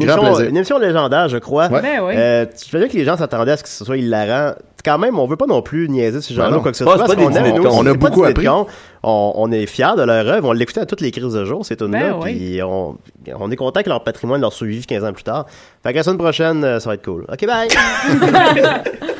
une 0.00 0.06
Grand 0.06 0.16
émission, 0.16 0.32
plaisir. 0.34 0.50
une 0.50 0.56
émission 0.56 0.78
légendaire, 0.78 1.28
je 1.28 1.38
crois. 1.38 1.68
Ouais. 1.68 1.82
Ben 1.82 2.00
oui. 2.02 2.14
Euh, 2.16 2.46
tu 2.46 2.76
dire 2.78 2.88
que 2.88 2.96
les 2.96 3.04
gens 3.04 3.16
s'attendaient 3.16 3.52
à 3.52 3.56
ce 3.56 3.62
que 3.62 3.68
ce 3.68 3.84
soit 3.84 3.96
hilarant. 3.96 4.54
Quand 4.84 4.96
même, 4.98 5.18
on 5.18 5.26
veut 5.26 5.36
pas 5.36 5.46
non 5.46 5.60
plus 5.60 5.88
niaiser 5.88 6.20
ces 6.22 6.34
gens-là 6.34 6.50
Ben 6.50 6.56
ou 6.58 6.60
quoi 6.60 6.70
que 6.70 6.76
ce 6.76 6.84
soit. 6.84 6.96
parce 6.96 7.14
qu'on 7.14 7.30
aime, 7.30 7.56
nous. 7.56 7.66
On 7.66 7.84
a 7.84 7.94
beaucoup 7.94 8.24
appris. 8.24 8.48
On, 8.48 8.66
on 9.02 9.52
est 9.52 9.66
fiers 9.66 9.96
de 9.96 10.02
leur 10.02 10.26
œuvre. 10.26 10.48
On 10.48 10.52
l'écoutait 10.52 10.80
à 10.80 10.86
toutes 10.86 11.00
les 11.00 11.10
crises 11.10 11.32
de 11.34 11.44
jour, 11.44 11.66
ces 11.66 11.76
tunes-là. 11.76 12.12
Ben 12.12 12.16
oui. 12.22 12.34
Puis 12.36 12.62
on, 12.62 12.96
on 13.38 13.50
est 13.50 13.56
content 13.56 13.82
que 13.82 13.88
leur 13.88 14.02
patrimoine 14.04 14.40
leur 14.40 14.52
survive 14.52 14.86
15 14.86 15.04
ans 15.04 15.12
plus 15.12 15.24
tard. 15.24 15.46
Fait 15.82 15.92
que 15.92 15.96
la 15.98 16.02
semaine 16.04 16.18
prochaine, 16.18 16.64
euh, 16.64 16.80
ça 16.80 16.90
va 16.90 16.94
être 16.94 17.04
cool. 17.04 17.26
OK, 17.30 17.46
bye! 17.46 17.68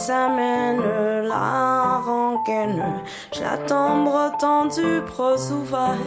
Qu'elle 0.00 0.06
s'amène 0.06 0.82
la 1.28 1.98
rengaine, 1.98 3.02
je 3.34 3.42
l'attends 3.42 4.02
bras 4.02 4.30
tendu, 4.30 5.02
bras 5.02 5.36
ouverts. 5.52 5.98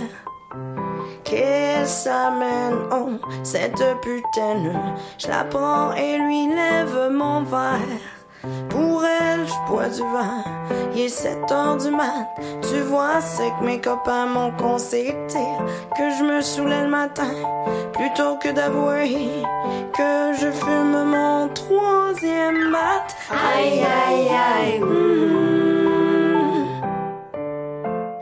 Qu'elle 1.23 1.85
s'amène, 1.85 2.87
oh, 2.91 3.09
cette 3.43 3.83
putaine, 4.01 4.81
je 5.19 5.27
la 5.27 5.43
prends 5.43 5.93
et 5.93 6.17
lui 6.17 6.47
lève 6.47 7.11
mon 7.11 7.43
verre. 7.43 8.01
Pour 8.69 9.05
elle, 9.05 9.45
je 9.45 9.71
bois 9.71 9.89
du 9.89 10.01
vin, 10.01 10.43
il 10.95 11.01
est 11.01 11.09
7 11.09 11.51
heures 11.51 11.77
du 11.77 11.91
mat. 11.91 12.27
Tu 12.63 12.81
vois, 12.81 13.21
c'est 13.21 13.51
que 13.59 13.63
mes 13.63 13.79
copains 13.79 14.25
m'ont 14.25 14.51
conseillé 14.57 15.15
que 15.95 16.09
je 16.17 16.23
me 16.23 16.41
saoulais 16.41 16.81
le 16.81 16.89
matin, 16.89 17.31
plutôt 17.93 18.35
que 18.37 18.49
d'avouer 18.51 19.43
que 19.93 20.33
je 20.39 20.49
fume 20.51 21.03
mon 21.05 21.47
troisième 21.49 22.69
mat. 22.69 23.07
Aïe, 23.29 23.81
aïe, 23.81 24.29
aïe, 24.29 24.79
mm. 24.79 26.65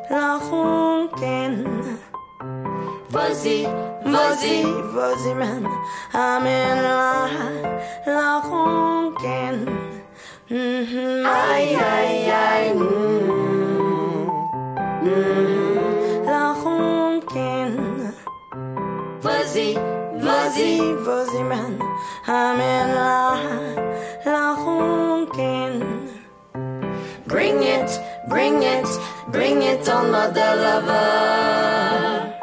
la 0.10 0.38
roncaine. 0.50 1.66
Vas-y, 3.10 3.64
vas-y, 4.06 4.64
vas-y, 4.94 5.34
man, 5.36 5.68
amène-la, 6.14 7.28
la 8.06 8.40
roncaine. 8.40 9.66
Mhm, 10.50 11.26
Aïe, 11.26 11.76
aïe, 11.76 12.30
aïe, 12.30 12.74
mm. 15.04 15.71
Vas-y, 20.52 20.94
vas-y, 21.06 21.44
man, 21.44 21.80
amène-la, 22.28 23.36
la 24.26 24.54
roncaine. 24.54 25.84
Bring 27.26 27.64
it, 27.64 28.00
bring 28.28 28.62
it, 28.64 28.88
bring 29.32 29.62
it 29.62 29.88
on, 29.88 30.12
mother 30.12 30.56
lover. 30.56 32.34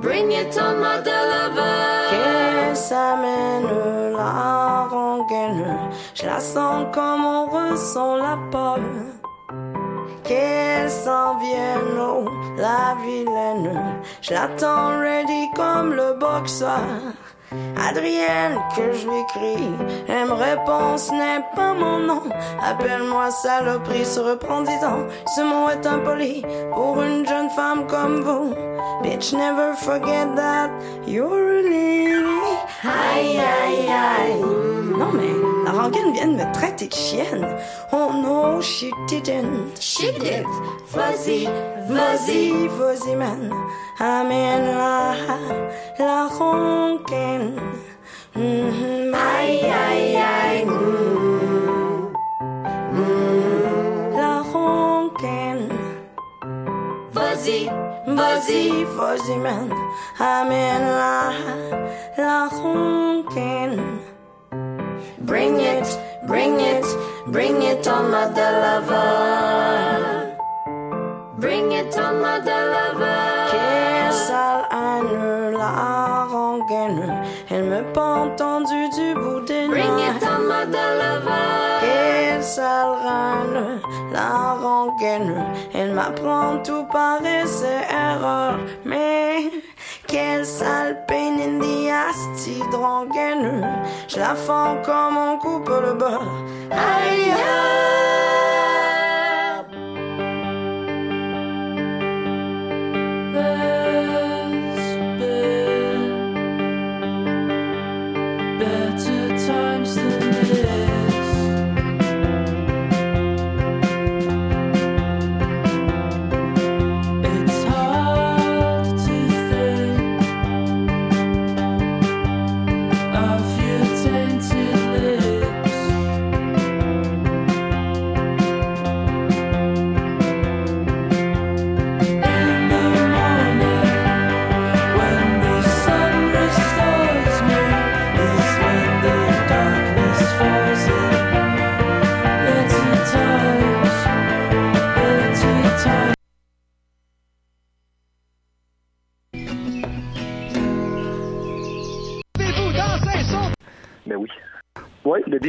Bring 0.00 0.32
it 0.32 0.58
on, 0.58 0.80
mother 0.80 1.22
lover. 1.32 2.10
Qu'elle 2.10 2.76
s'amène 2.76 3.68
la 4.16 4.88
rengaine. 4.90 5.78
Je 6.14 6.26
la 6.26 6.40
sens 6.40 6.86
comme 6.92 7.24
on 7.24 7.46
ressent 7.46 8.16
la 8.16 8.36
peur. 8.50 8.80
Qu'elle 10.24 10.90
s'en 10.90 11.36
vienne, 11.38 11.98
oh, 11.98 12.24
la 12.56 12.96
vilaine. 13.04 14.00
Je 14.22 14.32
l'attends 14.32 14.98
ready 14.98 15.50
comme 15.54 15.92
le 15.92 16.14
boxeur. 16.14 16.80
Adrienne, 17.76 18.58
que 18.74 18.92
je 18.92 19.06
lui 19.06 19.24
crie. 19.28 19.72
Elle 20.08 20.28
me 20.28 20.32
répond, 20.32 20.96
ce 20.96 21.12
n'est 21.12 21.44
pas 21.54 21.74
mon 21.74 22.00
nom. 22.00 22.22
Appelle-moi 22.62 23.30
saloperie, 23.30 24.04
se 24.04 24.20
reprend 24.20 24.62
disant, 24.62 25.06
ce 25.36 25.42
mot 25.42 25.68
est 25.68 25.86
impoli 25.86 26.42
pour 26.72 27.02
une 27.02 27.26
jeune 27.26 27.50
femme 27.50 27.86
comme 27.86 28.22
vous. 28.22 28.54
Bitch, 29.02 29.32
never 29.32 29.74
forget 29.76 30.26
that 30.36 30.70
you're 31.06 31.58
a 31.58 31.62
lady. 31.62 32.14
Aïe, 32.82 33.38
aïe, 33.38 33.88
aïe. 33.88 34.63
Non, 35.84 35.90
la 35.90 35.96
rengaine 35.98 36.12
vient 36.14 36.28
de 36.28 36.36
me 36.36 36.52
traiter 36.52 36.86
de 36.86 36.94
chienne. 36.94 37.46
Oh 37.92 38.10
no, 38.12 38.60
she 38.62 38.90
didn't. 39.06 39.78
She 39.80 40.12
did. 40.12 40.46
Vas-y, 40.94 41.46
vas-y, 41.90 42.68
vas-y, 42.78 43.14
man. 43.16 43.50
Amène-la, 44.00 45.14
la 45.98 46.28
rengaine. 46.38 47.60
Mhm, 48.34 49.14
Aïe, 49.14 49.60
aïe, 49.64 50.16
aïe. 50.16 50.64
mm. 50.64 52.12
Mm. 52.94 54.16
La 54.16 54.42
rengaine. 54.52 55.68
Vas-y, 57.12 57.68
vas-y, 58.06 58.84
vas-y, 58.96 59.36
man. 59.36 59.70
Amène-la, 60.18 61.32
la 62.16 62.48
rengaine. 62.48 63.82
Bring 65.26 65.58
it, 65.58 65.86
bring 66.26 66.60
it, 66.60 66.84
bring 67.28 67.62
it 67.62 67.88
on, 67.88 68.10
mother 68.10 68.52
lover. 68.64 70.36
Bring 71.38 71.72
it 71.72 71.96
on, 71.96 72.20
mother 72.20 72.62
lover. 72.74 73.48
Quelle 73.50 74.12
sale 74.12 74.66
âne, 74.70 75.52
la 75.52 76.26
rengaine. 76.26 77.24
Elle 77.50 77.64
me 77.64 77.82
pend 77.94 78.36
tendu 78.36 78.88
du 78.90 79.14
bout 79.14 79.40
des 79.46 79.66
Bring 79.66 79.98
it 79.98 80.22
on, 80.22 80.46
mother 80.46 80.88
lover. 81.00 81.80
Quelle 81.80 82.42
sale 82.42 82.94
reine, 83.06 83.80
la 84.12 84.58
rengaine. 84.60 85.42
Elle 85.72 85.92
m'apprend 85.92 86.58
tout 86.62 86.84
paraît 86.92 87.46
ses 87.46 87.80
erreurs. 87.90 88.58
Mais 88.84 89.50
quelle 90.06 90.44
sale 90.44 91.04
peine 91.06 91.40
in 91.40 91.58
the 91.58 91.90
ass. 91.90 92.14
Je 94.08 94.18
la 94.18 94.34
fends 94.34 94.76
comme 94.84 95.16
on 95.16 95.38
coupe 95.38 95.68
le 95.68 95.94
beurre. 95.94 96.44
Aïe, 96.70 97.30
aïe. 97.30 97.64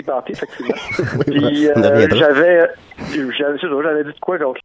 Party, 0.04 0.34
effectivement. 0.34 0.76
Oui, 1.18 1.24
Puis 1.28 1.68
euh, 1.68 1.74
j'avais, 1.76 2.70
j'avais, 3.10 3.58
j'avais 3.60 4.04
dit 4.04 4.14
de 4.14 4.20
quoi 4.22 4.38
contre 4.38 4.62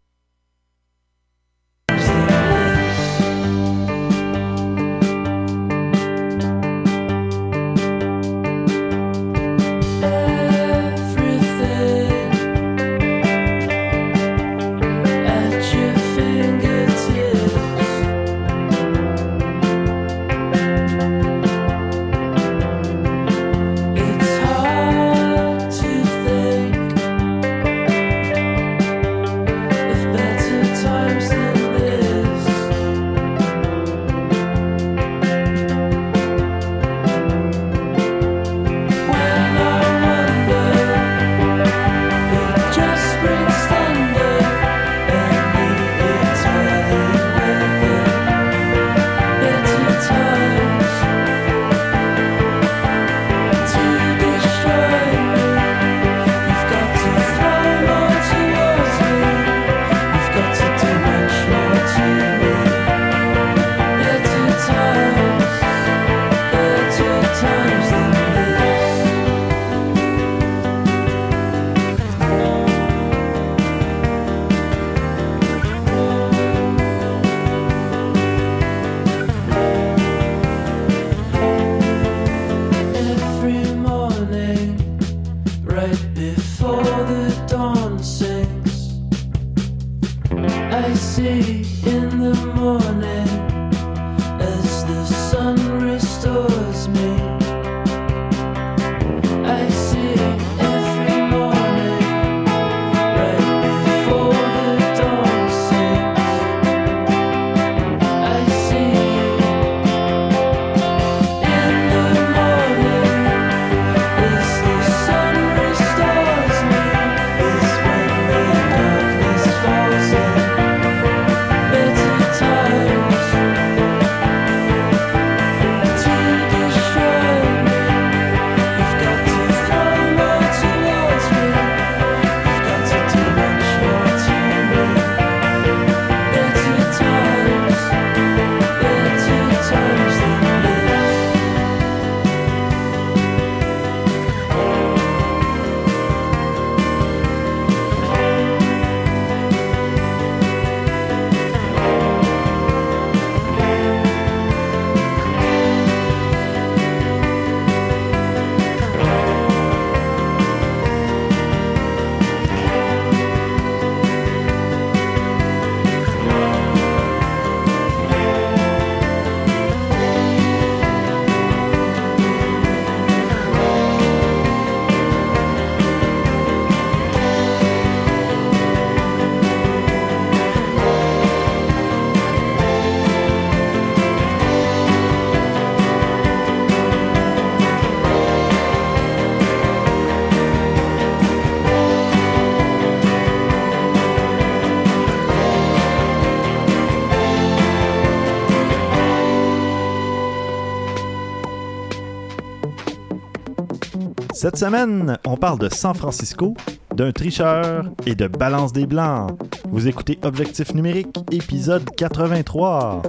Cette 204.43 204.56
semaine, 204.56 205.19
on 205.27 205.37
parle 205.37 205.59
de 205.59 205.69
San 205.69 205.93
Francisco, 205.93 206.55
d'un 206.94 207.13
tricheur 207.13 207.85
et 208.06 208.15
de 208.15 208.27
balance 208.27 208.73
des 208.73 208.87
blancs. 208.87 209.39
Vous 209.69 209.87
écoutez 209.87 210.19
Objectif 210.23 210.73
numérique, 210.73 211.15
épisode 211.31 211.85
83. 211.94 213.03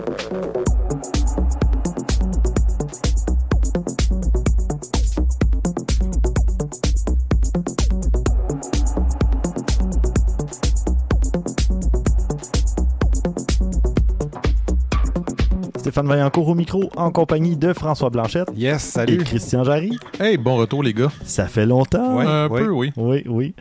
Stéphane 15.92 16.08
Vaillancourt 16.08 16.48
au 16.48 16.56
micro, 16.56 16.90
en 16.96 17.12
compagnie 17.12 17.58
de 17.58 17.74
François 17.74 18.10
Blanchette 18.10 18.48
Yes, 18.56 18.76
et 18.76 18.92
salut. 18.92 19.18
Christian 19.18 19.66
Jarry. 19.66 20.00
Hey, 20.22 20.38
bon 20.38 20.56
retour, 20.56 20.84
les 20.84 20.94
gars. 20.94 21.12
Ça 21.26 21.48
fait 21.48 21.66
longtemps. 21.66 22.16
Ouais, 22.16 22.24
un 22.26 22.48
oui. 22.50 22.62
peu, 22.62 22.70
oui. 22.70 22.94
Oui, 22.96 23.24
oui. 23.28 23.56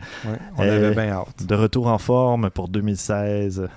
On 0.57 0.63
Euh, 0.63 0.87
avait 0.87 0.95
bien 0.95 1.11
hâte. 1.11 1.45
De 1.45 1.55
retour 1.55 1.87
en 1.87 1.97
forme 1.97 2.49
pour 2.49 2.69
2016. 2.69 3.67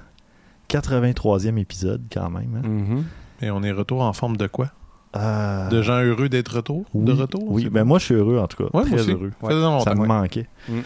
83e 0.69 1.59
épisode 1.59 2.03
quand 2.13 2.31
même. 2.31 2.61
hein. 2.65 2.69
Mhm. 2.69 3.05
Et 3.43 3.51
on 3.51 3.61
est 3.65 3.73
retour 3.73 4.03
en 4.03 4.13
forme 4.13 4.37
de 4.37 4.47
quoi? 4.47 4.69
Euh, 5.17 5.69
De 5.71 5.83
gens 5.83 6.01
heureux 6.05 6.29
d'être 6.29 6.55
retour? 6.55 6.85
Oui, 6.95 7.05
De 7.07 7.11
retour 7.13 7.43
Oui, 7.51 7.69
ben 7.69 7.83
moi 7.83 7.99
je 7.99 8.05
suis 8.05 8.15
heureux 8.15 8.39
en 8.39 8.47
tout 8.47 8.59
cas. 8.63 8.71
Ouais, 8.73 8.83
très 8.85 8.91
moi 8.93 9.01
aussi. 9.01 9.11
heureux. 9.11 9.33
Ça 9.83 9.95
me 9.97 10.07
manquait. 10.07 10.47
Mm. 10.69 10.79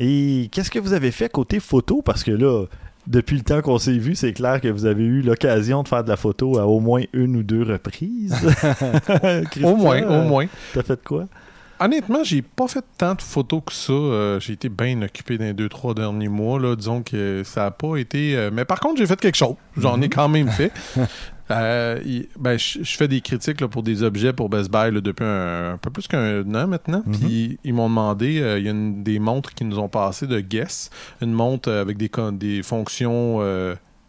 Et 0.00 0.48
qu'est-ce 0.50 0.72
que 0.72 0.80
vous 0.80 0.92
avez 0.92 1.12
fait 1.12 1.30
côté 1.30 1.60
photo? 1.60 2.02
Parce 2.02 2.24
que 2.24 2.32
là, 2.32 2.66
depuis 3.06 3.36
le 3.36 3.42
temps 3.42 3.60
qu'on 3.62 3.78
s'est 3.78 3.98
vu, 3.98 4.14
c'est 4.14 4.32
clair 4.32 4.60
que 4.60 4.68
vous 4.68 4.84
avez 4.86 5.04
eu 5.04 5.22
l'occasion 5.22 5.82
de 5.82 5.88
faire 5.88 6.02
de 6.04 6.08
la 6.08 6.16
photo 6.16 6.58
à 6.58 6.66
au 6.66 6.80
moins 6.80 7.02
une 7.12 7.36
ou 7.36 7.42
deux 7.42 7.62
reprises. 7.62 8.34
Au 9.62 9.76
moins, 9.76 10.02
euh, 10.02 10.20
au 10.24 10.28
moins. 10.28 10.46
T'as 10.74 10.82
fait 10.82 11.02
quoi? 11.02 11.26
Honnêtement, 11.78 12.24
j'ai 12.24 12.40
pas 12.42 12.66
fait 12.68 12.84
tant 12.96 13.14
de 13.14 13.20
photos 13.22 13.60
que 13.66 13.72
ça. 13.72 13.92
Euh, 13.92 14.40
j'ai 14.40 14.54
été 14.54 14.68
bien 14.70 15.02
occupé 15.02 15.36
dans 15.36 15.44
les 15.44 15.52
deux, 15.52 15.68
trois 15.68 15.92
derniers 15.94 16.28
mois. 16.28 16.58
Là. 16.58 16.74
Disons 16.74 17.02
que 17.02 17.42
ça 17.44 17.66
a 17.66 17.70
pas 17.70 17.96
été. 17.96 18.34
euh, 18.34 18.50
Mais 18.52 18.64
par 18.64 18.80
contre, 18.80 18.96
j'ai 18.98 19.06
fait 19.06 19.20
quelque 19.20 19.36
chose. 19.36 19.56
J'en 19.76 20.00
ai 20.00 20.08
quand 20.08 20.28
même 20.28 20.48
fait. 20.48 20.72
Euh, 21.50 22.00
ben, 22.38 22.58
je 22.58 22.80
je 22.82 22.96
fais 22.96 23.06
des 23.06 23.20
critiques 23.20 23.60
là, 23.60 23.68
pour 23.68 23.82
des 23.84 24.02
objets 24.02 24.32
pour 24.32 24.48
Best 24.48 24.70
Buy 24.70 24.90
là, 24.90 25.00
depuis 25.00 25.24
un, 25.24 25.74
un 25.74 25.76
peu 25.78 25.90
plus 25.90 26.08
qu'un 26.08 26.42
an 26.54 26.66
maintenant. 26.66 27.02
Mhm. 27.06 27.18
Puis 27.18 27.58
ils 27.62 27.72
m'ont 27.72 27.88
demandé, 27.88 28.40
euh, 28.40 28.58
il 28.58 28.64
y 28.64 28.68
a 28.68 28.72
une- 28.72 29.04
des 29.04 29.18
montres 29.20 29.54
qui 29.54 29.64
nous 29.64 29.78
ont 29.78 29.88
passé 29.88 30.26
de 30.26 30.40
Guess, 30.40 30.90
une 31.22 31.32
montre 31.32 31.70
euh, 31.70 31.80
avec 31.80 31.96
des, 31.98 32.10
des 32.32 32.62
fonctions 32.64 33.40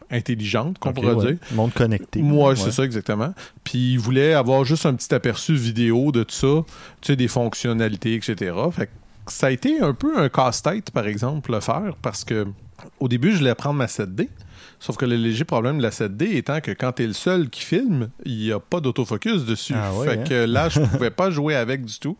intelligente, 0.09 0.79
qu'on 0.79 0.89
Ok, 0.89 0.95
pourrait 0.95 1.13
ouais. 1.13 1.31
dire. 1.33 1.37
Monde 1.51 1.73
connecté. 1.73 2.21
Moi, 2.21 2.51
Ouais. 2.51 2.55
c'est 2.55 2.71
ça 2.71 2.83
exactement. 2.85 3.33
Puis 3.63 3.93
il 3.93 3.99
voulait 3.99 4.33
avoir 4.33 4.63
juste 4.63 4.85
un 4.85 4.93
petit 4.93 5.13
aperçu 5.13 5.53
vidéo 5.53 6.11
de 6.11 6.23
tout 6.23 6.33
ça, 6.33 6.63
tu 7.01 7.07
sais, 7.07 7.15
des 7.15 7.27
fonctionnalités, 7.27 8.15
etc. 8.15 8.55
Fait 8.71 8.85
que 8.87 8.91
ça 9.31 9.47
a 9.47 9.51
été 9.51 9.81
un 9.81 9.93
peu 9.93 10.17
un 10.17 10.29
casse-tête, 10.29 10.91
par 10.91 11.05
exemple, 11.07 11.51
le 11.51 11.59
faire, 11.59 11.93
parce 12.01 12.23
que 12.23 12.47
au 12.99 13.07
début, 13.09 13.33
je 13.33 13.39
voulais 13.39 13.55
prendre 13.55 13.75
ma 13.75 13.87
7D. 13.87 14.29
Sauf 14.79 14.95
que 14.95 15.05
le 15.05 15.15
léger 15.15 15.43
problème 15.43 15.77
de 15.77 15.83
la 15.83 15.89
7D 15.89 16.35
étant 16.35 16.61
que 16.61 16.71
quand 16.71 16.91
t'es 16.93 17.07
le 17.07 17.13
seul 17.13 17.49
qui 17.49 17.61
filme, 17.61 18.09
il 18.25 18.37
n'y 18.37 18.51
a 18.51 18.59
pas 18.59 18.79
d'autofocus 18.79 19.45
dessus. 19.45 19.73
Ah 19.75 19.91
fait 20.03 20.19
hein? 20.19 20.23
que 20.23 20.45
là, 20.45 20.69
je 20.69 20.79
pouvais 20.81 21.09
pas 21.09 21.31
jouer 21.31 21.55
avec 21.55 21.83
du 21.83 21.99
tout. 21.99 22.15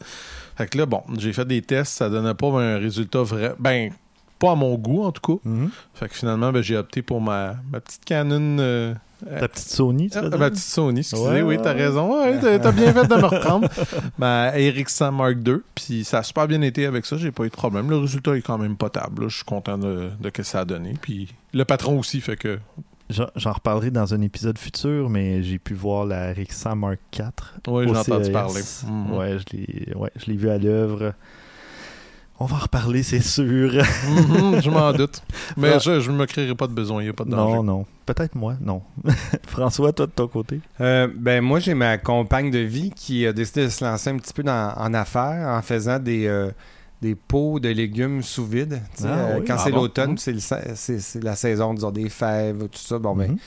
Fait 0.58 0.68
que 0.68 0.78
là, 0.78 0.86
bon, 0.88 1.04
j'ai 1.18 1.34
fait 1.34 1.46
des 1.46 1.62
tests, 1.62 1.94
ça 1.94 2.10
donnait 2.10 2.34
pas 2.34 2.48
un 2.48 2.78
résultat 2.78 3.22
vrai. 3.22 3.54
Ben, 3.60 3.92
pas 4.40 4.52
à 4.52 4.56
mon 4.56 4.76
goût 4.76 5.04
en 5.04 5.12
tout 5.12 5.36
cas. 5.36 5.50
Mhm. 5.50 5.70
Fait 5.94 6.10
que 6.10 6.16
finalement, 6.16 6.52
ben, 6.52 6.62
j'ai 6.64 6.78
opté 6.78 7.02
pour 7.02 7.22
ma, 7.22 7.58
ma 7.72 7.80
petite 7.80 8.06
Canon. 8.06 8.58
euh, 8.60 8.94
Ta 9.26 9.48
petite 9.48 9.70
Sony, 9.70 10.10
tu 10.10 10.18
ah, 10.18 10.22
ma 10.22 10.50
petite 10.50 10.64
Sony, 10.64 11.00
excusez, 11.00 11.24
Ouais, 11.24 11.42
oui, 11.42 11.58
t'as 11.62 11.74
raison. 11.74 12.22
Ouais, 12.22 12.40
t'as, 12.60 12.72
bien 12.72 12.94
fait 12.94 13.08
de 13.08 13.16
me 13.16 13.26
reprendre. 13.26 13.68
Ma 14.18 14.52
RX100 14.52 15.12
Mark 15.12 15.38
II, 15.46 15.58
puis 15.74 16.04
ça 16.04 16.20
a 16.20 16.24
super 16.24 16.48
bien 16.48 16.62
été 16.62 16.86
avec 16.86 17.06
ça, 17.06 17.18
j'ai 17.18 17.32
pas 17.32 17.44
eu 17.44 17.50
de 17.50 17.56
problème. 17.56 17.90
Le 17.90 17.98
résultat 17.98 18.38
est 18.38 18.42
quand 18.42 18.58
même 18.58 18.76
potable. 18.76 19.30
Je 19.30 19.38
suis 19.38 19.46
content 19.46 19.78
de, 19.78 20.10
de 20.20 20.26
ce 20.26 20.30
que 20.30 20.44
ça 20.44 20.62
a 20.62 20.66
donné. 20.66 20.94
Puis 21.02 21.34
le 21.54 21.66
patron 21.66 21.98
aussi, 22.00 22.22
fait 22.22 22.38
que. 22.38 22.60
J'en 23.10 23.54
reparlerai 23.54 23.90
dans 23.90 24.14
un 24.14 24.20
épisode 24.20 24.58
futur, 24.58 25.10
mais 25.10 25.42
j'ai 25.42 25.60
pu 25.60 25.74
voir 25.74 26.06
la 26.06 26.34
RX100 26.34 26.76
Mark 26.76 27.00
IV. 27.18 27.30
Oui, 27.70 27.86
j'ai 27.88 27.96
entendu 27.96 28.26
CES. 28.26 28.34
parler. 28.34 28.62
Ouais, 29.14 29.38
je 29.40 29.56
l'ai 29.56 29.96
ouais, 29.96 30.12
je 30.18 30.26
l'ai 30.26 30.36
vu 30.36 30.50
à 30.50 30.58
l'œuvre. 30.58 31.14
On 32.40 32.46
va 32.46 32.58
en 32.58 32.60
reparler, 32.60 33.02
c'est 33.04 33.22
sûr. 33.22 33.72
Mhm, 33.74 34.62
je 34.62 34.70
m'en 34.70 34.94
doute. 34.94 35.24
Mais 35.58 35.80
je, 35.80 36.00
je 36.00 36.12
me 36.12 36.26
créerai 36.28 36.54
pas 36.54 36.68
de 36.68 36.74
besoin, 36.74 37.02
il 37.02 37.06
n'y 37.06 37.10
a 37.10 37.14
pas 37.14 37.24
de 37.26 37.32
danger. 37.32 37.56
non, 37.56 37.64
non. 37.64 37.86
Peut-être 38.06 38.36
moi, 38.36 38.56
non. 38.62 38.82
François, 39.48 39.92
toi 39.92 40.06
de 40.06 40.12
ton 40.12 40.28
côté? 40.28 40.62
Euh, 40.80 41.08
ben 41.14 41.42
moi 41.42 41.60
j'ai 41.60 41.74
ma 41.74 41.98
compagne 41.98 42.52
de 42.52 42.60
vie 42.60 42.92
qui 42.92 43.26
a 43.28 43.34
décidé 43.34 43.66
de 43.66 43.70
se 43.70 43.84
lancer 43.84 44.10
un 44.12 44.18
petit 44.18 44.34
peu 44.34 44.44
dans, 44.44 44.74
en 44.78 44.94
affaires 44.94 45.48
en 45.50 45.62
faisant 45.62 46.00
des, 46.00 46.26
euh, 46.28 46.52
des 47.02 47.16
pots 47.16 47.60
de 47.60 47.70
légumes 47.70 48.22
sous 48.24 48.46
vide. 48.46 48.82
Ah 49.04 49.08
euh, 49.08 49.38
oui. 49.40 49.46
Quand 49.46 49.56
Ah 49.58 49.62
c'est 49.64 49.72
bon? 49.72 49.78
l'automne, 49.82 50.18
c'est, 50.18 50.32
le 50.32 50.40
sa- 50.40 50.76
c'est, 50.76 51.00
c'est 51.00 51.24
la 51.24 51.36
saison 51.36 51.74
disons, 51.74 51.92
des 51.92 52.08
fèves, 52.10 52.60
tout 52.70 52.80
ça. 52.80 52.98
Bon 53.00 53.16
ben 53.16 53.32
Mhm. 53.32 53.38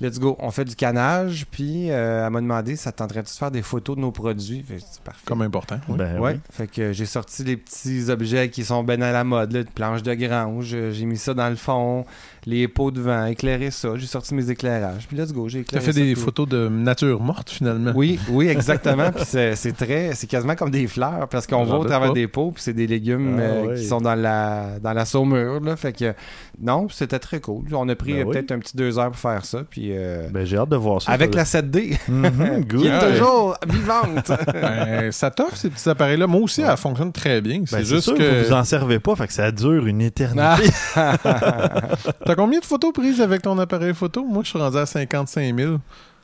Let's 0.00 0.18
go. 0.18 0.36
On 0.38 0.50
fait 0.50 0.64
du 0.64 0.76
canage, 0.76 1.46
puis 1.50 1.90
euh, 1.90 2.26
elle 2.26 2.32
m'a 2.32 2.40
demandé 2.40 2.76
ça 2.76 2.92
tenterait-tu 2.92 3.32
de 3.32 3.38
faire 3.38 3.50
des 3.50 3.62
photos 3.62 3.96
de 3.96 4.00
nos 4.00 4.12
produits? 4.12 4.62
Fait 4.62 4.76
que 4.76 4.82
c'est 4.90 5.00
parfait. 5.02 5.22
Comme 5.24 5.42
important. 5.42 5.78
oui. 5.88 5.96
Ben 5.98 6.18
Ouais, 6.18 6.32
oui. 6.34 6.40
fait 6.50 6.66
que 6.66 6.92
j'ai 6.92 7.06
sorti 7.06 7.44
les 7.44 7.56
petits 7.56 8.10
objets 8.10 8.48
qui 8.50 8.64
sont 8.64 8.84
ben 8.84 9.02
à 9.02 9.12
la 9.12 9.24
mode, 9.24 9.52
là, 9.52 9.62
de 9.62 9.68
planches 9.70 10.02
de 10.02 10.14
grange, 10.14 10.70
euh, 10.74 10.90
j'ai 10.92 11.04
mis 11.06 11.16
ça 11.18 11.34
dans 11.34 11.48
le 11.48 11.56
fond, 11.56 12.04
les 12.48 12.68
pots 12.68 12.92
de 12.92 13.00
vent, 13.00 13.26
éclairé 13.26 13.72
ça, 13.72 13.88
j'ai 13.96 14.06
sorti 14.06 14.32
mes 14.32 14.48
éclairages, 14.50 15.06
puis 15.08 15.16
let's 15.16 15.32
go, 15.32 15.48
j'ai 15.48 15.64
T'as 15.64 15.78
éclairé 15.78 15.84
fait 15.86 15.92
ça, 15.92 16.00
des 16.00 16.12
puis- 16.14 16.22
photos 16.22 16.48
de 16.48 16.68
nature 16.68 17.20
morte 17.20 17.50
finalement. 17.50 17.92
Oui, 17.94 18.20
oui, 18.30 18.46
exactement, 18.50 19.10
puis 19.10 19.24
c'est 19.26 19.56
c'est 19.56 19.72
très, 19.72 20.14
c'est 20.14 20.28
quasiment 20.28 20.54
comme 20.54 20.70
des 20.70 20.86
fleurs, 20.86 21.26
parce 21.28 21.46
qu'on 21.46 21.64
voit 21.64 21.78
au 21.80 21.84
travers 21.84 22.08
pas. 22.10 22.14
des 22.14 22.28
pots, 22.28 22.52
puis 22.52 22.62
c'est 22.62 22.72
des 22.72 22.86
légumes 22.86 23.36
Ah, 23.38 23.42
euh, 23.42 23.76
qui 23.76 23.84
sont 23.84 24.00
dans 24.00 24.14
la, 24.14 24.78
dans 24.80 24.92
la 24.92 25.04
saumure, 25.04 25.60
là, 25.60 25.74
fait 25.76 25.92
que 25.92 26.14
non, 26.62 26.86
c'était 26.88 27.18
très 27.18 27.40
cool. 27.40 27.64
On 27.72 27.88
a 27.88 27.94
pris 27.96 28.12
Ben 28.14 28.20
euh, 28.20 28.24
oui. 28.24 28.32
peut-être 28.32 28.52
un 28.52 28.58
petit 28.60 28.76
deux 28.76 28.98
heures 28.98 29.10
pour 29.10 29.18
faire 29.20 29.44
ça, 29.44 29.62
puis 29.68 29.88
euh, 29.92 30.28
Ben, 30.30 30.44
j'ai 30.46 30.56
hâte 30.56 30.68
de 30.68 30.76
voir 30.76 31.02
ça. 31.02 31.10
avec 31.12 31.34
ça- 31.34 31.38
la 31.38 31.44
7D, 31.44 31.98
Mhm, 32.08 32.64
good. 32.64 32.80
qui 32.80 32.86
est 32.86 33.12
toujours 33.12 33.56
vivante. 33.68 34.30
Ben, 34.54 35.10
ça 35.12 35.30
t'offre 35.30 35.56
ces 35.56 35.68
petits 35.68 35.88
appareils-là. 35.88 36.26
Moi 36.26 36.40
aussi, 36.42 36.62
elle 36.62 36.76
fonctionne 36.76 37.12
très 37.12 37.40
bien. 37.40 37.58
Ben, 37.58 37.64
C'est 37.66 37.76
c'est 37.78 37.84
juste 37.86 38.02
sûr, 38.04 38.14
que. 38.14 38.42
vous 38.42 38.46
vous 38.48 38.52
en 38.52 38.64
servez 38.64 38.98
pas, 39.00 39.14
fait 39.16 39.26
que 39.26 39.32
ça 39.32 39.50
dure 39.50 39.84
une 39.86 40.00
éternité. 40.00 40.70
Combien 42.36 42.60
de 42.60 42.64
photos 42.64 42.92
prises 42.92 43.20
avec 43.20 43.42
ton 43.42 43.58
appareil 43.58 43.94
photo? 43.94 44.24
Moi, 44.24 44.42
je 44.44 44.50
suis 44.50 44.58
rendu 44.58 44.76
à 44.76 44.86
55 44.86 45.56
000. 45.58 45.76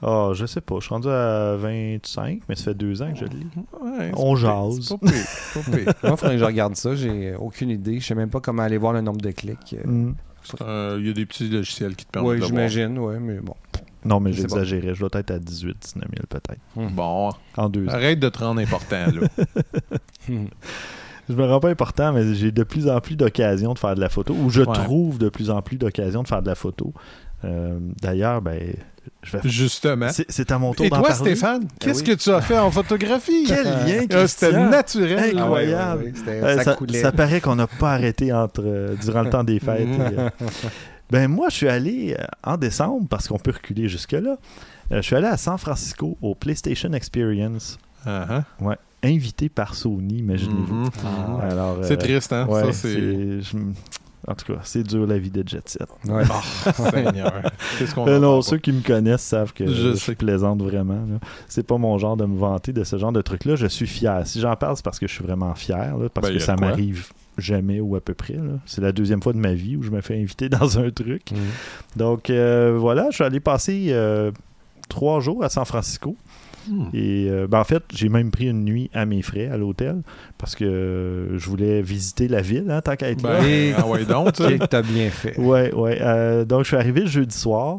Ah, 0.04 0.30
je 0.34 0.46
sais 0.46 0.60
pas, 0.60 0.76
je 0.80 0.84
suis 0.84 0.94
rendu 0.94 1.08
à 1.08 1.54
25, 1.56 2.40
mais 2.48 2.56
ça 2.56 2.64
fait 2.64 2.74
deux 2.74 3.00
ans 3.02 3.12
que 3.12 3.20
je 3.20 3.24
l'ai. 3.24 3.46
Ouais, 3.80 4.10
On 4.16 4.34
jase. 4.34 4.88
pas 4.88 4.98
pire, 5.08 5.12
c'est 5.14 5.62
pas 5.64 5.70
pire. 5.76 5.84
Moi, 6.02 6.12
il 6.12 6.16
faudrait 6.16 6.30
que 6.34 6.38
je 6.38 6.44
regarde 6.44 6.74
ça, 6.76 6.94
j'ai 6.96 7.34
aucune 7.38 7.70
idée, 7.70 8.00
je 8.00 8.06
sais 8.06 8.14
même 8.16 8.28
pas 8.30 8.40
comment 8.40 8.62
aller 8.64 8.78
voir 8.78 8.92
le 8.94 9.00
nombre 9.00 9.20
de 9.20 9.30
clics. 9.30 9.74
Euh, 9.74 9.86
Mm. 9.86 10.14
Euh, 10.60 10.96
Il 11.00 11.06
y 11.06 11.10
a 11.10 11.12
des 11.12 11.24
petits 11.24 11.48
logiciels 11.48 11.94
qui 11.94 12.04
te 12.04 12.10
permettent 12.10 12.30
Oui, 12.30 12.34
de 12.34 12.40
voir. 12.40 12.48
j'imagine, 12.68 12.98
ouais, 12.98 13.20
mais 13.20 13.38
bon. 13.38 13.54
Non, 14.04 14.18
mais 14.18 14.32
j'exagérais. 14.32 14.92
Je 14.92 14.98
dois 15.06 15.10
être 15.20 15.30
à 15.30 15.38
18, 15.38 15.76
19 15.94 16.08
000 16.12 16.26
peut-être. 16.28 16.58
Bon, 16.74 17.30
En 17.56 17.68
deux 17.68 17.86
ans. 17.86 17.92
arrête 17.92 18.18
de 18.18 18.28
te 18.28 18.38
rendre 18.40 18.60
important, 18.60 19.06
là. 19.06 19.28
Je 21.32 21.36
me 21.36 21.46
rends 21.46 21.60
pas 21.60 21.70
important, 21.70 22.12
mais 22.12 22.34
j'ai 22.34 22.52
de 22.52 22.62
plus 22.62 22.88
en 22.88 23.00
plus 23.00 23.16
d'occasions 23.16 23.72
de 23.74 23.78
faire 23.78 23.94
de 23.94 24.00
la 24.00 24.08
photo, 24.08 24.34
ou 24.34 24.50
je 24.50 24.62
Ouais. 24.62 24.72
trouve 24.74 25.18
de 25.18 25.28
plus 25.28 25.50
en 25.50 25.62
plus 25.62 25.76
d'occasions 25.78 26.22
de 26.22 26.28
faire 26.28 26.42
de 26.42 26.48
la 26.48 26.54
photo. 26.54 26.92
Euh, 27.44 27.78
D'ailleurs, 28.00 28.40
ben, 28.42 28.74
je 29.22 29.36
vais... 29.36 29.48
Justement. 29.48 30.08
c'est 30.10 30.52
à 30.52 30.58
mon 30.58 30.74
tour 30.74 30.86
Et 30.86 30.90
toi, 30.90 30.98
parler. 31.02 31.14
Stéphane, 31.14 31.66
qu'est-ce 31.80 32.00
oui. 32.00 32.08
que 32.10 32.12
tu 32.12 32.30
as 32.30 32.40
fait 32.40 32.58
en 32.58 32.70
photographie? 32.70 33.44
Quel 33.48 33.64
lien, 33.64 34.06
Ah, 34.12 34.26
C'était 34.28 34.52
naturel. 34.52 35.36
Incroyable. 35.38 35.42
Ah 35.42 35.90
ouais, 35.90 35.96
ouais, 35.98 36.04
ouais, 36.06 36.12
c'était- 36.14 36.42
Euh, 36.42 36.62
ça, 36.62 36.76
ça, 37.00 37.12
paraît 37.12 37.40
qu'on 37.40 37.56
n'a 37.56 37.66
pas 37.66 37.92
arrêté 37.94 38.32
entre, 38.32 38.62
euh, 38.64 38.94
durant 39.02 39.22
le 39.22 39.30
temps 39.30 39.42
des 39.44 39.58
fêtes. 39.58 39.88
et, 39.88 40.18
euh, 40.18 40.28
ben 41.10 41.28
moi, 41.28 41.48
je 41.50 41.56
suis 41.56 41.68
allé 41.68 42.16
en 42.44 42.56
décembre, 42.56 43.06
parce 43.08 43.26
qu'on 43.26 43.38
peut 43.38 43.50
reculer 43.52 43.88
jusque-là, 43.88 44.36
je 44.90 45.00
suis 45.00 45.16
allé 45.16 45.26
à 45.26 45.36
San 45.36 45.58
Francisco 45.58 46.16
au 46.22 46.34
PlayStation 46.34 46.92
Experience, 46.92 47.78
Ah, 48.06 48.26
ah. 48.60 48.74
Invité 49.02 49.48
par 49.48 49.74
Sony, 49.74 50.18
imaginez-vous. 50.18 50.88
Alors, 51.42 51.78
C'est 51.82 51.94
euh, 51.94 51.96
triste, 51.96 52.32
hein? 52.32 52.46
ouais, 52.48 52.64
Ça, 52.66 52.72
c'est. 52.72 52.92
c'est- 52.94 53.40
je 53.42 53.56
m- 53.56 53.74
En 54.28 54.34
tout 54.34 54.52
cas, 54.52 54.60
c'est 54.62 54.84
dur 54.84 55.04
la 55.04 55.18
vie 55.18 55.30
de 55.32 55.42
Jet 55.46 55.68
Set. 55.68 55.88
Ouais. 56.06 56.22
Oh, 56.30 56.70
Seigneur. 56.92 57.42
Qu'est-ce 57.76 57.92
qu'on 57.92 58.06
Euh, 58.06 58.20
non, 58.20 58.40
ceux 58.40 58.58
qui 58.58 58.70
me 58.70 58.80
connaissent 58.80 59.22
savent 59.24 59.52
que 59.52 59.66
Je 59.66 60.12
plaisante 60.12 60.62
vraiment. 60.62 60.94
là. 60.94 61.18
C'est 61.48 61.66
pas 61.66 61.76
mon 61.76 61.98
genre 61.98 62.16
de 62.16 62.24
me 62.24 62.38
vanter 62.38 62.72
de 62.72 62.84
ce 62.84 62.96
genre 62.98 63.10
de 63.10 63.20
truc-là. 63.20 63.56
Je 63.56 63.66
suis 63.66 63.88
fier. 63.88 64.24
Si 64.24 64.38
j'en 64.38 64.54
parle, 64.54 64.76
c'est 64.76 64.84
parce 64.84 65.00
que 65.00 65.08
je 65.08 65.12
suis 65.12 65.24
vraiment 65.24 65.52
fier, 65.56 65.96
là, 65.98 66.08
parce 66.08 66.28
Ben, 66.28 66.34
que 66.34 66.38
ça 66.38 66.54
m'arrive 66.54 67.08
jamais 67.36 67.80
ou 67.80 67.96
à 67.96 68.00
peu 68.00 68.14
près. 68.14 68.34
là. 68.34 68.60
C'est 68.64 68.80
la 68.80 68.92
deuxième 68.92 69.20
fois 69.20 69.32
de 69.32 69.38
ma 69.38 69.54
vie 69.54 69.74
où 69.76 69.82
je 69.82 69.90
me 69.90 70.00
fais 70.00 70.16
inviter 70.20 70.48
dans 70.48 70.78
un 70.78 70.90
truc. 70.90 71.32
Mhm. 71.32 71.38
Donc 71.96 72.30
euh, 72.30 72.76
voilà, 72.78 73.06
je 73.10 73.16
suis 73.16 73.24
allé 73.24 73.40
passer 73.40 73.86
euh, 73.88 74.30
trois 74.88 75.18
jours 75.18 75.42
à 75.42 75.48
San 75.48 75.64
Francisco. 75.64 76.16
Hmm. 76.68 76.84
Et 76.94 77.28
euh, 77.30 77.46
ben, 77.46 77.60
en 77.60 77.64
fait, 77.64 77.82
j'ai 77.94 78.08
même 78.08 78.30
pris 78.30 78.46
une 78.48 78.64
nuit 78.64 78.90
à 78.94 79.04
mes 79.06 79.22
frais 79.22 79.48
à 79.48 79.56
l'hôtel 79.56 80.02
parce 80.38 80.54
que 80.54 80.64
euh, 80.64 81.38
je 81.38 81.48
voulais 81.48 81.82
visiter 81.82 82.28
la 82.28 82.40
ville, 82.40 82.70
hein, 82.70 82.80
tant 82.80 82.96
qu'à 82.96 83.10
être 83.10 83.22
là. 83.22 83.40
Ben, 83.40 83.74
ah 83.78 83.86
ouais, 83.86 84.04
donc, 84.04 84.32
tu 84.34 84.42
sais. 84.44 84.54
Ok, 84.60 84.68
t'as 84.68 84.82
bien 84.82 85.10
fait. 85.10 85.38
Ouais, 85.38 85.72
ouais. 85.74 85.98
Euh, 86.00 86.44
donc, 86.44 86.60
je 86.62 86.68
suis 86.68 86.76
arrivé 86.76 87.00
le 87.02 87.06
jeudi 87.08 87.36
soir. 87.36 87.76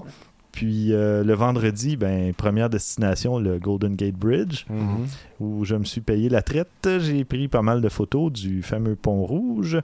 Puis 0.51 0.93
euh, 0.93 1.23
le 1.23 1.33
vendredi, 1.33 1.97
ben, 1.97 2.31
première 2.31 2.69
destination, 2.69 3.39
le 3.39 3.57
Golden 3.57 3.95
Gate 3.95 4.13
Bridge, 4.13 4.65
Mhm. 4.69 5.07
où 5.39 5.65
je 5.65 5.73
me 5.75 5.83
suis 5.83 5.99
payé 6.01 6.29
la 6.29 6.43
traite. 6.43 6.67
J'ai 6.99 7.25
pris 7.25 7.47
pas 7.47 7.63
mal 7.63 7.81
de 7.81 7.89
photos 7.89 8.31
du 8.31 8.61
fameux 8.61 8.95
pont 8.95 9.25
rouge. 9.25 9.79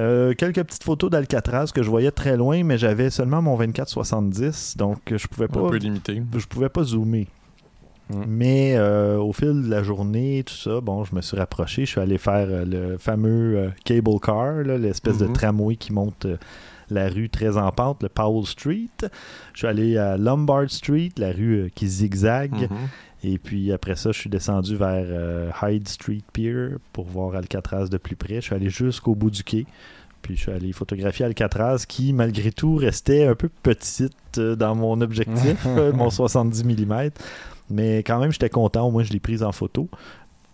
Euh, 0.00 0.34
quelques 0.34 0.64
petites 0.64 0.82
photos 0.82 1.08
d'Alcatraz 1.08 1.66
que 1.72 1.84
je 1.84 1.88
voyais 1.88 2.10
très 2.10 2.36
loin, 2.36 2.64
mais 2.64 2.78
j'avais 2.78 3.10
seulement 3.10 3.42
mon 3.42 3.56
24-70, 3.56 4.76
donc 4.76 4.98
je 5.14 5.26
pouvais 5.28 5.46
pas 5.46 5.60
Un 5.60 5.68
peu 5.68 5.76
limité. 5.76 6.20
je 6.36 6.46
pouvais 6.46 6.68
pas 6.68 6.82
zoomer. 6.82 7.28
Mm. 8.10 8.24
Mais 8.26 8.74
euh, 8.76 9.18
au 9.18 9.32
fil 9.32 9.62
de 9.64 9.68
la 9.70 9.82
journée, 9.82 10.42
tout 10.44 10.54
ça, 10.54 10.80
bon, 10.80 11.04
je 11.04 11.14
me 11.14 11.20
suis 11.20 11.36
rapproché. 11.36 11.84
Je 11.84 11.90
suis 11.90 12.00
allé 12.00 12.18
faire 12.18 12.46
euh, 12.48 12.64
le 12.64 12.98
fameux 12.98 13.56
euh, 13.56 13.68
cable 13.84 14.18
car, 14.22 14.62
l'espèce 14.62 15.18
de 15.18 15.26
Mhm. 15.26 15.32
tramway 15.32 15.76
qui 15.76 15.92
monte 15.92 16.26
la 16.90 17.08
rue 17.08 17.28
très 17.28 17.56
en 17.58 17.70
pente, 17.70 18.02
le 18.02 18.08
Powell 18.08 18.46
Street. 18.46 18.88
Je 19.52 19.58
suis 19.58 19.66
allé 19.66 19.98
à 19.98 20.16
Lombard 20.16 20.70
Street, 20.70 21.10
la 21.18 21.32
rue 21.32 21.70
qui 21.74 21.86
zigzague. 21.86 22.52
Mhm. 22.70 22.88
Et 23.24 23.38
puis 23.38 23.72
après 23.72 23.96
ça, 23.96 24.12
je 24.12 24.18
suis 24.20 24.30
descendu 24.30 24.76
vers 24.76 25.04
euh, 25.08 25.50
Hyde 25.62 25.88
Street 25.88 26.22
Pier 26.32 26.68
pour 26.92 27.06
voir 27.06 27.34
Alcatraz 27.34 27.88
de 27.88 27.98
plus 27.98 28.14
près. 28.16 28.36
Je 28.36 28.40
suis 28.42 28.54
allé 28.54 28.70
jusqu'au 28.70 29.14
bout 29.14 29.30
du 29.30 29.42
quai. 29.42 29.66
Puis 30.22 30.36
je 30.36 30.42
suis 30.42 30.52
allé 30.52 30.72
photographier 30.72 31.24
Alcatraz 31.26 31.84
qui, 31.86 32.12
malgré 32.12 32.52
tout, 32.52 32.76
restait 32.76 33.26
un 33.26 33.34
peu 33.34 33.48
petite 33.62 34.12
euh, 34.38 34.56
dans 34.56 34.74
mon 34.74 35.00
objectif, 35.00 35.58
euh, 35.66 35.92
mon 35.92 36.10
70 36.10 36.64
mm. 36.64 37.10
Mais 37.70 37.98
quand 37.98 38.18
même, 38.18 38.32
j'étais 38.32 38.50
content. 38.50 38.86
Au 38.86 38.90
moins, 38.90 39.02
je 39.02 39.12
l'ai 39.12 39.20
prise 39.20 39.42
en 39.42 39.52
photo. 39.52 39.88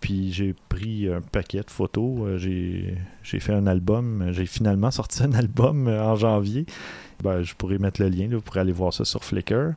Puis 0.01 0.31
j'ai 0.31 0.53
pris 0.69 1.07
un 1.11 1.21
paquet 1.21 1.61
de 1.61 1.71
photos. 1.71 2.19
Euh, 2.21 2.37
J'ai 2.37 2.95
j'ai 3.23 3.39
fait 3.39 3.53
un 3.53 3.65
album. 3.65 4.27
J'ai 4.31 4.45
finalement 4.45 4.91
sorti 4.91 5.23
un 5.23 5.33
album 5.33 5.87
euh, 5.87 6.03
en 6.03 6.15
janvier. 6.15 6.65
Ben, 7.23 7.41
je 7.41 7.55
pourrais 7.55 7.77
mettre 7.77 8.01
le 8.01 8.09
lien. 8.09 8.27
là, 8.27 8.35
vous 8.35 8.41
pourrez 8.41 8.59
aller 8.59 8.73
voir 8.73 8.93
ça 8.93 9.05
sur 9.05 9.23
Flickr. 9.23 9.73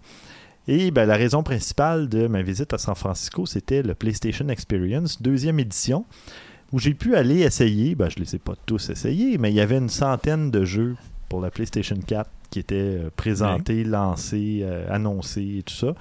Et 0.67 0.91
ben, 0.91 1.07
la 1.07 1.17
raison 1.17 1.43
principale 1.43 2.11
de 2.11 2.27
ma 2.27 2.43
visite 2.43 2.75
à 2.75 2.79
San 2.79 2.95
Francisco, 2.95 3.47
c'était 3.47 3.83
le 3.83 3.95
PlayStation 3.95 4.47
Experience, 4.51 5.23
deuxième 5.23 5.59
édition, 5.61 6.05
où 6.73 6.79
j'ai 6.79 6.93
pu 6.93 7.17
aller 7.17 7.41
essayer, 7.41 7.95
ben, 7.95 8.11
je 8.11 8.19
ne 8.21 8.25
les 8.25 8.37
ai 8.37 8.39
pas 8.39 8.53
tous 8.67 8.91
essayés, 8.91 9.39
mais 9.39 9.51
il 9.51 9.55
y 9.55 9.61
avait 9.61 9.79
une 9.79 9.89
centaine 9.89 10.51
de 10.51 10.67
jeux 10.67 10.97
pour 11.31 11.41
la 11.41 11.51
PlayStation 11.51 11.97
4 12.07 12.29
qui 12.51 12.59
étaient 12.59 12.75
euh, 12.75 13.11
présentés, 13.17 13.83
lancés, 13.83 14.61
euh, 14.63 14.87
annoncés 14.93 15.57
et 15.61 15.63
tout 15.63 15.75
ça. 15.75 15.95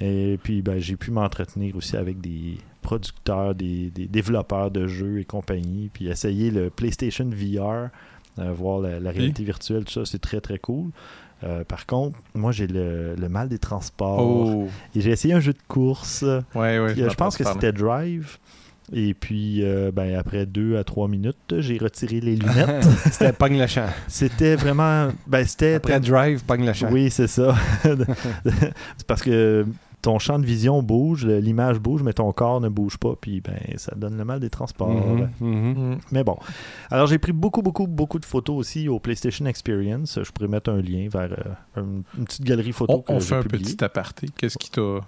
Et 0.00 0.38
puis 0.42 0.62
ben, 0.62 0.78
j'ai 0.78 0.96
pu 0.96 1.10
m'entretenir 1.10 1.76
aussi 1.76 1.96
avec 1.96 2.20
des 2.20 2.58
producteurs, 2.82 3.54
des, 3.54 3.90
des 3.90 4.06
développeurs 4.06 4.70
de 4.70 4.86
jeux 4.86 5.20
et 5.20 5.24
compagnie, 5.24 5.90
puis 5.92 6.08
essayer 6.08 6.50
le 6.50 6.70
PlayStation 6.70 7.28
VR 7.30 7.88
euh, 8.38 8.52
voir 8.52 8.80
la, 8.80 8.98
la 8.98 9.10
réalité 9.10 9.44
virtuelle, 9.44 9.84
tout 9.84 9.92
ça, 9.92 10.04
c'est 10.04 10.20
très 10.20 10.40
très 10.40 10.58
cool. 10.58 10.90
Euh, 11.44 11.62
par 11.64 11.86
contre, 11.86 12.18
moi 12.34 12.52
j'ai 12.52 12.66
le, 12.66 13.14
le 13.16 13.28
mal 13.28 13.48
des 13.48 13.58
transports. 13.58 14.20
Oh, 14.20 14.68
Et 14.94 15.00
j'ai 15.00 15.10
essayé 15.10 15.34
un 15.34 15.40
jeu 15.40 15.52
de 15.52 15.58
course. 15.68 16.22
ouais, 16.22 16.78
ouais. 16.78 16.98
Euh, 16.98 17.10
je 17.10 17.14
pense 17.14 17.36
que 17.36 17.44
c'était 17.44 17.72
Drive. 17.72 18.38
Et 18.92 19.14
puis, 19.14 19.60
euh, 19.62 19.90
ben, 19.90 20.14
après 20.14 20.44
deux 20.44 20.76
à 20.76 20.84
trois 20.84 21.08
minutes, 21.08 21.54
j'ai 21.58 21.78
retiré 21.78 22.20
les 22.20 22.36
lunettes. 22.36 22.84
C'était 23.10 23.32
pogne 23.32 23.58
le 23.58 23.66
champ. 23.66 23.86
c'était 24.08 24.56
vraiment. 24.56 25.08
Ben, 25.26 25.46
c'était. 25.46 25.74
Après 25.74 26.00
Drive, 26.00 26.44
pogne 26.44 26.66
le 26.66 26.72
champ. 26.74 26.90
Oui, 26.90 27.10
c'est 27.10 27.26
ça. 27.28 27.54
c'est 27.82 29.06
parce 29.06 29.22
que 29.22 29.64
ton 30.04 30.18
champ 30.18 30.38
de 30.38 30.46
vision 30.46 30.82
bouge, 30.82 31.26
l'image 31.26 31.78
bouge, 31.80 32.02
mais 32.02 32.12
ton 32.12 32.30
corps 32.32 32.60
ne 32.60 32.68
bouge 32.68 32.96
pas. 32.98 33.14
Puis, 33.20 33.40
ben, 33.40 33.58
ça 33.76 33.94
donne 33.96 34.16
le 34.16 34.24
mal 34.24 34.38
des 34.38 34.50
transports. 34.50 34.88
Mhm, 34.90 35.28
mhm. 35.40 35.90
Mm. 35.94 35.98
Mais 36.12 36.22
bon. 36.24 36.36
Alors, 36.90 37.06
j'ai 37.06 37.18
pris 37.18 37.32
beaucoup, 37.32 37.62
beaucoup, 37.62 37.86
beaucoup 37.86 38.18
de 38.18 38.24
photos 38.24 38.56
aussi 38.56 38.88
au 38.88 38.98
PlayStation 39.00 39.46
Experience. 39.46 40.18
Je 40.22 40.30
pourrais 40.30 40.48
mettre 40.48 40.70
un 40.70 40.80
lien 40.80 41.08
vers 41.10 41.32
euh, 41.32 41.80
une, 41.80 42.02
une 42.18 42.24
petite 42.24 42.44
galerie 42.44 42.72
photo 42.72 42.92
On, 42.94 43.00
que 43.02 43.12
on 43.12 43.18
j'ai 43.18 43.26
fait 43.26 43.34
un 43.36 43.42
petit 43.42 43.82
aparté. 43.82 44.28
Qu'est-ce 44.36 44.58
qui 44.58 44.70
t'a. 44.70 44.80
euh, 44.80 45.00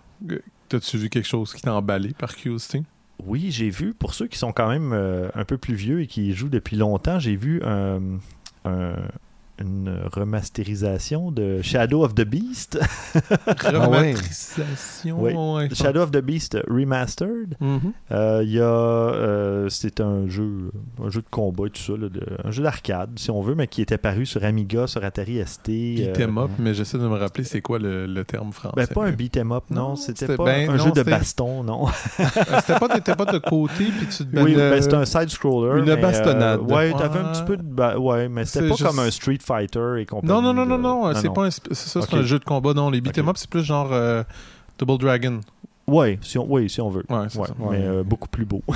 T'as-tu 0.68 0.98
vu 0.98 1.08
quelque 1.10 1.28
chose 1.28 1.52
qui 1.54 1.62
t'a 1.62 1.74
emballé 1.74 2.12
par 2.18 2.34
curiosité? 2.34 2.82
Oui, 3.24 3.50
j'ai 3.50 3.70
vu, 3.70 3.94
pour 3.94 4.14
ceux 4.14 4.26
qui 4.26 4.36
sont 4.38 4.52
quand 4.52 4.68
même 4.68 4.92
euh, 4.92 5.28
un 5.34 5.44
peu 5.44 5.58
plus 5.58 5.74
vieux 5.74 6.00
et 6.02 6.06
qui 6.06 6.32
jouent 6.34 6.48
depuis 6.48 6.76
longtemps, 6.76 7.18
j'ai 7.18 7.36
vu 7.36 7.62
un- 7.64 8.18
un- 8.64 8.96
une 9.60 9.94
remasterisation 10.12 11.30
de 11.30 11.62
Shadow 11.62 12.04
of 12.04 12.14
the 12.14 12.25
Beast. 12.25 12.78
Remasterisation. 13.64 15.16
Oui. 15.20 15.32
ouais. 15.34 15.68
Shadow 15.75 16.02
of 16.02 16.10
the 16.10 16.20
Beast 16.20 16.56
Remastered. 16.68 17.54
Mhm. 17.60 17.92
Euh, 18.12 18.42
Il 18.44 18.50
y 18.52 18.60
a, 18.60 18.64
euh, 18.64 19.68
c'est 19.68 20.00
un 20.00 20.28
jeu, 20.28 20.70
un 21.02 21.08
jeu 21.10 21.20
de 21.20 21.26
combat 21.30 21.66
et 21.66 21.70
tout 21.70 21.80
ça, 21.82 21.92
là, 21.92 22.08
de- 22.08 22.22
un 22.44 22.50
jeu 22.50 22.62
d'arcade 22.62 23.10
si 23.16 23.30
on 23.30 23.40
veut, 23.40 23.54
mais 23.54 23.66
qui 23.66 23.82
était 23.82 23.98
paru 23.98 24.26
sur 24.26 24.44
Amiga, 24.44 24.86
sur 24.86 25.04
Atari 25.04 25.40
ST. 25.44 25.68
euh, 25.70 26.12
Beat'em 26.12 26.38
up, 26.38 26.50
mais 26.58 26.75
j'essaie 26.75 26.98
de 26.98 27.06
me 27.08 27.16
rappeler 27.16 27.44
c'est 27.44 27.60
quoi 27.60 27.78
le, 27.78 28.06
le 28.06 28.25
terme 28.25 28.52
français. 28.52 28.75
ben, 28.76 28.86
pas 28.86 29.06
un 29.06 29.12
beat'em 29.12 29.52
up, 29.52 29.64
non, 29.70 29.88
Non, 29.90 29.96
c'était 29.96 30.36
pas 30.36 30.44
ben, 30.44 30.70
un 30.70 30.76
non, 30.76 30.84
jeu 30.84 30.92
de 30.92 31.02
baston, 31.02 31.62
non. 31.64 31.86
Euh, 31.88 32.25
C'était 32.66 32.78
pas, 32.78 32.88
t'étais 32.88 33.14
pas 33.14 33.25
de 33.25 33.38
côté, 33.38 33.84
puis 33.84 34.06
tu 34.08 34.25
te 34.25 34.36
oui, 34.38 34.54
ben, 34.54 34.56
ben, 34.56 34.60
euh, 34.60 34.80
c'était 34.80 34.94
un 34.96 35.04
side-scroller. 35.04 35.78
une 35.80 35.84
mais, 35.86 35.92
euh, 35.92 35.96
bastonade. 35.96 36.60
ouais, 36.70 36.92
t'avais 36.92 37.18
un 37.20 37.32
petit 37.32 37.42
peu 37.44 37.56
de. 37.56 37.96
ouais, 37.98 38.28
mais 38.28 38.44
c'était 38.44 38.68
pas 38.68 38.75
juste- 38.75 38.84
comme 38.88 38.98
un 38.98 39.10
Street 39.10 39.38
Fighter 39.46 39.94
et 40.00 40.06
compagnie. 40.06 40.32
Non, 40.32 40.42
non, 40.42 40.52
non, 40.52 40.66
non, 40.66 40.76
de- 40.76 40.82
non, 40.82 41.14
c'est 41.14 41.32
pas 41.32 41.44
un, 41.46 41.50
ça, 41.50 41.62
c'est 41.72 42.14
un 42.14 42.22
jeu 42.22 42.38
de 42.38 42.44
combat. 42.44 42.74
Non, 42.74 42.90
les 42.90 43.00
beat'em 43.00 43.28
up, 43.28 43.36
c'est 43.36 43.48
plus 43.48 43.62
genre 43.62 43.88
euh, 43.92 44.24
Double 44.78 44.98
Dragon. 44.98 45.40
Ouais, 45.87 46.18
si 46.20 46.37
on, 46.37 46.46
oui, 46.52 46.68
si 46.68 46.80
on 46.80 46.90
veut. 46.90 47.04
Ouais, 47.09 47.26
c'est 47.28 47.38
Ouais, 47.38 47.46
ça. 47.46 47.54
mais 47.70 47.78
euh, 47.85 48.02
beaucoup 48.02 48.28
plus 48.28 48.44
beau. 48.44 48.61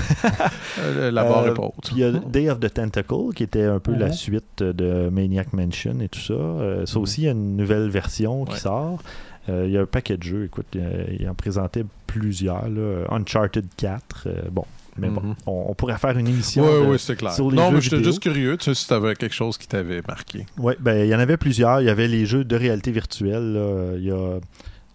Euh, 0.78 1.10
la 1.10 1.24
barre 1.24 1.48
est 1.48 1.54
pas 1.54 1.64
haute. 1.64 1.90
Il 1.92 1.98
y 1.98 2.04
a 2.04 2.12
Day 2.12 2.48
of 2.48 2.60
the 2.60 2.72
Tentacle, 2.72 3.32
qui 3.34 3.42
était 3.42 3.64
un 3.64 3.80
peu 3.80 3.94
la 3.94 4.12
suite 4.12 4.62
de 4.62 5.08
Maniac 5.10 5.52
Mansion 5.52 5.96
et 6.00 6.08
tout 6.08 6.20
ça. 6.20 6.34
Euh, 6.34 6.86
ça 6.86 6.98
aussi, 7.00 7.22
il 7.22 7.24
y 7.24 7.28
a 7.28 7.32
une 7.32 7.56
nouvelle 7.56 7.88
version 7.90 8.44
qui 8.44 8.58
sort. 8.58 9.02
Il 9.48 9.70
y 9.70 9.76
a 9.76 9.80
un 9.80 9.86
paquet 9.86 10.16
de 10.16 10.22
jeux. 10.22 10.44
Écoute, 10.44 10.76
il 11.18 11.28
en 11.28 11.34
présentait 11.34 11.84
plusieurs. 12.06 12.68
là. 12.68 13.04
Uncharted 13.10 13.66
4. 13.76 14.24
euh, 14.26 14.42
bon, 14.52 14.64
mais 15.00 15.08
bon, 15.08 15.20
Mhm. 15.22 15.34
on, 15.46 15.64
on 15.70 15.74
pourrait 15.74 15.98
faire 15.98 16.16
une 16.16 16.28
émission. 16.28 16.64
Oui, 16.64 16.86
de- 16.86 16.90
oui, 16.92 16.98
c'est 16.98 17.16
clair. 17.16 17.32
sur 17.32 17.50
les 17.50 17.56
Non, 17.56 17.70
jeux 17.70 17.74
mais 17.76 17.80
j'étais 17.80 18.04
juste 18.04 18.20
curieux, 18.20 18.56
tu 18.56 18.64
sais, 18.66 18.74
si 18.74 18.86
t'avais 18.86 19.14
quelque 19.16 19.34
chose 19.34 19.58
qui 19.58 19.66
t'avait 19.66 20.02
marqué. 20.06 20.46
Ouais, 20.58 20.76
ben, 20.78 21.04
il 21.04 21.08
y 21.08 21.14
en 21.14 21.18
avait 21.18 21.36
plusieurs. 21.36 21.80
Il 21.80 21.86
y 21.86 21.90
avait 21.90 22.08
les 22.08 22.26
jeux 22.26 22.44
de 22.44 22.54
réalité 22.56 22.92
virtuelle. 22.92 23.52
là. 23.54 23.92
Il 23.96 24.04
y 24.04 24.10
a. 24.12 24.38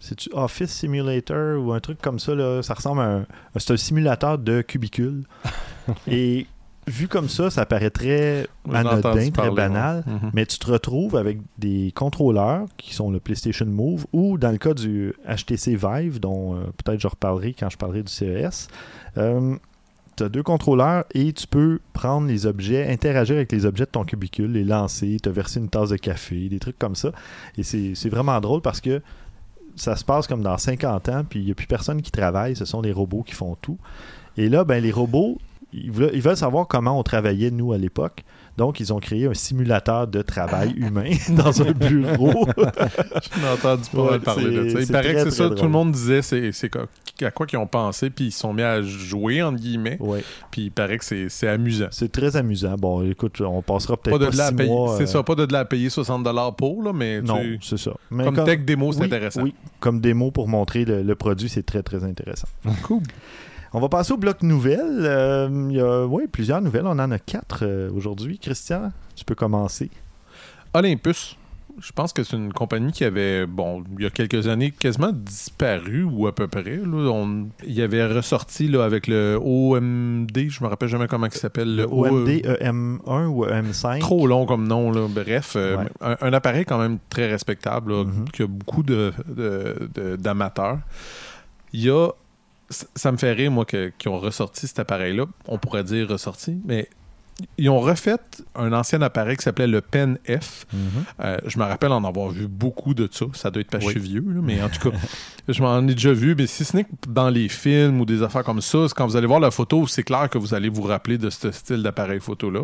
C'est-tu 0.00 0.28
Office 0.34 0.70
Simulator 0.70 1.60
ou 1.64 1.72
un 1.72 1.80
truc 1.80 2.00
comme 2.00 2.18
ça? 2.20 2.34
Là? 2.34 2.62
Ça 2.62 2.74
ressemble 2.74 3.00
à 3.00 3.04
un. 3.04 3.26
C'est 3.56 3.72
un 3.72 3.76
simulateur 3.76 4.38
de 4.38 4.62
cubicule. 4.62 5.24
Et 6.06 6.46
vu 6.86 7.08
comme 7.08 7.28
ça, 7.28 7.50
ça 7.50 7.66
paraît 7.66 7.90
très 7.90 8.46
anodin, 8.72 9.30
très 9.32 9.50
banal. 9.50 10.04
ouais. 10.06 10.12
Mhm. 10.12 10.30
Mais 10.32 10.46
tu 10.46 10.58
te 10.60 10.70
retrouves 10.70 11.16
avec 11.16 11.38
des 11.58 11.90
contrôleurs 11.96 12.66
qui 12.76 12.94
sont 12.94 13.10
le 13.10 13.18
PlayStation 13.18 13.66
Move 13.66 14.06
ou 14.12 14.38
dans 14.38 14.52
le 14.52 14.58
cas 14.58 14.74
du 14.74 15.12
HTC 15.26 15.74
Vive, 15.74 16.20
dont 16.20 16.54
euh, 16.54 16.58
peut-être 16.84 17.00
je 17.00 17.08
reparlerai 17.08 17.54
quand 17.58 17.68
je 17.70 17.76
parlerai 17.76 18.04
du 18.04 18.12
CES. 18.12 18.68
Tu 20.16 20.24
as 20.24 20.28
deux 20.28 20.42
contrôleurs 20.42 21.04
et 21.14 21.32
tu 21.32 21.46
peux 21.46 21.80
prendre 21.92 22.26
les 22.26 22.46
objets, 22.46 22.90
interagir 22.90 23.36
avec 23.36 23.52
les 23.52 23.66
objets 23.66 23.84
de 23.84 23.90
ton 23.90 24.04
cubicule, 24.04 24.52
les 24.52 24.64
lancer, 24.64 25.18
te 25.22 25.28
verser 25.28 25.60
une 25.60 25.68
tasse 25.68 25.90
de 25.90 25.96
café, 25.96 26.48
des 26.48 26.58
trucs 26.58 26.78
comme 26.78 26.94
ça. 26.94 27.12
Et 27.58 27.62
c'est 27.62 28.08
vraiment 28.08 28.40
drôle 28.40 28.62
parce 28.62 28.80
que 28.80 29.02
ça 29.76 29.94
se 29.94 30.04
passe 30.04 30.26
comme 30.26 30.42
dans 30.42 30.56
50 30.56 31.08
ans, 31.10 31.24
puis 31.28 31.40
il 31.40 31.44
n'y 31.44 31.50
a 31.50 31.54
plus 31.54 31.66
personne 31.66 32.00
qui 32.00 32.10
travaille, 32.10 32.56
ce 32.56 32.64
sont 32.64 32.80
les 32.80 32.92
robots 32.92 33.22
qui 33.22 33.34
font 33.34 33.56
tout. 33.60 33.78
Et 34.38 34.48
là, 34.48 34.64
ben, 34.64 34.82
les 34.82 34.90
robots, 34.90 35.38
ils 35.72 35.92
veulent, 35.92 36.12
ils 36.14 36.22
veulent 36.22 36.36
savoir 36.36 36.66
comment 36.66 36.98
on 36.98 37.02
travaillait, 37.02 37.50
nous, 37.50 37.72
à 37.72 37.78
l'époque. 37.78 38.24
Donc, 38.56 38.80
ils 38.80 38.92
ont 38.92 38.98
créé 39.00 39.26
un 39.26 39.34
simulateur 39.34 40.06
de 40.06 40.22
travail 40.22 40.72
humain 40.76 41.10
dans 41.30 41.62
un 41.62 41.72
bureau. 41.72 42.46
J'en 42.56 43.42
ai 43.46 43.52
entendu 43.52 43.82
pas 43.92 44.02
Ouais, 44.12 44.18
parler 44.18 44.50
de 44.50 44.68
ça. 44.70 44.80
Il 44.80 44.86
paraît 44.88 45.14
très, 45.14 45.24
que 45.24 45.30
c'est 45.30 45.36
ça, 45.36 45.48
tout 45.48 45.54
drôle. 45.56 45.66
le 45.66 45.72
monde 45.72 45.92
disait 45.92 46.22
c'est 46.22 46.70
à 47.22 47.30
quoi 47.30 47.46
qu'ils 47.46 47.58
ont 47.58 47.66
pensé, 47.66 48.10
puis 48.10 48.26
ils 48.26 48.30
se 48.32 48.40
sont 48.40 48.52
mis 48.52 48.62
à 48.62 48.82
jouer, 48.82 49.42
entre 49.42 49.58
guillemets, 49.58 49.96
ouais, 50.00 50.22
puis 50.50 50.64
il 50.64 50.70
paraît 50.70 50.98
que 50.98 51.04
c'est 51.04 51.28
c'est 51.30 51.48
amusant. 51.48 51.86
c'est 51.90 52.12
très 52.12 52.36
amusant. 52.36 52.74
Bon, 52.78 53.02
écoute, 53.10 53.40
on 53.40 53.62
passera 53.62 53.96
peut-être 53.96 54.18
Pas 54.18 54.24
pas, 54.26 54.30
de 54.32 54.40
à 54.40 54.48
six 54.48 54.54
mois, 54.68 54.94
c'est 54.98 55.04
euh, 55.04 55.06
ça, 55.06 55.22
pas 55.22 55.34
de 55.34 55.50
là 55.50 55.60
à 55.60 55.64
payer 55.64 55.88
60$ 55.88 56.56
pour, 56.56 56.82
là, 56.82 56.92
mais 56.92 57.22
Non, 57.22 57.40
tu- 57.40 57.58
c'est 57.62 57.78
ça. 57.78 57.92
Mais 58.10 58.24
comme 58.24 58.44
tech 58.44 58.60
démo, 58.66 58.92
c'est 58.92 59.00
oui, 59.00 59.06
intéressant. 59.06 59.42
Oui, 59.42 59.54
comme 59.80 60.00
démo 60.00 60.30
pour 60.30 60.46
montrer 60.48 60.84
le, 60.84 61.02
le 61.02 61.14
produit, 61.14 61.48
c'est 61.48 61.64
très, 61.64 61.82
très 61.82 62.04
intéressant. 62.04 62.48
Cool. 62.82 63.00
On 63.76 63.80
va 63.80 63.90
passer 63.90 64.14
au 64.14 64.16
bloc 64.16 64.42
nouvelles. 64.42 65.02
Euh, 65.04 65.48
Il 65.70 65.76
y 65.76 65.80
a 65.82 66.08
plusieurs 66.32 66.62
nouvelles. 66.62 66.86
On 66.86 66.98
en 66.98 67.10
a 67.10 67.18
quatre 67.18 67.58
euh, 67.62 67.90
aujourd'hui. 67.94 68.38
Christian, 68.38 68.90
tu 69.14 69.22
peux 69.22 69.34
commencer. 69.34 69.90
Olympus, 70.72 71.36
je 71.78 71.92
pense 71.92 72.14
que 72.14 72.22
c'est 72.24 72.36
une 72.38 72.54
compagnie 72.54 72.90
qui 72.90 73.04
avait, 73.04 73.44
bon, 73.44 73.84
il 73.98 74.04
y 74.04 74.06
a 74.06 74.10
quelques 74.10 74.48
années, 74.48 74.70
quasiment 74.70 75.12
disparu, 75.12 76.04
ou 76.04 76.26
à 76.26 76.34
peu 76.34 76.48
près. 76.48 76.76
Là, 76.76 77.10
on, 77.10 77.48
il 77.66 77.82
avait 77.82 78.06
ressorti 78.06 78.66
là, 78.68 78.82
avec 78.82 79.08
le 79.08 79.38
OMD, 79.42 80.48
je 80.48 80.64
me 80.64 80.68
rappelle 80.68 80.88
jamais 80.88 81.06
comment 81.06 81.26
il 81.26 81.32
s'appelle. 81.32 81.76
Le 81.76 81.82
Le 81.82 81.88
OMD 81.92 82.28
EM1 82.28 83.26
ou 83.26 83.44
EM5. 83.44 83.98
Trop 84.00 84.26
long 84.26 84.46
comme 84.46 84.66
nom, 84.66 84.90
là. 84.90 85.06
bref. 85.06 85.52
euh, 85.56 85.76
Ouais. 85.76 85.84
un, 86.00 86.16
un 86.22 86.32
appareil 86.32 86.64
quand 86.64 86.78
même 86.78 86.96
très 87.10 87.28
respectable, 87.30 87.92
là, 87.92 88.04
Mhm. 88.04 88.24
qui 88.32 88.42
a 88.42 88.46
beaucoup 88.46 88.82
de, 88.82 89.12
de- 89.28 89.90
de- 89.94 90.16
d'amateurs. 90.16 90.78
Il 91.74 91.80
y 91.84 91.90
a. 91.90 92.08
Ça 92.68 92.86
ça 92.94 93.12
me 93.12 93.16
fait 93.16 93.32
rire, 93.32 93.50
moi, 93.50 93.64
qu'ils 93.64 93.92
ont 94.08 94.18
ressorti 94.18 94.66
cet 94.66 94.78
appareil-là. 94.80 95.26
On 95.46 95.58
pourrait 95.58 95.84
dire 95.84 96.08
ressorti, 96.08 96.58
mais 96.64 96.88
ils 97.58 97.68
ont 97.68 97.80
refait 97.80 98.16
un 98.54 98.72
ancien 98.72 99.02
appareil 99.02 99.36
qui 99.36 99.42
s'appelait 99.44 99.66
le 99.66 99.82
Pen 99.82 100.18
F. 100.26 100.64
Mhm. 100.72 100.80
Euh, 101.22 101.36
je 101.46 101.58
me 101.58 101.64
rappelle 101.64 101.92
en 101.92 102.02
avoir 102.02 102.30
vu 102.30 102.48
beaucoup 102.48 102.94
de 102.94 103.08
ça. 103.12 103.26
Ça 103.34 103.50
doit 103.50 103.60
être 103.60 103.78
que 103.78 103.84
Oui. 103.84 103.98
vieux, 103.98 104.24
là, 104.26 104.40
mais 104.42 104.62
en 104.62 104.70
tout 104.70 104.90
cas, 104.90 104.96
je 105.46 105.60
m'en 105.62 105.86
ai 105.86 105.94
déjà 105.94 106.12
vu. 106.14 106.34
Mais 106.34 106.46
si 106.46 106.64
ce 106.64 106.74
n'est 106.74 106.84
que 106.84 106.90
dans 107.08 107.28
les 107.28 107.48
films 107.50 108.00
ou 108.00 108.06
des 108.06 108.22
affaires 108.22 108.42
comme 108.42 108.62
ça, 108.62 108.88
c'est 108.88 108.94
quand 108.94 109.06
vous 109.06 109.16
allez 109.16 109.26
voir 109.26 109.38
la 109.40 109.50
photo, 109.50 109.86
c'est 109.86 110.02
clair 110.02 110.30
que 110.30 110.38
vous 110.38 110.54
allez 110.54 110.70
vous 110.70 110.82
rappeler 110.82 111.18
de 111.18 111.28
ce 111.28 111.50
style 111.52 111.82
d'appareil 111.82 112.20
photo-là. 112.20 112.62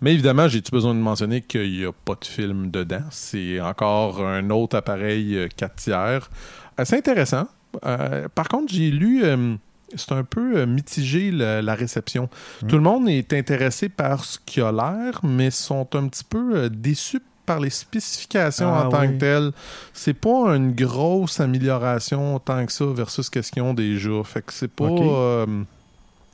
Mais 0.00 0.12
évidemment, 0.14 0.48
j'ai-tu 0.48 0.72
besoin 0.72 0.94
de 0.96 1.00
mentionner 1.00 1.40
qu'il 1.40 1.70
n'y 1.78 1.84
a 1.84 1.92
pas 1.92 2.16
de 2.20 2.24
film 2.26 2.72
dedans? 2.72 3.04
C'est 3.12 3.60
encore 3.60 4.20
un 4.26 4.50
autre 4.50 4.76
appareil 4.76 5.36
euh, 5.36 5.48
4 5.56 5.74
tiers. 5.76 6.28
Assez 6.76 6.96
intéressant. 6.96 7.46
Euh, 7.84 8.28
par 8.34 8.48
contre, 8.48 8.72
j'ai 8.72 8.90
lu. 8.90 9.24
euh, 9.24 9.54
c'est 9.94 10.12
un 10.12 10.24
peu 10.24 10.58
euh, 10.58 10.66
mitigé 10.66 11.30
la, 11.30 11.62
la 11.62 11.74
réception. 11.74 12.28
Mm. 12.62 12.66
Tout 12.66 12.76
le 12.76 12.82
monde 12.82 13.08
est 13.08 13.32
intéressé 13.32 13.88
par 13.88 14.22
ce 14.24 14.38
qui 14.44 14.60
a 14.60 14.70
l'air, 14.70 15.20
mais 15.22 15.50
sont 15.50 15.88
un 15.94 16.08
petit 16.08 16.24
peu 16.24 16.68
déçus 16.68 17.22
par 17.46 17.58
les 17.60 17.70
spécifications 17.70 18.70
Ah, 18.74 18.86
en 18.86 18.88
tant 18.90 19.00
oui. 19.00 19.08
que 19.14 19.18
telles. 19.20 19.52
C'est 19.94 20.12
pas 20.12 20.54
une 20.54 20.72
grosse 20.72 21.40
amélioration 21.40 22.38
tant 22.38 22.66
que 22.66 22.72
ça 22.72 22.84
versus 22.84 23.30
qu'est-ce 23.30 23.50
qu'ils 23.50 23.62
ont 23.62 23.72
déjà. 23.72 24.22
Fait 24.24 24.42
que 24.42 24.52
c'est 24.52 24.68
pas. 24.70 24.84
Euh, 24.84 25.46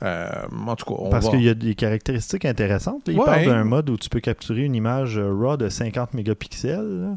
euh, 0.03 0.29
en 0.67 0.75
tout 0.75 0.85
cas, 0.85 0.95
on 0.99 1.09
Parce 1.09 1.25
va- 1.25 1.31
qu'il 1.31 1.43
y 1.43 1.47
a 1.49 1.53
des 1.53 1.73
caractéristiques 1.75 2.43
intéressantes. 2.43 3.03
Il 3.07 3.17
Ouais. 3.17 3.23
parle 3.25 3.45
d'un 3.45 3.63
mode 3.63 3.89
où 3.89 3.97
tu 3.97 4.09
peux 4.09 4.19
capturer 4.19 4.63
une 4.65 4.75
image 4.75 5.17
RAW 5.17 5.55
de 5.55 5.69
50 5.69 6.13
mégapixels. 6.13 7.01
là. 7.03 7.15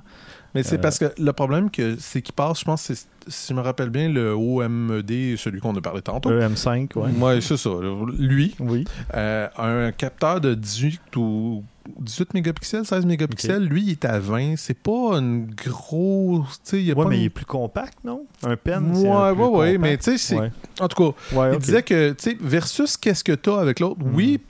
Mais 0.54 0.62
c'est 0.62 0.76
Euh, 0.76 0.80
parce 0.80 0.98
que 0.98 1.12
le 1.18 1.32
problème, 1.32 1.70
que 1.70 1.96
c'est 1.98 2.22
qu'il 2.22 2.34
passe, 2.34 2.60
je 2.60 2.64
pense, 2.64 2.82
c'est- 2.82 3.06
si 3.26 3.48
je 3.50 3.54
me 3.54 3.60
rappelle 3.60 3.90
bien, 3.90 4.08
le 4.08 4.32
OMD, 4.32 5.36
celui 5.36 5.60
qu'on 5.60 5.76
a 5.76 5.80
parlé 5.82 6.00
tantôt. 6.00 6.30
EM5, 6.30 6.96
ouais. 6.96 7.10
Ouais, 7.10 7.40
c'est 7.42 7.56
ça. 7.58 7.70
Lui, 8.18 8.54
Oui. 8.58 8.84
euh, 9.14 9.46
un 9.58 9.92
capteur 9.92 10.40
de 10.40 10.54
18 10.54 11.14
ou 11.16 11.62
18 12.00 12.32
mégapixels, 12.32 12.86
16 12.86 13.04
mégapixels, 13.04 13.62
lui, 13.64 13.82
il 13.82 13.90
est 13.90 14.04
à 14.06 14.18
20. 14.18 14.54
C'est 14.56 14.72
pas 14.78 15.18
une 15.18 15.46
grosse. 15.54 16.58
Pas 16.64 16.76
mais 16.76 17.16
une- 17.16 17.20
il 17.22 17.24
est 17.24 17.28
plus 17.30 17.44
compact, 17.44 17.98
non? 18.04 18.24
Un 18.42 18.56
pen, 18.56 18.90
Ouais, 18.90 18.94
c'est 19.02 19.08
un 19.08 19.32
ouais, 19.34 19.48
ouais, 19.48 19.78
mais 19.78 19.96
tu 19.98 20.04
sais, 20.12 20.18
c'est. 20.18 20.38
Ouais. 20.38 20.50
En 20.80 20.88
tout 20.88 21.12
cas, 21.12 21.36
Ouais, 21.36 21.52
il 21.54 21.58
disait 21.58 21.82
que, 21.82 22.10
tu 22.12 22.30
sais, 22.30 22.36
versus 22.40 22.96
qu'est-ce 22.96 23.24
que 23.24 23.32
tu 23.32 23.50
as 23.50 23.58
avec 23.58 23.80
l'autre, 23.80 24.00
Mhm. 24.04 24.14
oui, 24.14 24.40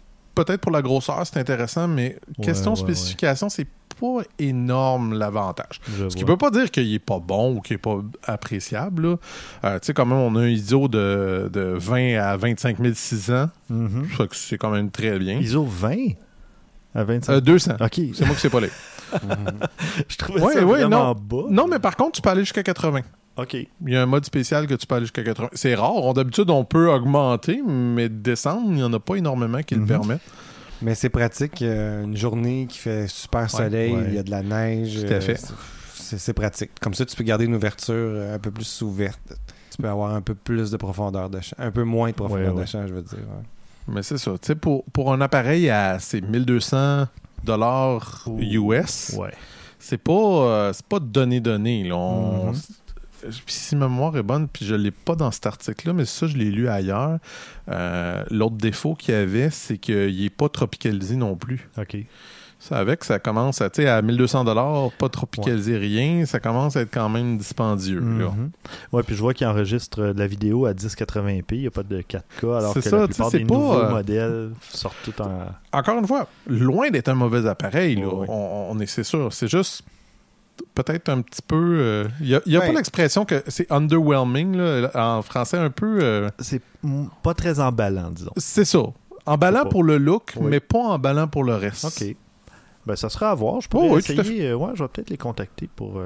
peut-être 0.45 0.61
pour 0.61 0.73
la 0.73 0.83
grosseur, 0.83 1.27
c'est 1.27 1.39
intéressant, 1.39 1.89
mais 1.89 2.19
question 2.43 2.73
ouais, 2.73 2.77
spécification, 2.77 3.49
c'est 3.49 3.67
pas 4.01 4.23
énorme 4.39 5.19
l'avantage. 5.19 5.81
Ce 5.87 6.15
qui 6.15 6.23
vois. 6.23 6.33
veut 6.33 6.37
pas 6.37 6.51
dire 6.51 6.71
qu'il 6.71 6.93
est 6.95 6.99
pas 7.01 7.19
bon 7.19 7.57
ou 7.57 7.61
qu'il 7.61 7.75
est 7.75 7.79
pas 7.79 7.99
appréciable. 8.25 9.17
Euh, 9.65 9.79
tu 9.81 9.87
sais, 9.87 9.93
quand 9.95 10.07
même, 10.07 10.19
on 10.19 10.37
a 10.37 10.41
un 10.43 10.47
ISO 10.49 10.87
de, 10.89 11.51
de 11.53 11.75
20 11.77 12.17
à 12.21 12.37
25 12.37 12.77
600. 12.95 13.47
Mhm. 13.71 14.07
Ça 14.11 14.17
fait 14.17 14.29
que 14.29 14.37
c'est 14.37 14.59
quand 14.59 14.71
même 14.71 14.91
très 14.91 15.19
bien. 15.19 15.39
ISO 15.41 15.65
20? 15.65 16.13
À 16.95 17.05
25 17.05 17.33
Euh, 17.33 17.41
200. 17.41 17.73
Ok, 17.81 18.01
C'est 18.15 18.25
moi 18.25 18.35
qui 18.35 18.41
sais 18.41 18.51
pas 18.51 18.61
les. 18.61 18.71
je 20.09 20.17
trouvais 20.17 20.41
ça 20.53 20.65
vraiment 20.65 20.89
non. 20.89 21.15
bas. 21.15 21.47
Non, 21.51 21.67
mais 21.67 21.79
par 21.79 21.97
contre, 21.97 22.13
tu 22.13 22.23
peux 22.23 22.31
aller 22.31 22.43
jusqu'à 22.43 22.63
80. 22.63 23.01
Ok. 23.39 23.55
Il 23.55 23.69
y 23.93 23.97
a 23.97 24.03
un 24.03 24.07
mode 24.07 24.25
spécial 24.25 24.67
que 24.67 24.75
tu 24.75 24.87
peux 24.87 24.97
aller 24.97 25.05
jusqu'à 25.05 25.23
80. 25.23 25.49
C'est 25.53 25.75
rare. 25.75 25.95
On- 25.95 26.13
D'habitude, 26.13 26.51
on 26.51 26.65
peut 26.65 26.91
augmenter, 26.91 27.63
mais 27.67 28.09
descendre, 28.09 28.67
il 28.71 28.75
n'y 28.77 28.83
en 28.83 28.93
a 28.93 28.99
pas 29.01 29.15
énormément 29.17 29.63
qui 29.63 29.75
Mhm. 29.77 29.81
le 29.83 29.87
permettent. 29.87 30.21
Mais 30.83 30.95
c'est 30.95 31.09
pratique. 31.09 31.63
euh, 31.63 32.05
une 32.05 32.17
journée 32.17 32.67
qui 32.69 32.79
fait 32.79 33.09
super 33.09 33.49
soleil, 33.51 33.95
ouais. 33.95 34.05
il 34.09 34.15
y 34.15 34.19
a 34.19 34.23
de 34.23 34.31
la 34.31 34.43
neige. 34.43 35.01
Tout 35.07 35.13
à 35.13 35.17
euh, 35.17 35.21
fait. 35.21 35.41
c'est- 35.95 36.33
pratique. 36.33 36.71
Comme 36.81 36.95
ça, 36.95 37.05
tu 37.05 37.15
peux 37.17 37.25
garder 37.25 37.45
une 37.47 37.55
ouverture 37.55 37.95
euh, 37.95 38.35
un 38.35 38.39
peu 38.39 38.51
plus 38.51 38.83
ouverte. 38.83 39.21
Tu 39.71 39.83
peux 39.83 39.89
avoir 39.89 40.15
un 40.15 40.21
peu 40.21 40.35
plus 40.35 40.71
de 40.71 40.77
profondeur 40.77 41.31
de 41.31 41.41
champ. 41.41 41.57
Un 41.59 41.71
peu 41.71 41.83
moins 41.85 42.11
de 42.11 42.15
profondeur 42.15 42.49
Ouais, 42.55 42.59
ouais. 42.61 42.65
de 42.65 42.69
champ, 42.69 42.87
je 42.87 42.95
veux 42.95 43.03
dire. 43.03 43.19
ouais. 43.19 43.45
Mais 43.95 44.03
c'est 44.03 44.19
ça. 44.19 44.33
Tu 44.33 44.47
sais, 44.49 44.55
pour, 44.55 44.85
pour 44.93 45.13
un 45.13 45.21
appareil 45.21 45.69
à 45.71 45.99
ces 45.99 46.21
1200 46.21 47.07
dollars 47.45 48.25
US, 48.41 49.17
Ouais. 49.19 49.33
c'est 49.79 49.99
pas, 49.99 50.13
euh, 50.13 50.73
c'est 50.73 50.87
pas 50.87 50.99
donné-donné. 51.01 51.85
là. 51.85 51.97
On- 51.97 52.53
Mhm. 52.53 52.61
Si 53.47 53.77
ma 53.77 53.89
mémoire 53.89 54.17
est 54.17 54.23
bonne, 54.23 54.49
puis 54.49 54.65
je 54.65 54.75
l'ai 54.75 54.91
pas 54.91 55.15
dans 55.15 55.31
cet 55.31 55.47
article-là, 55.47 55.93
mais 55.93 56.05
ça, 56.05 56.27
je 56.27 56.37
l'ai 56.37 56.51
lu 56.51 56.69
ailleurs. 56.69 57.19
euh, 57.69 58.25
L'autre 58.31 58.57
défaut 58.57 58.95
qu'il 58.95 59.15
y 59.15 59.17
avait, 59.19 59.51
c'est 59.51 59.79
qu'il 59.79 60.25
est 60.25 60.31
pas 60.31 60.49
tropicalisé 60.49 61.17
non 61.17 61.35
plus. 61.37 61.69
Ok. 61.79 61.97
Ça 62.61 62.77
avec, 62.79 63.05
ça 63.05 63.21
commence 63.21 63.61
à, 63.61 63.71
tu 63.71 63.83
sais, 63.83 63.89
à 63.89 64.03
1200 64.03 64.43
dollars, 64.43 64.91
pas 64.99 65.09
tropicalisé 65.09 65.77
rien, 65.77 66.27
ça 66.27 66.41
commence 66.41 66.75
à 66.77 66.81
être 66.81 66.93
quand 66.93 67.09
même 67.09 67.39
dispendieux. 67.39 68.01
Mhm. 68.01 68.51
Ouais, 68.93 69.05
puis 69.05 69.15
je 69.15 69.21
vois 69.21 69.33
qu'il 69.33 69.47
enregistre 69.47 70.13
de 70.13 70.19
la 70.19 70.27
vidéo 70.27 70.67
à 70.67 70.73
1080p, 70.73 71.45
il 71.53 71.61
n'y 71.61 71.67
a 71.69 71.71
pas 71.71 71.85
de 71.85 72.01
4K, 72.03 72.57
alors 72.59 72.75
que 72.75 72.81
C'est 72.81 72.91
ça, 72.91 72.99
la 72.99 73.07
plupart 73.07 73.31
des 73.31 73.45
pas, 73.45 73.55
nouveaux 73.55 73.75
euh, 73.79 73.91
modèles 73.91 74.51
sortent 74.71 74.97
tout 75.05 75.15
en... 75.23 75.47
Encore 75.73 75.99
une 76.01 76.09
fois, 76.09 76.27
loin 76.49 76.91
d'être 76.91 77.09
un 77.09 77.15
mauvais 77.15 77.47
appareil, 77.49 77.95
là. 77.95 78.09
Ouais, 78.09 78.15
ouais. 78.23 78.27
On, 78.29 78.69
on 78.73 78.81
est, 78.81 78.87
c'est 78.87 79.05
sûr. 79.05 79.33
C'est 79.33 79.49
juste 79.49 79.85
peut-être 80.75 81.09
un 81.09 81.21
petit 81.23 81.43
peu. 81.43 81.57
euh, 81.81 82.05
Il 82.21 82.27
n'y 82.47 82.57
a, 82.57 82.61
Ouais. 82.61 82.67
pas 82.67 82.73
l'expression 82.73 83.25
que 83.25 83.43
c'est 83.49 83.71
underwhelming, 83.73 84.57
là, 84.57 84.91
en 84.95 85.23
français, 85.23 85.57
un 85.59 85.71
peu. 85.71 85.99
euh, 86.03 86.29
C'est 86.39 86.63
pas 87.23 87.35
très 87.35 87.61
emballant, 87.61 88.11
disons. 88.11 88.33
c'est 88.37 88.65
ça. 88.65 88.81
Emballant 89.27 89.67
pour 89.67 89.85
le 89.85 89.99
look, 89.99 90.33
Oui. 90.37 90.47
mais 90.51 90.61
pas 90.61 90.79
emballant 90.79 91.29
pour 91.29 91.45
le 91.45 91.55
reste. 91.55 91.85
Ok. 91.85 92.17
Ben, 92.87 92.97
ça 92.97 93.09
sera 93.11 93.31
à 93.33 93.35
voir. 93.35 93.61
Je 93.61 93.69
pourrais 93.69 93.89
Oh, 93.91 93.95
oui, 93.97 93.99
essayer. 93.99 94.47
euh, 94.49 94.55
ouais, 94.57 94.71
je 94.75 94.83
vais 94.83 94.89
peut-être 94.89 95.11
les 95.11 95.19
contacter 95.19 95.69
pour... 95.77 95.99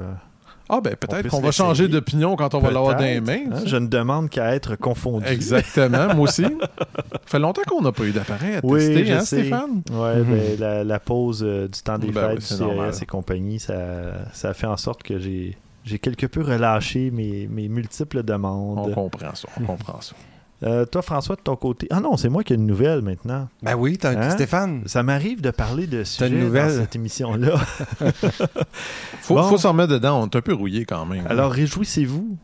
euh, 0.73 0.77
Ah, 0.77 0.81
ben 0.81 0.93
On 0.93 1.05
peut-être 1.07 1.23
peut 1.23 1.29
qu'on 1.29 1.41
va 1.41 1.51
changer 1.51 1.87
d'opinion 1.87 2.35
quand 2.35 2.53
on 2.55 2.59
va 2.59 2.71
l'avoir 2.71 2.95
dans 2.95 3.03
les 3.03 3.21
mains. 3.21 3.51
hein, 3.51 3.61
je 3.65 3.77
ne 3.77 3.87
demande 3.87 4.29
qu'à 4.29 4.55
être 4.55 4.75
confondu. 4.75 5.25
Exactement, 5.27 6.13
moi 6.15 6.23
aussi. 6.23 6.43
Ça 6.43 6.49
fait 7.25 7.39
longtemps 7.39 7.61
qu'on 7.67 7.81
n'a 7.81 7.91
pas 7.91 8.03
eu 8.03 8.11
d'appareil 8.11 8.55
à 8.55 8.59
Oui, 8.63 8.79
tester, 8.79 9.05
je 9.05 9.13
hein, 9.13 9.19
sais. 9.21 9.39
Stéphane? 9.41 9.81
Ouais, 9.91 10.17
Mhm. 10.17 10.23
ben, 10.35 10.59
la, 10.59 10.83
la 10.83 10.99
pause 10.99 11.43
euh, 11.45 11.67
du 11.67 11.81
temps 11.81 11.97
des 11.97 12.11
Ben 12.11 12.27
oui, 12.29 12.33
fêtes, 12.35 12.41
c'est 12.41 12.55
du 12.57 12.61
normal. 12.63 12.91
CRS 12.91 13.01
et 13.01 13.05
compagnie, 13.05 13.59
ça, 13.59 13.75
ça 14.33 14.49
a 14.49 14.53
fait 14.53 14.67
en 14.67 14.77
sorte 14.77 15.03
que 15.03 15.19
j'ai 15.19 15.57
j'ai 15.85 15.99
quelque 15.99 16.25
peu 16.27 16.41
relâché 16.41 17.11
mes, 17.11 17.45
mes 17.51 17.67
multiples 17.67 18.19
On 18.19 18.23
demandes. 18.23 18.93
comprend 18.93 19.35
ça, 19.35 19.49
on 19.59 19.65
comprend 19.65 19.99
ça. 19.99 20.15
Euh, 20.63 20.85
toi, 20.85 21.01
François, 21.01 21.35
de 21.35 21.41
ton 21.41 21.55
côté. 21.55 21.87
Ah 21.89 21.99
non, 21.99 22.15
c'est 22.15 22.29
moi 22.29 22.43
qui 22.43 22.53
ai 22.53 22.55
une 22.55 22.65
nouvelle 22.65 23.01
maintenant. 23.01 23.49
Ben 23.61 23.75
oui, 23.75 23.97
t'as 23.97 24.11
Hein? 24.17 24.29
Stéphane. 24.31 24.83
Ça 24.85 25.03
m'arrive 25.03 25.41
de 25.41 25.51
parler 25.51 25.87
de 25.87 26.03
sujets 26.03 26.29
une 26.29 26.39
nouvelle? 26.39 26.67
dans 26.75 26.81
cette 26.81 26.95
émission-là. 26.95 27.57
Faut, 29.21 29.35
Bon. 29.35 29.43
faut 29.43 29.57
s'en 29.57 29.73
mettre 29.73 29.91
dedans, 29.93 30.21
on 30.21 30.25
est 30.27 30.35
un 30.35 30.41
peu 30.41 30.53
rouillé 30.53 30.85
quand 30.85 31.05
même. 31.05 31.25
Alors, 31.27 31.51
réjouissez-vous. 31.51 32.37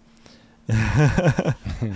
Il 0.72 1.92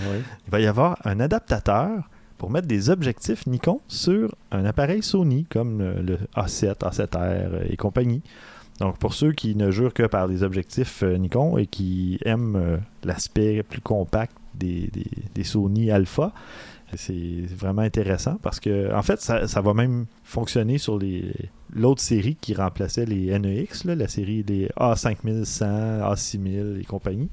va 0.51 0.59
y 0.59 0.65
avoir 0.67 0.97
un 1.05 1.19
adaptateur 1.19 2.09
pour 2.37 2.49
mettre 2.49 2.67
des 2.67 2.89
objectifs 2.89 3.45
Nikon 3.47 3.79
sur 3.87 4.33
un 4.51 4.65
appareil 4.65 5.03
Sony 5.03 5.45
comme 5.45 5.79
le 5.81 6.17
A7, 6.35 6.79
A7R 6.79 7.07
euh, 7.17 7.63
et 7.69 7.77
compagnie. 7.77 8.21
Donc, 8.79 8.97
pour 8.97 9.13
ceux 9.13 9.31
qui 9.31 9.55
ne 9.55 9.71
jurent 9.71 9.93
que 9.93 10.03
par 10.07 10.27
des 10.27 10.43
objectifs 10.43 11.03
euh, 11.03 11.17
Nikon 11.17 11.57
et 11.57 11.67
qui 11.67 12.19
aiment 12.25 12.55
euh, 12.55 12.77
l'aspect 13.03 13.61
plus 13.63 13.81
compact 13.81 14.35
des, 14.55 14.87
des- 14.87 15.05
des 15.33 15.43
Sony 15.43 15.91
Alpha, 15.91 16.33
c'est 16.95 17.45
vraiment 17.57 17.81
intéressant 17.81 18.37
parce 18.41 18.59
que, 18.59 18.93
en 18.93 19.01
fait, 19.01 19.19
ça, 19.19 19.47
ça 19.47 19.61
va 19.61 19.73
même 19.73 20.05
fonctionner 20.23 20.77
sur 20.77 20.99
les 20.99 21.31
l'autre 21.75 22.01
série 22.01 22.35
qui 22.35 22.53
remplaçait 22.53 23.05
les 23.07 23.37
NEX, 23.39 23.85
là, 23.85 23.95
la 23.95 24.07
série 24.07 24.43
des 24.43 24.67
A5100, 24.79 26.01
A6000 26.13 26.79
et 26.81 26.83
compagnie. 26.85 27.29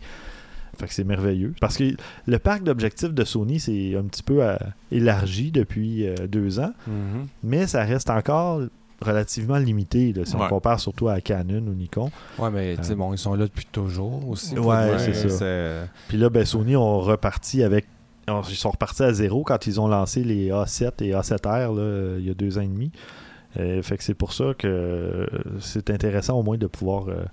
Fait 0.78 0.86
que 0.86 0.94
c'est 0.94 1.04
merveilleux. 1.04 1.52
Parce 1.60 1.76
que 1.76 1.84
le 2.26 2.38
parc 2.38 2.62
d'objectifs 2.62 3.12
de 3.12 3.24
Sony 3.24 3.60
s'est 3.60 3.96
un 3.96 4.04
petit 4.04 4.22
peu 4.22 4.42
euh, 4.42 4.56
élargi 4.90 5.50
depuis 5.50 6.06
euh, 6.06 6.14
deux 6.26 6.58
ans, 6.58 6.72
Mhm. 6.86 7.26
mais 7.42 7.66
ça 7.66 7.84
reste 7.84 8.08
encore 8.08 8.62
relativement 9.00 9.58
limité 9.58 10.12
là, 10.12 10.24
si 10.24 10.36
on 10.36 10.48
compare 10.48 10.80
surtout 10.80 11.08
à 11.08 11.20
Canon 11.20 11.66
ou 11.66 11.74
Nikon. 11.74 12.10
Ouais, 12.38 12.50
mais 12.50 12.76
tu 12.76 12.84
sais, 12.84 12.94
bon, 12.94 13.12
ils 13.12 13.18
sont 13.18 13.34
là 13.34 13.44
depuis 13.44 13.66
toujours 13.70 14.28
aussi. 14.28 14.58
Ouais, 14.58 14.98
c'est 14.98 15.28
ça. 15.28 15.88
Puis 16.08 16.18
là, 16.18 16.28
ben, 16.30 16.44
Sony 16.44 16.76
ont 16.76 17.00
reparti 17.00 17.62
avec. 17.62 17.86
Ils 18.28 18.54
sont 18.54 18.70
repartis 18.70 19.02
à 19.02 19.12
zéro 19.12 19.42
quand 19.42 19.66
ils 19.66 19.80
ont 19.80 19.88
lancé 19.88 20.22
les 20.22 20.50
A7 20.50 21.02
et 21.02 21.10
A7R 21.10 21.74
là, 21.74 21.82
euh, 21.82 22.16
il 22.20 22.26
y 22.26 22.30
a 22.30 22.34
deux 22.34 22.58
ans 22.58 22.60
et 22.60 22.68
demi. 22.68 22.92
Euh, 23.58 23.82
fait 23.82 23.96
que 23.96 24.04
c'est 24.04 24.14
pour 24.14 24.32
ça 24.32 24.54
que 24.56 24.68
euh, 24.68 25.26
c'est 25.58 25.90
intéressant 25.90 26.38
au 26.38 26.44
moins 26.44 26.56
de 26.56 26.68
pouvoir 26.68 27.08
euh, 27.08 27.24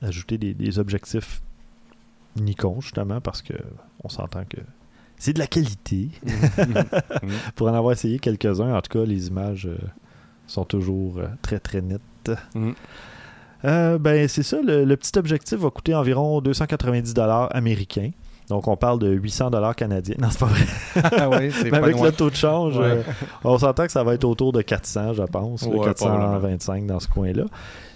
ajouter 0.00 0.38
des, 0.38 0.54
des 0.54 0.78
objectifs 0.78 1.42
Nikon, 2.36 2.80
justement, 2.80 3.20
parce 3.20 3.42
que 3.42 3.54
on 4.04 4.08
s'entend 4.08 4.44
que 4.44 4.58
c'est 5.18 5.32
de 5.32 5.38
la 5.38 5.46
qualité. 5.46 6.10
pour 7.54 7.68
en 7.68 7.74
avoir 7.74 7.92
essayé 7.92 8.18
quelques-uns, 8.18 8.74
en 8.74 8.80
tout 8.80 8.98
cas, 8.98 9.04
les 9.04 9.28
images 9.28 9.66
euh, 9.66 9.78
sont 10.52 10.64
toujours 10.64 11.18
euh, 11.18 11.26
très 11.42 11.58
très 11.58 11.80
nettes. 11.80 12.30
Mm. 12.54 12.70
Euh, 13.64 13.98
ben, 13.98 14.26
c'est 14.28 14.42
ça, 14.42 14.58
le, 14.64 14.84
le 14.84 14.96
petit 14.96 15.16
objectif 15.18 15.58
va 15.58 15.70
coûter 15.70 15.94
environ 15.94 16.40
290 16.40 17.14
américains. 17.52 18.10
Donc, 18.48 18.66
on 18.66 18.76
parle 18.76 18.98
de 18.98 19.08
800 19.08 19.50
canadiens. 19.76 20.16
Non, 20.18 20.28
c'est 20.30 20.40
pas 20.40 20.46
vrai. 20.46 20.64
Ah 21.16 21.28
ouais, 21.30 21.50
Mais 21.64 21.74
avec 21.78 22.00
le 22.00 22.10
taux 22.10 22.28
de 22.28 22.34
change, 22.34 22.76
Ouais. 22.76 22.84
euh, 22.86 23.02
on 23.44 23.56
s'entend 23.56 23.86
que 23.86 23.92
ça 23.92 24.02
va 24.02 24.14
être 24.14 24.24
autour 24.24 24.52
de 24.52 24.62
400, 24.62 25.14
je 25.14 25.22
pense. 25.22 25.62
Ouais, 25.62 25.78
425 25.84 26.86
dans 26.86 26.98
ce 27.00 27.06
coin-là. 27.08 27.44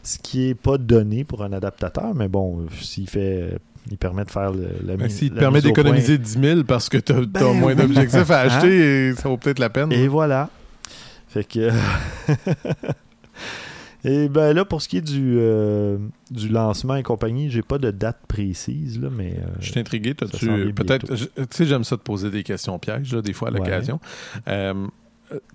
Ce 0.04 0.18
qui 0.18 0.48
est 0.48 0.54
pas 0.54 0.78
donné 0.78 1.24
pour 1.24 1.42
un 1.42 1.52
adaptateur, 1.52 2.14
mais 2.14 2.28
bon, 2.28 2.66
s'il 2.80 3.10
fait... 3.10 3.58
il 3.90 3.98
permet 3.98 4.24
de 4.24 4.30
faire 4.30 4.52
le, 4.52 4.68
la 4.84 4.96
Ben, 4.96 5.06
mise- 5.06 5.16
S'il 5.16 5.30
te 5.32 5.38
permet 5.40 5.60
d'économiser 5.60 6.16
10 6.16 6.38
000 6.40 6.62
parce 6.62 6.88
que 6.88 6.98
tu 6.98 7.12
as, 7.12 7.20
Ben 7.22 7.52
moins 7.52 7.74
d'objectifs 7.74 8.30
à 8.30 8.42
Hein? 8.42 8.44
acheter, 8.46 9.08
et 9.08 9.14
ça 9.14 9.28
vaut 9.28 9.36
peut-être 9.36 9.58
la 9.58 9.68
peine. 9.68 9.92
Et 9.92 10.06
voilà. 10.06 10.48
Fait 11.36 11.44
que. 11.44 11.70
et 14.04 14.28
ben 14.28 14.52
là, 14.54 14.64
pour 14.64 14.80
ce 14.80 14.88
qui 14.88 14.96
est 14.98 15.00
du, 15.02 15.36
euh, 15.38 15.98
du 16.30 16.48
lancement 16.48 16.94
et 16.96 17.02
compagnie, 17.02 17.50
j'ai 17.50 17.62
pas 17.62 17.76
de 17.78 17.90
date 17.90 18.20
précise, 18.26 19.00
là, 19.00 19.08
mais. 19.10 19.34
euh, 19.38 19.46
Je 19.60 19.70
suis 19.70 19.80
intrigué. 19.80 20.14
peut-être. 20.14 21.14
Tu 21.14 21.26
sais, 21.50 21.64
j'aime 21.66 21.84
ça 21.84 21.96
te 21.96 22.02
poser 22.02 22.30
des 22.30 22.42
questions 22.42 22.78
pièges, 22.78 23.14
là, 23.14 23.20
des 23.20 23.32
fois 23.32 23.48
à 23.48 23.52
Ouais. 23.52 23.58
l'occasion. 23.58 24.00
Euh, 24.48 24.86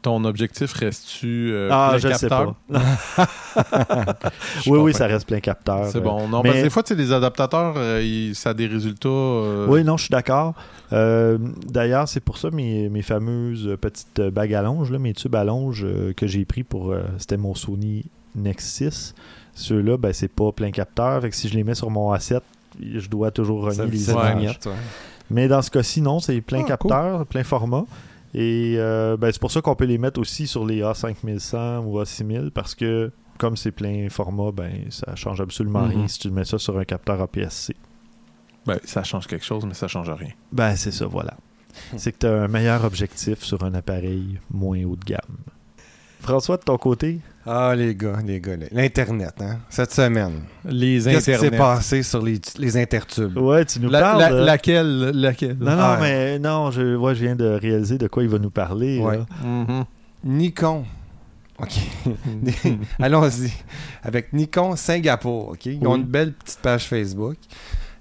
ton 0.01 0.23
objectif 0.25 0.73
reste-tu 0.73 1.51
euh, 1.53 1.69
ah, 1.71 1.89
plein 1.91 1.97
je 1.99 2.07
le 2.09 2.13
sais 2.15 2.27
capteur? 2.29 2.55
pas. 2.71 3.27
Oui, 4.67 4.79
oui, 4.79 4.93
ça 4.93 5.07
reste 5.07 5.27
plein 5.27 5.39
capteur. 5.39 5.87
C'est 5.87 5.97
euh, 5.97 6.01
bon. 6.01 6.27
Non, 6.27 6.41
mais- 6.43 6.49
parce 6.49 6.59
que 6.59 6.63
des 6.63 6.69
fois, 6.69 6.83
tu 6.83 6.93
sais, 6.93 6.99
les 6.99 7.11
adaptateurs, 7.11 7.73
euh, 7.77 8.01
ils- 8.03 8.35
ça 8.35 8.51
a 8.51 8.53
des 8.53 8.67
résultats. 8.67 9.09
euh, 9.09 9.67
Oui, 9.69 9.83
non, 9.83 9.97
je 9.97 10.03
suis 10.03 10.11
d'accord. 10.11 10.53
D'ailleurs, 10.91 12.07
c'est 12.07 12.19
pour 12.19 12.37
ça 12.37 12.49
mes, 12.51 12.89
mes 12.89 13.01
fameuses 13.01 13.77
petites 13.79 14.21
bagues 14.21 14.53
à 14.53 14.61
longe, 14.61 14.91
là, 14.91 14.99
mes 14.99 15.13
tubes 15.13 15.35
à 15.35 15.43
longe 15.43 15.85
que 16.15 16.27
j'ai 16.27 16.45
pris 16.45 16.63
pour. 16.63 16.93
C'était 17.17 17.37
mon 17.37 17.55
Sony 17.55 18.05
Nexus. 18.35 19.13
Ceux-là, 19.53 19.97
ben, 19.97 20.13
c'est 20.13 20.27
pas 20.29 20.51
plein 20.51 20.71
capteur. 20.71 21.21
Fait 21.21 21.29
que 21.29 21.35
si 21.35 21.47
je 21.49 21.55
les 21.55 21.63
mets 21.63 21.75
sur 21.75 21.89
mon 21.89 22.13
A7, 22.13 22.39
je 22.81 23.07
dois 23.09 23.31
toujours 23.31 23.63
renier 23.63 23.91
les 23.91 23.97
ça 23.97 24.11
images. 24.13 24.35
vignette, 24.37 24.65
ouais. 24.65 24.71
Mais 25.29 25.47
dans 25.47 25.61
ce 25.61 25.69
cas-ci, 25.71 26.01
non, 26.01 26.19
c'est 26.19 26.39
plein 26.41 26.61
Ah, 26.63 26.67
capteur, 26.67 27.25
plein 27.25 27.43
format. 27.43 27.83
Et 28.33 28.75
euh, 28.77 29.17
ben, 29.17 29.31
c'est 29.31 29.41
pour 29.41 29.51
ça 29.51 29.61
qu'on 29.61 29.75
peut 29.75 29.85
les 29.85 29.97
mettre 29.97 30.19
aussi 30.19 30.47
sur 30.47 30.65
les 30.65 30.81
A5100 30.81 31.85
ou 31.85 31.99
A6000 32.01 32.51
parce 32.51 32.75
que 32.75 33.11
comme 33.37 33.57
c'est 33.57 33.71
plein 33.71 34.07
format, 34.09 34.51
ben 34.51 34.71
ça 34.89 35.15
change 35.15 35.41
absolument 35.41 35.81
Mhm. 35.87 35.89
rien 35.97 36.07
si 36.07 36.19
tu 36.19 36.29
mets 36.31 36.45
ça 36.45 36.57
sur 36.59 36.77
un 36.77 36.85
capteur 36.85 37.19
APS-C. 37.21 37.75
ben, 38.65 38.79
ça 38.83 39.03
change 39.03 39.25
quelque 39.27 39.43
chose, 39.45 39.65
mais 39.65 39.73
ça 39.73 39.87
change 39.87 40.09
rien. 40.11 40.29
Ben 40.51 40.75
c'est 40.75 40.91
ça, 40.91 41.07
voilà. 41.07 41.35
c'est 41.97 42.11
que 42.11 42.19
tu 42.19 42.25
as 42.27 42.43
un 42.43 42.47
meilleur 42.47 42.85
objectif 42.85 43.39
sur 43.43 43.63
un 43.63 43.73
appareil 43.73 44.39
moins 44.51 44.83
haut 44.83 44.95
de 44.95 45.03
gamme. 45.05 45.37
François, 46.19 46.57
de 46.57 46.63
ton 46.63 46.77
côté, 46.77 47.19
Ah, 47.45 47.73
les 47.75 47.95
gars, 47.95 48.19
les 48.25 48.39
gars, 48.39 48.55
là. 48.55 48.65
l'Internet, 48.71 49.33
hein, 49.41 49.57
cette 49.69 49.91
semaine. 49.93 50.41
Les 50.63 51.01
Qu'est-ce 51.03 51.31
qui 51.31 51.37
s'est 51.37 51.51
passé 51.51 52.03
sur 52.03 52.21
les, 52.21 52.39
les 52.59 52.77
intertubes? 52.77 53.37
ouais, 53.37 53.65
tu 53.65 53.79
nous 53.79 53.89
La- 53.89 53.99
parles. 54.01 54.19
la- 54.19 54.29
de- 54.31 54.35
laquelle 54.45 54.99
Laquelle? 55.15 55.57
Non, 55.59 55.71
non, 55.71 55.77
Ah, 55.81 55.97
mais 55.99 56.37
non, 56.39 56.69
je, 56.71 56.95
ouais, 56.95 57.15
je 57.15 57.23
viens 57.25 57.35
de 57.35 57.45
réaliser 57.45 57.97
de 57.97 58.07
quoi 58.07 58.21
il 58.23 58.29
va 58.29 58.37
nous 58.37 58.51
parler. 58.51 58.99
Ouais. 58.99 59.17
là. 59.17 59.25
Mhm. 59.43 59.85
Nikon. 60.23 60.85
OK. 61.59 61.71
Allons-y. 62.99 63.51
Avec 64.03 64.33
Nikon 64.33 64.75
Singapour, 64.75 65.49
OK? 65.49 65.65
Ils 65.65 65.85
ont 65.87 65.95
une 65.95 66.03
belle 66.03 66.33
petite 66.33 66.59
page 66.59 66.85
Facebook. 66.87 67.37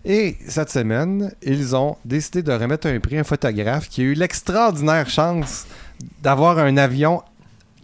Et 0.05 0.37
cette 0.49 0.71
semaine, 0.71 1.33
ils 1.43 1.77
ont 1.77 1.97
décidé 2.05 2.43
de 2.43 2.53
remettre 2.53 2.87
un 2.87 2.99
prix 3.01 3.19
à 3.19 3.21
un 3.21 3.25
photographe 3.25 3.89
qui 3.89 4.01
a 4.01 4.05
eu 4.05 4.15
l'extraordinaire 4.15 5.09
chance 5.11 5.67
d'avoir 6.23 6.59
un 6.59 6.77
avion 6.79 7.23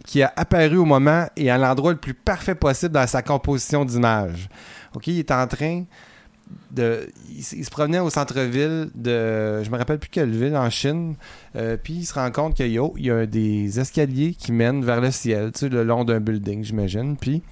qui 0.07 0.23
a 0.23 0.33
apparu 0.35 0.77
au 0.77 0.85
moment 0.85 1.27
et 1.35 1.51
à 1.51 1.57
l'endroit 1.57 1.91
le 1.91 1.97
plus 1.97 2.13
parfait 2.15 2.55
possible 2.55 2.93
dans 2.93 3.05
sa 3.05 3.21
composition 3.21 3.85
d'image. 3.85 4.49
OK, 4.95 5.05
il 5.07 5.19
est 5.19 5.31
en 5.31 5.45
train 5.45 5.83
de... 6.71 7.09
Il, 7.29 7.43
se 7.43 7.69
promenait 7.69 7.99
au 7.99 8.09
centre-ville 8.09 8.89
de... 8.95 9.61
Je 9.61 9.69
me 9.69 9.77
rappelle 9.77 9.99
plus 9.99 10.09
quelle 10.09 10.31
ville, 10.31 10.55
en 10.55 10.69
Chine. 10.69 11.15
euh, 11.57 11.75
puis 11.75 11.93
il 11.95 12.05
se 12.05 12.13
rend 12.13 12.31
compte 12.31 12.55
qu'il 12.55 12.71
y 12.71 12.79
a, 12.79 12.87
il 12.95 13.05
y 13.05 13.11
a 13.11 13.25
des 13.25 13.79
escaliers 13.79 14.33
qui 14.33 14.53
mènent 14.53 14.83
vers 14.83 15.01
le 15.01 15.11
ciel, 15.11 15.51
tu 15.51 15.59
sais, 15.59 15.69
le 15.69 15.83
long 15.83 16.05
d'un 16.05 16.21
building, 16.21 16.63
j'imagine. 16.63 17.17
Puis 17.17 17.43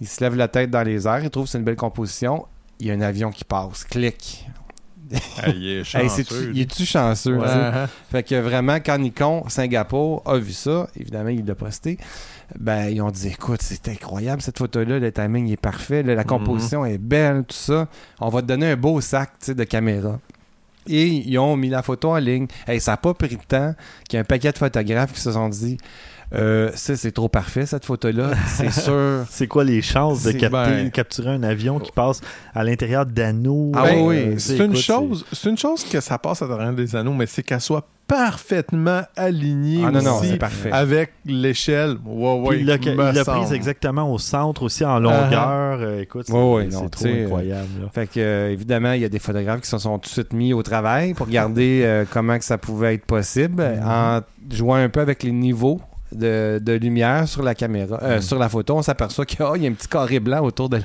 il 0.00 0.08
se 0.08 0.22
lève 0.24 0.34
la 0.34 0.48
tête 0.48 0.70
dans 0.70 0.82
les 0.82 1.06
airs, 1.06 1.22
il 1.22 1.30
trouve 1.30 1.44
que 1.44 1.50
c'est 1.50 1.58
une 1.58 1.64
belle 1.64 1.76
composition. 1.76 2.46
Il 2.80 2.88
y 2.88 2.90
a 2.90 2.94
un 2.94 3.00
avion 3.00 3.30
qui 3.30 3.44
passe, 3.44 3.84
clic. 3.84 4.48
Ah, 5.42 5.48
il 5.50 5.66
est 5.68 5.78
Hey, 5.94 6.08
chanceux. 6.08 6.52
il 6.54 6.60
est-tu 6.60 6.84
chanceux? 6.86 7.36
Ouais. 7.36 7.46
sais? 7.46 7.86
Fait 8.10 8.22
que 8.22 8.34
vraiment, 8.40 8.76
quand 8.76 8.98
Nikon 8.98 9.44
Singapour 9.48 10.22
a 10.26 10.38
vu 10.38 10.52
ça, 10.52 10.88
évidemment, 10.98 11.28
il 11.30 11.44
l'a 11.44 11.54
posté. 11.54 11.98
Ben, 12.58 12.88
ils 12.88 13.00
ont 13.00 13.10
dit 13.10 13.28
écoute, 13.28 13.62
c'est 13.62 13.88
incroyable 13.88 14.42
cette 14.42 14.58
photo-là, 14.58 14.98
le 14.98 15.10
timing 15.12 15.50
est 15.50 15.56
parfait, 15.56 16.02
là, 16.02 16.14
la 16.14 16.24
composition 16.24 16.84
est 16.84 16.98
belle, 16.98 17.44
tout 17.44 17.56
ça. 17.56 17.88
On 18.20 18.28
va 18.28 18.42
te 18.42 18.46
donner 18.46 18.70
un 18.72 18.76
beau 18.76 19.00
sac 19.00 19.30
de 19.48 19.64
caméra. 19.64 20.18
Et 20.88 21.06
ils 21.06 21.38
ont 21.38 21.56
mis 21.56 21.68
la 21.68 21.80
photo 21.82 22.10
en 22.10 22.16
ligne. 22.18 22.48
Hey, 22.66 22.80
ça 22.80 22.90
n'a 22.92 22.96
pas 22.96 23.14
pris 23.14 23.28
de 23.36 23.42
temps 23.46 23.72
qu'il 24.08 24.16
y 24.16 24.18
a 24.18 24.20
un 24.20 24.24
paquet 24.24 24.50
de 24.52 24.58
photographes 24.58 25.12
qui 25.12 25.20
se 25.20 25.30
sont 25.32 25.48
dit 25.48 25.78
euh, 26.34 26.70
ça, 26.74 26.96
c'est 26.96 27.12
trop 27.12 27.28
parfait 27.28 27.66
cette 27.66 27.84
photo-là, 27.84 28.30
c'est 28.46 28.70
sûr. 28.72 29.24
C'est 29.30 29.46
quoi 29.46 29.64
les 29.64 29.82
chances 29.82 30.22
de 30.24 30.32
capter- 30.32 30.48
ben- 30.50 30.90
capturer 30.90 31.30
un 31.30 31.42
avion 31.42 31.78
qui 31.78 31.92
passe 31.92 32.20
à 32.54 32.64
l'intérieur 32.64 33.06
d'anneaux? 33.06 33.72
Ah 33.74 33.82
Ben, 33.84 34.00
oui, 34.06 34.16
euh, 34.16 34.34
c'est 34.38 34.58
une 34.58 34.76
chose, 34.76 35.24
c'est 35.32 35.50
une 35.50 35.58
chose 35.58 35.84
que 35.84 36.00
ça 36.00 36.18
passe 36.18 36.42
à 36.42 36.46
travers 36.46 36.72
des 36.72 36.96
anneaux, 36.96 37.12
mais 37.12 37.26
c'est 37.26 37.42
qu'elle 37.42 37.60
soit 37.60 37.86
parfaitement 38.26 39.02
alignée 39.16 39.82
Ah 39.86 39.90
non, 39.90 40.18
aussi 40.20 40.36
parfait. 40.36 40.70
avec 40.70 41.12
l'échelle. 41.24 41.96
Ouais, 42.04 42.38
Puis 42.40 42.48
ouais, 42.48 42.60
il 42.60 42.66
l'a 43.14 43.24
prise 43.24 43.52
exactement 43.52 44.12
au 44.12 44.18
centre 44.18 44.62
aussi 44.62 44.84
en 44.84 44.98
longueur. 44.98 45.78
Euh, 45.80 46.00
écoute, 46.00 46.24
c'est 46.26 46.32
Ouais, 46.32 46.68
trop 46.90 47.06
incroyable. 47.06 47.68
là. 47.82 47.88
Fait 47.92 48.06
que 48.06 48.20
euh, 48.20 48.50
évidemment, 48.50 48.92
il 48.92 49.02
y 49.02 49.04
a 49.04 49.08
des 49.08 49.18
photographes 49.18 49.62
qui 49.62 49.68
se 49.68 49.78
sont 49.78 49.98
tout 49.98 50.08
de 50.08 50.12
suite 50.12 50.32
mis 50.32 50.52
au 50.52 50.62
travail 50.62 51.14
pour 51.14 51.26
regarder 51.26 51.82
euh, 51.84 52.04
comment 52.10 52.38
que 52.38 52.44
ça 52.44 52.58
pouvait 52.58 52.94
être 52.94 53.06
possible 53.06 53.62
Mhm. 53.62 53.82
en 53.88 54.20
jouant 54.50 54.74
un 54.76 54.88
peu 54.88 55.00
avec 55.00 55.22
les 55.22 55.32
niveaux 55.32 55.80
de, 56.14 56.58
de 56.62 56.72
lumière 56.74 57.26
sur 57.28 57.42
la 57.42 57.54
caméra, 57.54 57.98
euh, 58.02 58.16
Mhm. 58.16 58.22
sur 58.22 58.38
la 58.38 58.48
photo. 58.48 58.76
On 58.76 58.82
s'aperçoit 58.82 59.24
qu'il 59.26 59.40
y 59.40 59.42
a 59.42 59.70
un 59.70 59.72
petit 59.72 59.88
carré 59.88 60.20
blanc 60.20 60.42
autour 60.44 60.68
de 60.68 60.78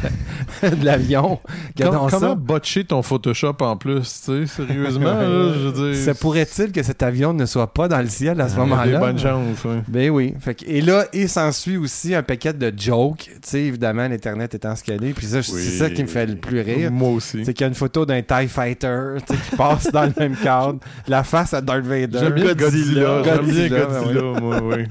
la- 0.62 0.70
de 0.70 0.86
l'avion. 0.86 1.40
Comment 1.80 2.10
ça. 2.10 2.36
botcher 2.36 2.84
ton 2.86 3.02
Photoshop 3.02 3.56
en 3.62 3.78
plus, 3.78 4.02
tu 4.26 4.46
sais, 4.46 4.46
sérieusement, 4.48 5.14
là, 5.14 5.54
je 5.54 5.68
veux 5.70 5.94
dire. 5.94 6.04
Se 6.04 6.12
pourrait-il 6.20 6.72
que 6.72 6.84
cet 6.84 7.04
avion 7.04 7.34
ne 7.34 7.46
soit 7.46 7.74
pas 7.74 7.88
dans 7.88 8.00
le 8.02 8.08
ciel 8.08 8.40
à 8.42 8.48
ce 8.50 8.56
Il 8.56 8.58
y 8.58 8.62
a 8.62 8.64
des 8.64 8.70
moment-là? 8.70 9.00
bonnes 9.00 9.20
chances, 9.20 9.64
ouais. 9.66 9.82
Ben 9.88 10.10
oui. 10.10 10.34
Fait 10.40 10.56
que- 10.56 10.66
et 10.68 10.82
là, 10.82 11.06
il 11.14 11.30
s'ensuit 11.30 11.78
aussi 11.78 12.16
un 12.16 12.24
paquet 12.24 12.54
de 12.54 12.74
jokes. 12.78 13.26
Tu 13.26 13.32
sais, 13.44 13.62
évidemment, 13.62 14.08
l'Internet 14.08 14.54
étant 14.56 14.76
scalé. 14.76 15.14
Puis 15.14 15.28
ça, 15.28 15.38
Oui. 15.38 15.44
c'est 15.44 15.78
ça 15.78 15.90
qui 15.90 16.02
me 16.04 16.08
fait 16.08 16.26
le 16.26 16.36
plus 16.36 16.62
rire. 16.62 16.92
Moi 16.92 17.10
aussi. 17.10 17.44
C'est 17.46 17.54
qu'il 17.54 17.62
y 17.62 17.66
a 17.66 17.68
une 17.68 17.76
photo 17.76 18.06
d'un 18.06 18.22
TIE 18.22 18.48
Fighter 18.48 19.16
qui 19.26 19.56
passe 19.56 19.92
dans 19.92 20.04
le 20.06 20.14
même 20.18 20.36
cadre. 20.36 20.80
La 21.08 21.24
face 21.24 21.54
à 21.54 21.62
Darth 21.62 21.86
Vader. 21.86 22.20
J'aime 22.20 22.34
bien 22.34 22.54
Godzilla. 22.54 23.24
J'aime 23.24 23.46
bien 23.46 23.68
Godzilla, 23.68 23.80
Godzilla, 23.86 24.22
moi, 24.42 24.62
oui. 24.64 24.86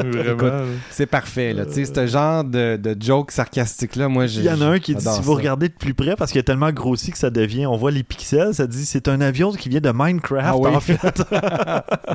C'est 0.90 1.06
parfait, 1.06 1.52
là. 1.52 1.66
Tu 1.66 1.84
sais, 1.84 1.92
ce 1.94 2.06
genre 2.06 2.44
de, 2.44 2.76
de 2.76 2.96
joke 3.00 3.30
sarcastique-là, 3.30 4.08
moi, 4.08 4.26
j'ai. 4.26 4.40
Il 4.40 4.46
y 4.46 4.50
en 4.50 4.60
a 4.60 4.66
un 4.66 4.78
qui 4.78 4.94
dit 4.94 5.04
si 5.04 5.20
vous 5.22 5.34
regardez 5.34 5.68
de 5.68 5.74
plus 5.74 5.94
près, 5.94 6.16
parce 6.16 6.32
qu'il 6.32 6.38
est 6.38 6.44
tellement 6.44 6.70
grossi 6.72 7.10
que 7.12 7.18
ça 7.18 7.30
devient, 7.30 7.66
on 7.66 7.76
voit 7.76 7.90
les 7.90 8.02
pixels, 8.02 8.54
ça 8.54 8.66
dit 8.66 8.84
c'est 8.86 9.08
un 9.08 9.20
avion 9.20 9.52
qui 9.52 9.68
vient 9.68 9.80
de 9.80 9.92
Minecraft 9.94 10.46
Ah 10.48 10.56
oui. 10.56 10.70
en 10.74 10.80
fait. 10.80 11.22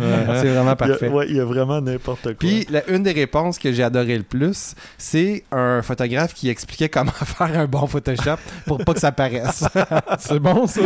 Ouais, 0.01 0.39
c'est 0.41 0.47
vraiment 0.49 0.63
Il 0.63 0.67
y 0.67 0.69
a- 0.69 0.75
parfait. 0.75 1.07
ouais, 1.09 1.25
il 1.29 1.35
y 1.35 1.39
a 1.39 1.45
vraiment 1.45 1.81
n'importe 1.81 2.23
quoi. 2.23 2.33
Puis, 2.39 2.65
la- 2.69 2.87
une 2.89 3.03
des 3.03 3.11
réponses 3.11 3.59
que 3.59 3.71
j'ai 3.71 3.83
adoré 3.83 4.17
le 4.17 4.23
plus, 4.23 4.73
c'est 4.97 5.43
un 5.51 5.81
photographe 5.81 6.33
qui 6.33 6.49
expliquait 6.49 6.89
comment 6.89 7.11
faire 7.11 7.59
un 7.59 7.65
bon 7.65 7.85
Photoshop 7.87 8.37
pour 8.65 8.77
pas 8.79 8.93
que 8.93 8.99
ça 8.99 9.11
paraisse. 9.11 9.63
C'est 10.19 10.39
bon, 10.39 10.65
ça? 10.67 10.81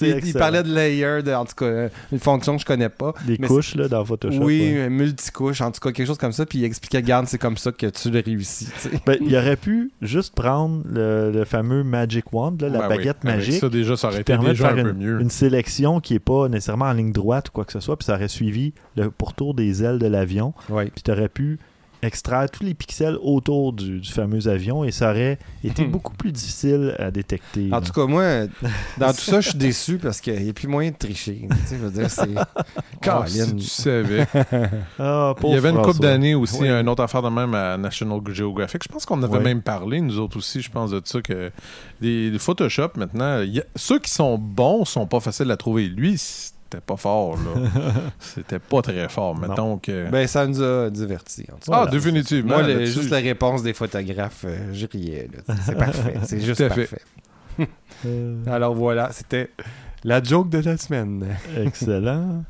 Il, 0.00 0.32
parlait 0.34 0.62
de 0.62 0.72
layer, 0.72 1.22
de, 1.22 1.32
en 1.32 1.44
tout 1.44 1.54
cas, 1.56 1.88
une 2.12 2.18
fonction 2.18 2.54
que 2.56 2.60
je 2.60 2.66
connais 2.66 2.88
pas. 2.88 3.14
des 3.26 3.38
couches 3.38 3.74
là, 3.74 3.88
dans 3.88 4.04
Photoshop. 4.04 4.42
oui, 4.42 4.74
ouais. 4.74 4.88
multicouche, 4.90 5.60
en 5.60 5.70
tout 5.70 5.80
cas, 5.80 5.90
quelque 5.92 6.06
chose 6.06 6.18
comme 6.18 6.32
ça. 6.32 6.37
Puis 6.46 6.58
il 6.58 6.64
expliquait, 6.64 6.98
regarde, 6.98 7.26
c'est 7.26 7.38
comme 7.38 7.56
ça 7.56 7.72
que 7.72 7.86
tu 7.86 8.10
le 8.10 8.20
réussis. 8.20 8.68
Ben, 9.06 9.16
il 9.20 9.34
aurait 9.36 9.56
pu 9.56 9.90
juste 10.02 10.34
prendre 10.34 10.82
le, 10.88 11.30
le 11.30 11.44
fameux 11.44 11.84
Magic 11.84 12.32
Wand, 12.32 12.56
là, 12.60 12.68
la 12.68 12.78
Ben 12.80 12.88
oui, 12.88 12.96
baguette 12.96 13.18
avec 13.24 13.38
magique, 13.38 13.60
Ça, 13.60 13.68
déjà, 13.68 13.96
ça 13.96 14.08
aurait 14.08 14.20
été 14.20 14.36
déjà 14.36 14.68
faire 14.68 14.78
un 14.78 14.82
peu 14.82 14.90
une, 14.90 14.98
mieux. 14.98 15.20
une 15.20 15.30
sélection 15.30 16.00
qui 16.00 16.14
est 16.14 16.18
pas 16.18 16.48
nécessairement 16.48 16.86
en 16.86 16.92
ligne 16.92 17.12
droite 17.12 17.48
ou 17.48 17.52
quoi 17.52 17.64
que 17.64 17.72
ce 17.72 17.80
soit, 17.80 17.96
puis 17.96 18.06
ça 18.06 18.14
aurait 18.14 18.28
suivi 18.28 18.72
le 18.96 19.10
pourtour 19.10 19.54
des 19.54 19.82
ailes 19.82 19.98
de 19.98 20.06
l'avion, 20.06 20.52
puis 20.68 21.02
tu 21.04 21.10
aurais 21.10 21.28
pu 21.28 21.58
extraire 22.02 22.50
tous 22.50 22.62
les 22.64 22.74
pixels 22.74 23.16
autour 23.22 23.72
du, 23.72 24.00
du 24.00 24.08
fameux 24.12 24.46
avion 24.48 24.84
et 24.84 24.90
ça 24.92 25.10
aurait 25.10 25.38
été 25.64 25.84
Hmm. 25.84 25.90
beaucoup 25.90 26.14
plus 26.14 26.32
difficile 26.32 26.94
à 26.98 27.10
détecter. 27.10 27.68
En 27.72 27.80
là. 27.80 27.80
tout 27.80 27.92
cas, 27.92 28.06
moi, 28.06 28.24
dans 28.98 29.12
tout 29.12 29.20
ça, 29.20 29.40
je 29.40 29.50
suis 29.50 29.58
déçu 29.58 29.98
parce 29.98 30.20
qu'il 30.20 30.40
n'y 30.42 30.50
a 30.50 30.52
plus 30.52 30.68
moyen 30.68 30.90
de 30.90 30.96
tricher. 30.96 31.46
Tu 31.50 31.56
sais, 31.66 31.76
je 31.76 31.84
veux 31.86 31.90
dire, 31.90 32.10
c'est. 32.10 32.28
Ah, 33.10 33.24
si 33.26 33.54
tu 33.56 33.62
savais. 33.62 34.26
Ah, 34.98 35.34
Il 35.44 35.50
y 35.50 35.54
avait 35.56 35.70
une 35.70 35.80
couple 35.82 36.00
d'années 36.00 36.34
aussi, 36.34 36.58
Oui. 36.60 36.68
une 36.68 36.88
autre 36.88 37.02
affaire 37.02 37.22
de 37.22 37.28
même 37.28 37.54
à 37.54 37.76
National 37.76 38.20
Geographic. 38.32 38.82
Je 38.84 38.88
pense 38.88 39.06
qu'on 39.06 39.22
avait 39.22 39.38
Ouais. 39.38 39.44
même 39.44 39.62
parlé, 39.62 40.00
nous 40.00 40.18
autres 40.18 40.36
aussi, 40.38 40.60
je 40.60 40.70
pense 40.70 40.90
de 40.90 41.00
ça, 41.04 41.20
que 41.22 41.50
les, 42.00 42.30
les 42.30 42.38
Photoshop, 42.38 42.90
maintenant, 42.96 43.40
il 43.40 43.54
y 43.54 43.60
a- 43.60 43.64
ceux 43.76 43.98
qui 43.98 44.10
sont 44.10 44.36
bons 44.38 44.84
sont 44.84 45.06
pas 45.06 45.20
faciles 45.20 45.50
à 45.50 45.56
trouver. 45.56 45.88
Lui, 45.88 46.20
c'était 46.70 46.82
pas 46.84 46.96
fort, 46.96 47.36
là. 47.36 47.70
c'était 48.18 48.58
pas 48.58 48.82
très 48.82 49.08
fort, 49.08 49.36
mettons 49.38 49.78
que... 49.78 50.10
Ben, 50.10 50.26
ça 50.26 50.46
nous 50.46 50.62
a 50.62 50.90
divertis. 50.90 51.46
en 51.50 51.56
tout 51.56 51.70
cas. 51.70 51.76
ah, 51.78 51.84
voilà. 51.84 51.90
définitivement. 51.90 52.58
Moi, 52.62 52.84
juste 52.84 53.10
la 53.10 53.18
réponse 53.18 53.62
des 53.62 53.72
photographes, 53.72 54.44
euh, 54.46 54.72
je 54.74 54.86
riais. 54.86 55.28
là. 55.46 55.54
C'est 55.64 55.76
parfait. 55.76 56.14
C'est 56.24 56.40
juste 56.40 56.66
parfait. 56.68 57.00
Euh, 58.06 58.36
Alors 58.46 58.74
voilà, 58.74 59.10
c'était 59.12 59.50
la 60.04 60.22
joke 60.22 60.50
de 60.50 60.58
la 60.58 60.76
semaine. 60.76 61.26
excellent. 61.56 62.44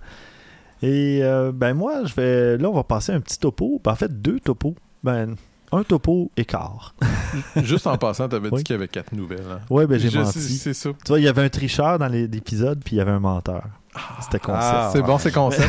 Et 0.83 1.20
euh, 1.22 1.50
ben 1.52 1.74
moi, 1.74 2.04
je 2.04 2.14
vais. 2.14 2.59
Là, 2.59 2.68
on 2.68 2.74
va 2.74 2.85
passer 2.85 3.12
un 3.12 3.20
petit 3.20 3.38
topo. 3.38 3.81
Ben, 3.83 3.92
en 3.92 3.96
fait, 3.96 4.20
deux 4.20 4.38
topos. 4.40 4.74
Ben, 5.02 5.35
un 5.72 5.83
topo 5.83 6.31
écart. 6.37 6.94
Juste 7.62 7.87
en 7.87 7.96
passant, 7.98 8.28
t'avais 8.28 8.48
Oui. 8.50 8.59
dit 8.59 8.64
qu'il 8.64 8.74
y 8.74 8.78
avait 8.78 8.88
quatre 8.88 9.12
nouvelles. 9.12 9.42
hein. 9.50 9.61
Ouais, 9.70 9.87
ben 9.87 9.98
j'ai 9.98 10.16
menti. 10.18 10.38
c'est- 10.40 10.72
ça. 10.74 10.90
Tu 10.90 11.09
vois, 11.09 11.18
il 11.20 11.24
y 11.24 11.28
avait 11.28 11.42
un 11.42 11.48
tricheur 11.48 11.98
dans 11.98 12.09
les- 12.09 12.26
l'épisode, 12.28 12.81
puis 12.85 12.96
il 12.96 12.98
y 12.98 13.02
avait 13.02 13.11
un 13.11 13.20
menteur. 13.20 13.64
C'était 14.20 14.38
concept. 14.38 14.64
Ah, 14.74 14.90
C'est 14.92 15.03
bon, 15.03 15.18
c'est 15.18 15.33
concept. 15.33 15.68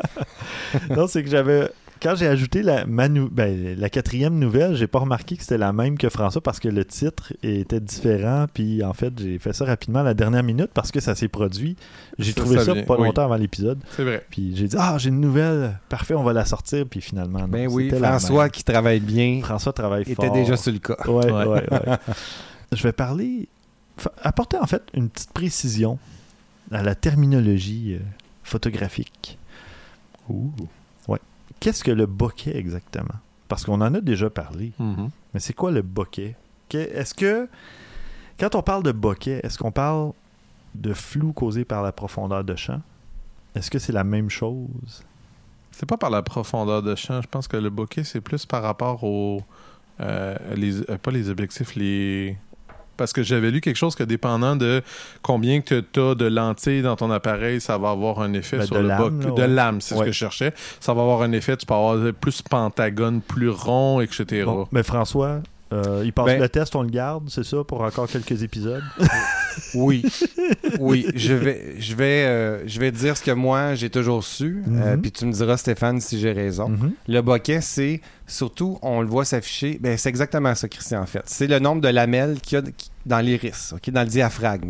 non, 0.90 1.06
c'est 1.06 1.22
que 1.22 1.30
j'avais. 1.30 1.70
Quand 2.02 2.16
j'ai 2.16 2.26
ajouté 2.26 2.62
la, 2.64 2.84
ma 2.84 3.08
nou- 3.08 3.28
ben, 3.30 3.76
la 3.78 3.88
quatrième 3.88 4.36
nouvelle, 4.36 4.74
j'ai 4.74 4.88
pas 4.88 4.98
remarqué 4.98 5.36
que 5.36 5.42
c'était 5.42 5.56
la 5.58 5.72
même 5.72 5.96
que 5.96 6.08
François 6.08 6.40
parce 6.42 6.58
que 6.58 6.68
le 6.68 6.84
titre 6.84 7.32
était 7.44 7.78
différent. 7.78 8.46
Puis 8.52 8.82
en 8.82 8.92
fait, 8.92 9.12
j'ai 9.16 9.38
fait 9.38 9.52
ça 9.52 9.64
rapidement 9.64 10.00
à 10.00 10.02
la 10.02 10.12
dernière 10.14 10.42
minute 10.42 10.70
parce 10.74 10.90
que 10.90 10.98
ça 10.98 11.14
s'est 11.14 11.28
produit. 11.28 11.76
J'ai 12.18 12.32
Ça, 12.32 12.40
trouvé 12.40 12.58
ça 12.58 12.74
pas 12.74 12.96
oui. 12.98 13.06
longtemps 13.06 13.22
avant 13.24 13.36
l'épisode. 13.36 13.78
C'est 13.96 14.02
vrai. 14.02 14.26
Puis 14.30 14.56
j'ai 14.56 14.66
dit 14.66 14.76
Ah, 14.76 14.96
j'ai 14.98 15.10
une 15.10 15.20
nouvelle. 15.20 15.78
Parfait, 15.88 16.14
on 16.14 16.24
va 16.24 16.32
la 16.32 16.44
sortir. 16.44 16.86
Puis 16.90 17.00
finalement, 17.00 17.40
non, 17.42 17.48
Ben 17.48 17.68
oui, 17.70 17.84
c'était 17.84 18.00
la 18.00 18.08
François 18.18 18.42
même. 18.44 18.50
qui 18.50 18.64
travaille 18.64 19.00
bien 19.00 19.40
François 19.44 19.72
travaille 19.72 20.02
était 20.02 20.14
fort. 20.14 20.32
déjà 20.32 20.56
sur 20.56 20.72
le 20.72 20.78
cas. 20.80 20.96
Ouais, 21.06 21.30
Ouais. 21.30 21.46
ouais, 21.46 21.68
ouais. 21.70 21.96
Je 22.72 22.82
vais 22.82 22.92
parler, 22.92 23.48
apporter 24.24 24.56
en 24.58 24.66
fait 24.66 24.82
une 24.94 25.08
petite 25.08 25.30
précision 25.32 25.98
à 26.72 26.82
la 26.82 26.94
terminologie 26.94 27.94
euh, 27.94 28.00
photographique. 28.42 29.38
Ouais. 31.08 31.18
Qu'est-ce 31.60 31.84
que 31.84 31.90
le 31.90 32.06
bokeh 32.06 32.56
exactement? 32.56 33.14
Parce 33.48 33.64
qu'on 33.64 33.80
en 33.80 33.94
a 33.94 34.00
déjà 34.00 34.30
parlé. 34.30 34.72
Mhm. 34.78 35.10
Mais 35.34 35.40
c'est 35.40 35.52
quoi 35.52 35.70
le 35.70 35.82
bokeh? 35.82 36.34
Est-ce 36.72 37.12
que, 37.14 37.48
quand 38.40 38.54
on 38.54 38.62
parle 38.62 38.82
de 38.82 38.92
bokeh, 38.92 39.40
est-ce 39.42 39.58
qu'on 39.58 39.72
parle 39.72 40.12
de 40.74 40.94
flou 40.94 41.32
causé 41.32 41.64
par 41.66 41.82
la 41.82 41.92
profondeur 41.92 42.42
de 42.44 42.56
champ? 42.56 42.80
Est-ce 43.54 43.70
que 43.70 43.78
c'est 43.78 43.92
la 43.92 44.04
même 44.04 44.30
chose? 44.30 45.04
C'est 45.70 45.84
pas 45.86 45.98
par 45.98 46.08
la 46.10 46.22
profondeur 46.22 46.82
de 46.82 46.94
champ. 46.94 47.20
Je 47.20 47.28
pense 47.28 47.46
que 47.46 47.58
le 47.58 47.68
bokeh, 47.68 48.04
c'est 48.04 48.22
plus 48.22 48.46
par 48.46 48.62
rapport 48.62 49.04
aux. 49.04 49.42
euh, 50.00 50.36
les, 50.54 50.80
euh, 50.90 50.96
pas 50.96 51.10
les 51.10 51.28
objectifs, 51.28 51.74
les. 51.74 52.36
Parce 53.02 53.12
que 53.12 53.24
j'avais 53.24 53.50
lu 53.50 53.60
quelque 53.60 53.74
chose 53.74 53.96
que 53.96 54.04
dépendant 54.04 54.54
de 54.54 54.80
combien 55.22 55.60
que 55.60 55.80
tu 55.80 55.98
as 55.98 56.14
de 56.14 56.26
lentilles 56.26 56.82
dans 56.82 56.94
ton 56.94 57.10
appareil, 57.10 57.60
ça 57.60 57.76
va 57.76 57.90
avoir 57.90 58.20
un 58.20 58.32
effet 58.32 58.58
Ben, 58.58 58.66
sur 58.66 58.76
le 58.76 58.86
lame, 58.86 59.20
là, 59.20 59.30
De 59.32 59.42
lame, 59.42 59.80
c'est 59.80 59.96
ce 59.96 60.04
que 60.04 60.12
je 60.12 60.12
cherchais. 60.12 60.54
Ça 60.78 60.94
va 60.94 61.02
avoir 61.02 61.22
un 61.22 61.32
effet, 61.32 61.56
tu 61.56 61.66
peux 61.66 61.74
avoir 61.74 61.98
plus 62.12 62.42
pentagone, 62.42 63.20
plus 63.20 63.50
rond, 63.50 64.00
etc. 64.00 64.44
Bon, 64.44 64.68
mais 64.70 64.84
François, 64.84 65.40
euh, 65.72 66.02
il 66.04 66.12
passe 66.12 66.26
Ben- 66.26 66.40
le 66.40 66.48
test, 66.48 66.76
on 66.76 66.82
le 66.82 66.90
garde, 66.90 67.28
c'est 67.30 67.44
ça, 67.44 67.64
pour 67.64 67.80
encore 67.82 68.06
quelques 68.08 68.42
épisodes? 68.42 68.82
Oui, 69.74 70.02
oui, 70.80 71.06
je 71.14 71.34
vais, 71.34 71.74
je 71.78 71.94
vais, 71.94 72.24
euh, 72.24 72.66
je 72.66 72.80
vais 72.80 72.90
dire 72.90 73.16
ce 73.18 73.22
que 73.22 73.30
moi 73.30 73.74
j'ai 73.74 73.90
toujours 73.90 74.24
su, 74.24 74.62
euh, 74.66 74.94
Mhm. 74.96 75.02
puis 75.02 75.12
tu 75.12 75.26
me 75.26 75.32
diras 75.32 75.58
Stéphane 75.58 76.00
si 76.00 76.18
j'ai 76.18 76.32
raison. 76.32 76.70
Mhm. 76.70 76.92
Le 77.06 77.20
bokeh, 77.20 77.60
c'est 77.60 78.00
surtout, 78.26 78.78
on 78.80 79.02
le 79.02 79.06
voit 79.08 79.26
s'afficher, 79.26 79.78
ben 79.78 79.98
c'est 79.98 80.08
exactement 80.08 80.54
ça, 80.54 80.68
Christian, 80.68 81.02
en 81.02 81.06
fait. 81.06 81.20
C'est 81.26 81.46
le 81.48 81.58
nombre 81.58 81.82
de 81.82 81.88
lamelles 81.88 82.40
qu'il 82.40 82.58
y 82.58 82.62
a 82.62 82.62
qui- 82.62 82.90
dans 83.04 83.18
l'iris, 83.20 83.74
ok, 83.74 83.90
dans 83.90 84.02
le 84.02 84.08
diaphragme. 84.08 84.68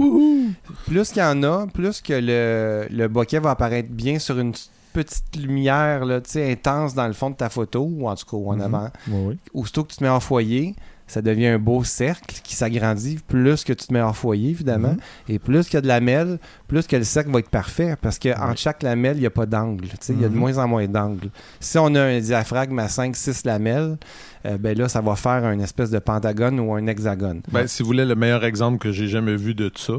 Plus 0.86 1.10
qu'il 1.10 1.22
y 1.22 1.24
en 1.24 1.42
a, 1.44 1.66
plus 1.72 2.00
que 2.00 2.14
le, 2.14 2.86
le 2.90 3.06
bokeh 3.08 3.38
va 3.38 3.50
apparaître 3.50 3.88
bien 3.90 4.18
sur 4.18 4.38
une 4.40 4.52
petite 4.92 5.36
lumière 5.36 6.04
là, 6.04 6.20
intense 6.36 6.94
dans 6.94 7.06
le 7.06 7.12
fond 7.12 7.30
de 7.30 7.36
ta 7.36 7.48
photo, 7.48 7.82
ou 7.88 8.08
en 8.08 8.16
tout 8.16 8.26
cas 8.26 8.36
ou 8.36 8.50
en 8.50 8.56
Mhm. 8.56 8.62
avant, 8.62 8.90
Oui, 9.08 9.20
oui. 9.28 9.38
aussitôt 9.54 9.84
que 9.84 9.92
tu 9.92 9.98
te 9.98 10.02
mets 10.04 10.10
en 10.10 10.20
foyer, 10.20 10.74
ça 11.06 11.20
devient 11.22 11.46
un 11.48 11.58
beau 11.58 11.84
cercle 11.84 12.40
qui 12.42 12.54
s'agrandit 12.54 13.18
plus 13.28 13.64
que 13.64 13.72
tu 13.72 13.86
te 13.86 13.92
mets 13.92 14.00
en 14.00 14.12
foyer, 14.12 14.50
évidemment. 14.50 14.92
Mhm. 14.92 14.98
Et 15.28 15.38
plus 15.38 15.64
qu'il 15.66 15.74
y 15.74 15.76
a 15.76 15.80
de 15.82 15.88
lamelles, 15.88 16.38
plus 16.68 16.86
que 16.86 16.96
le 16.96 17.04
cercle 17.04 17.30
va 17.30 17.40
être 17.40 17.50
parfait. 17.50 17.96
Parce 18.00 18.18
qu'entre 18.18 18.56
chaque 18.58 18.82
lamelle, 18.82 19.16
il 19.16 19.20
n'y 19.20 19.26
a 19.26 19.30
pas 19.30 19.46
d'angle. 19.46 19.86
Il 20.08 20.20
y 20.20 20.24
a 20.24 20.28
de 20.28 20.34
Mhm. 20.34 20.40
moins 20.40 20.58
en 20.58 20.68
moins 20.68 20.86
d'angles. 20.86 21.28
Si 21.60 21.76
on 21.78 21.94
a 21.94 22.02
un 22.02 22.18
diaphragme 22.20 22.78
à 22.78 22.88
5-6 22.88 23.44
lamelles, 23.44 23.98
euh, 24.46 24.56
ben 24.58 24.76
là, 24.76 24.88
ça 24.88 25.00
va 25.00 25.14
faire 25.16 25.44
un 25.44 25.58
espèce 25.60 25.90
de 25.90 25.98
pentagone 25.98 26.58
ou 26.60 26.74
un 26.74 26.86
hexagone. 26.86 27.42
Ben, 27.50 27.66
si 27.66 27.82
vous 27.82 27.88
voulez 27.88 28.04
le 28.06 28.14
meilleur 28.14 28.44
exemple 28.44 28.78
que 28.78 28.90
j'ai 28.92 29.08
jamais 29.08 29.36
vu 29.36 29.54
de 29.54 29.70
ça, 29.76 29.94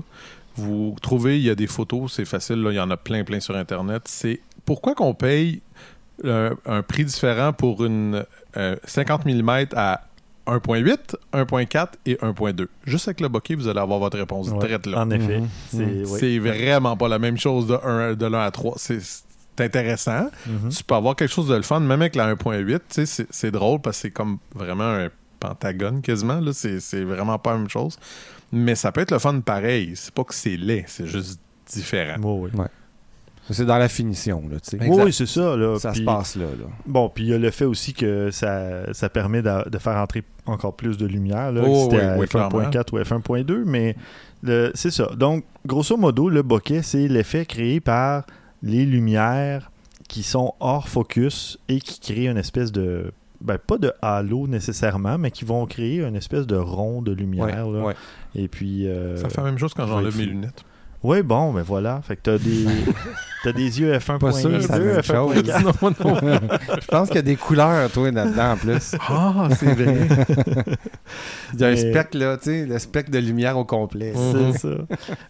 vous 0.56 0.96
trouvez, 1.02 1.38
il 1.40 1.44
y 1.46 1.50
a 1.50 1.56
des 1.56 1.68
photos, 1.68 2.14
c'est 2.14 2.26
facile, 2.26 2.62
là, 2.62 2.72
il 2.72 2.76
y 2.76 2.80
en 2.80 2.92
a 2.92 2.98
plein, 2.98 3.24
plein 3.24 3.40
sur 3.40 3.56
Internet. 3.56 4.04
C'est 4.06 4.40
pourquoi 4.66 4.96
qu'on 4.96 5.14
paye 5.14 5.62
euh, 6.26 6.54
un 6.66 6.84
prix 6.84 7.06
différent 7.06 7.54
pour 7.54 7.84
une 7.84 8.24
euh, 8.56 8.76
50 8.86 9.26
mm 9.26 9.50
à 9.76 10.02
1.8, 10.48 11.16
1.4 11.34 11.88
et 12.06 12.16
1.2. 12.16 12.68
Juste 12.86 13.08
avec 13.08 13.22
le 13.22 13.28
bokeh, 13.30 13.56
vous 13.56 13.68
allez 13.68 13.80
avoir 13.80 14.00
votre 14.00 14.18
réponse 14.18 14.50
Ouais, 14.50 14.60
direct 14.60 14.86
là. 14.88 15.02
En 15.02 15.10
effet. 15.12 15.40
Mhm. 15.40 15.48
C'est 15.70 15.78
Mhm. 15.78 16.06
oui. 16.08 16.18
C'est 16.20 16.40
vraiment 16.40 16.98
pas 16.98 17.08
la 17.08 17.20
même 17.20 17.38
chose 17.38 17.68
de 17.68 17.76
1 17.84 18.14
de 18.16 18.26
l'un 18.26 18.42
à 18.42 18.52
3. 18.52 18.74
C'est 18.78 19.00
intéressant. 19.60 20.30
Mhm. 20.48 20.70
Tu 20.70 20.84
peux 20.84 20.96
avoir 20.96 21.16
quelque 21.16 21.32
chose 21.34 21.48
de 21.48 21.56
le 21.56 21.62
fun, 21.62 21.80
même 21.80 22.02
avec 22.02 22.16
la 22.16 22.28
1.8. 22.28 22.82
tu 22.90 23.06
sais, 23.06 23.26
C'est 23.30 23.52
drôle 23.52 23.80
parce 23.82 23.98
que 23.98 24.02
c'est 24.04 24.12
comme 24.12 24.38
vraiment 24.56 24.84
un 24.84 25.10
pentagone 25.40 26.02
quasiment. 26.02 26.40
là. 26.40 26.52
C'est 26.54 26.80
c'est 26.80 27.04
vraiment 27.04 27.38
pas 27.40 27.52
la 27.54 27.60
même 27.60 27.70
chose. 27.70 27.98
Mais 28.52 28.76
ça 28.76 28.92
peut 28.92 29.02
être 29.02 29.12
le 29.12 29.20
fun 29.20 29.40
pareil. 29.42 29.94
C'est 29.96 30.14
pas 30.14 30.24
que 30.24 30.34
c'est 30.34 30.58
laid, 30.58 30.86
c'est 30.88 31.08
juste 31.08 31.40
différent. 31.72 32.16
Oui, 32.22 32.50
oui. 32.54 32.66
C'est 33.50 33.66
dans 33.66 33.78
la 33.78 33.90
finition, 33.90 34.42
là, 34.50 34.60
tu 34.60 34.78
sais. 34.78 34.90
Oui, 34.90 35.12
c'est 35.12 35.26
ça. 35.26 35.56
Là. 35.58 35.78
Ça 35.78 35.94
se 35.94 36.02
passe 36.02 36.36
là. 36.36 36.46
là. 36.46 36.66
Bon, 36.86 37.10
puis 37.10 37.26
il 37.26 37.30
y 37.30 37.34
a 37.34 37.38
le 37.38 37.52
fait 37.52 37.66
aussi 37.66 37.94
que 37.94 38.32
ça, 38.32 38.94
ça 38.94 39.10
permet 39.10 39.42
de, 39.42 39.70
de 39.70 39.78
faire 39.78 39.98
entrer 39.98 40.24
encore 40.46 40.76
plus 40.76 40.98
de 40.98 41.06
lumière. 41.06 41.52
Là, 41.52 41.62
Oh, 41.66 41.90
oui, 41.92 42.00
à 42.00 42.18
oui, 42.18 42.26
F1.4 42.26 42.94
ou 42.94 43.00
F1.2, 43.00 43.64
mais 43.66 43.96
le- 44.44 44.72
c'est 44.76 44.92
ça. 44.92 45.08
Donc, 45.18 45.44
grosso 45.66 45.98
modo, 45.98 46.30
le 46.30 46.42
bokeh, 46.42 46.82
c'est 46.84 47.08
l'effet 47.08 47.46
créé 47.46 47.80
par 47.82 48.26
les 48.62 48.86
lumières 48.86 49.72
qui 50.08 50.24
sont 50.24 50.54
hors 50.60 50.88
focus 50.88 51.60
et 51.68 51.80
qui 51.80 52.00
créent 52.00 52.28
une 52.30 52.38
espèce 52.38 52.72
de. 52.72 53.12
Ben, 53.42 53.58
pas 53.58 53.78
de 53.78 53.92
halo 54.02 54.48
nécessairement, 54.48 55.18
mais 55.18 55.32
qui 55.32 55.44
vont 55.44 55.66
créer 55.66 56.02
une 56.02 56.16
espèce 56.16 56.48
de 56.48 56.56
rond 56.56 57.02
de 57.02 57.12
lumière. 57.12 57.68
Ouais, 57.68 57.78
là. 57.80 57.86
ouais. 57.88 57.94
Et 58.36 58.48
puis. 58.48 58.88
euh, 58.88 59.18
Ça 59.18 59.28
fait 59.28 59.42
la 59.42 59.44
même 59.48 59.58
chose 59.60 59.74
quand 59.74 59.86
j'enlève 59.86 60.18
mes 60.18 60.26
lunettes. 60.26 60.64
Oui, 61.04 61.22
bon, 61.22 61.52
ben 61.54 61.62
voilà. 61.64 62.02
Fait 62.02 62.16
que 62.16 62.22
t'as 62.24 62.38
des, 62.38 62.66
t'as 63.44 63.52
des 63.52 63.80
yeux 63.82 63.92
F1.2, 63.94 64.18
Pas 64.20 64.32
sûr 64.32 64.62
c'est 64.62 64.68
la 64.70 64.80
même 64.80 65.04
chose. 65.04 65.36
F1.4. 65.36 66.60
Je 66.82 66.88
pense 66.88 67.08
qu'il 67.10 67.16
y 67.18 67.20
a 67.20 67.22
des 67.24 67.36
couleurs, 67.36 67.92
toi, 67.92 68.10
là-dedans, 68.10 68.52
en 68.54 68.58
plus. 68.58 68.96
Ah, 69.10 69.50
c'est 69.58 69.74
vrai. 69.74 70.08
Il 71.54 71.60
y 71.60 71.64
a 71.64 71.68
un 71.68 71.76
spectre, 71.76 72.18
là, 72.18 72.38
tu 72.38 72.46
sais, 72.46 72.66
le 72.66 72.80
spectre 72.80 73.12
de 73.12 73.20
lumière 73.20 73.58
au 73.58 73.66
complet. 73.66 74.14
C'est 74.16 74.58
ça. 74.60 74.76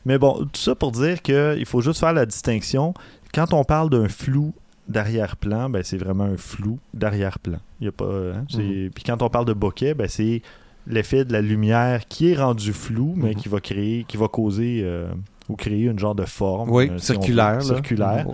Mais 0.06 0.18
bon, 0.18 0.46
tout 0.52 0.62
ça 0.62 0.76
pour 0.76 0.92
dire 0.92 1.22
qu'il 1.22 1.66
faut 1.66 1.82
juste 1.82 2.00
faire 2.00 2.14
la 2.14 2.26
distinction. 2.26 2.94
Quand 3.34 3.52
on 3.54 3.64
parle 3.64 3.90
d'un 3.90 4.08
flou 4.10 4.54
d'arrière-plan, 4.88 5.70
ben 5.70 5.82
c'est 5.84 5.98
vraiment 5.98 6.26
un 6.26 6.38
flou 6.38 6.78
d'arrière-plan. 6.94 7.58
Il 7.80 7.86
y 7.86 7.88
a 7.88 7.92
pas. 7.92 8.06
hein, 8.06 8.46
Mhm. 8.54 8.90
Puis 8.94 9.04
quand 9.06 9.22
on 9.22 9.30
parle 9.30 9.46
de 9.46 9.54
bokeh, 9.54 9.94
ben 9.96 10.08
c'est 10.08 10.42
l'effet 10.86 11.24
de 11.24 11.32
la 11.32 11.42
lumière 11.42 12.06
qui 12.08 12.30
est 12.32 12.36
rendu 12.36 12.74
flou, 12.74 13.14
mais 13.16 13.30
Mhm. 13.30 13.36
qui 13.36 13.48
va 13.50 13.60
créer, 13.62 14.04
qui 14.08 14.18
va 14.18 14.28
causer 14.28 14.82
euh, 14.84 15.08
ou 15.50 15.56
créer 15.56 15.84
une 15.86 16.00
genre 16.00 16.16
de 16.16 16.26
forme. 16.26 16.70
Oui, 16.72 16.90
euh, 16.90 16.98
si 16.98 17.12
on 17.12 17.16
veut, 17.16 17.20
circulaire. 17.22 17.62
circulaire. 17.62 18.26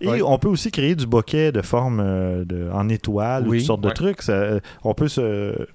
Et 0.00 0.22
on 0.22 0.38
peut 0.38 0.48
aussi 0.48 0.70
créer 0.70 0.94
du 0.94 1.06
bokeh 1.06 1.50
de 1.52 1.60
forme 1.62 2.00
euh, 2.00 2.44
de- 2.44 2.68
en 2.72 2.88
étoile 2.88 3.48
ou 3.48 3.52
toutes 3.52 3.60
sortes 3.66 3.80
de 3.80 3.90
trucs. 3.90 4.22
Ça, 4.22 4.32
euh, 4.32 4.60
on 4.84 4.94
peut 4.94 5.08
se 5.08 5.66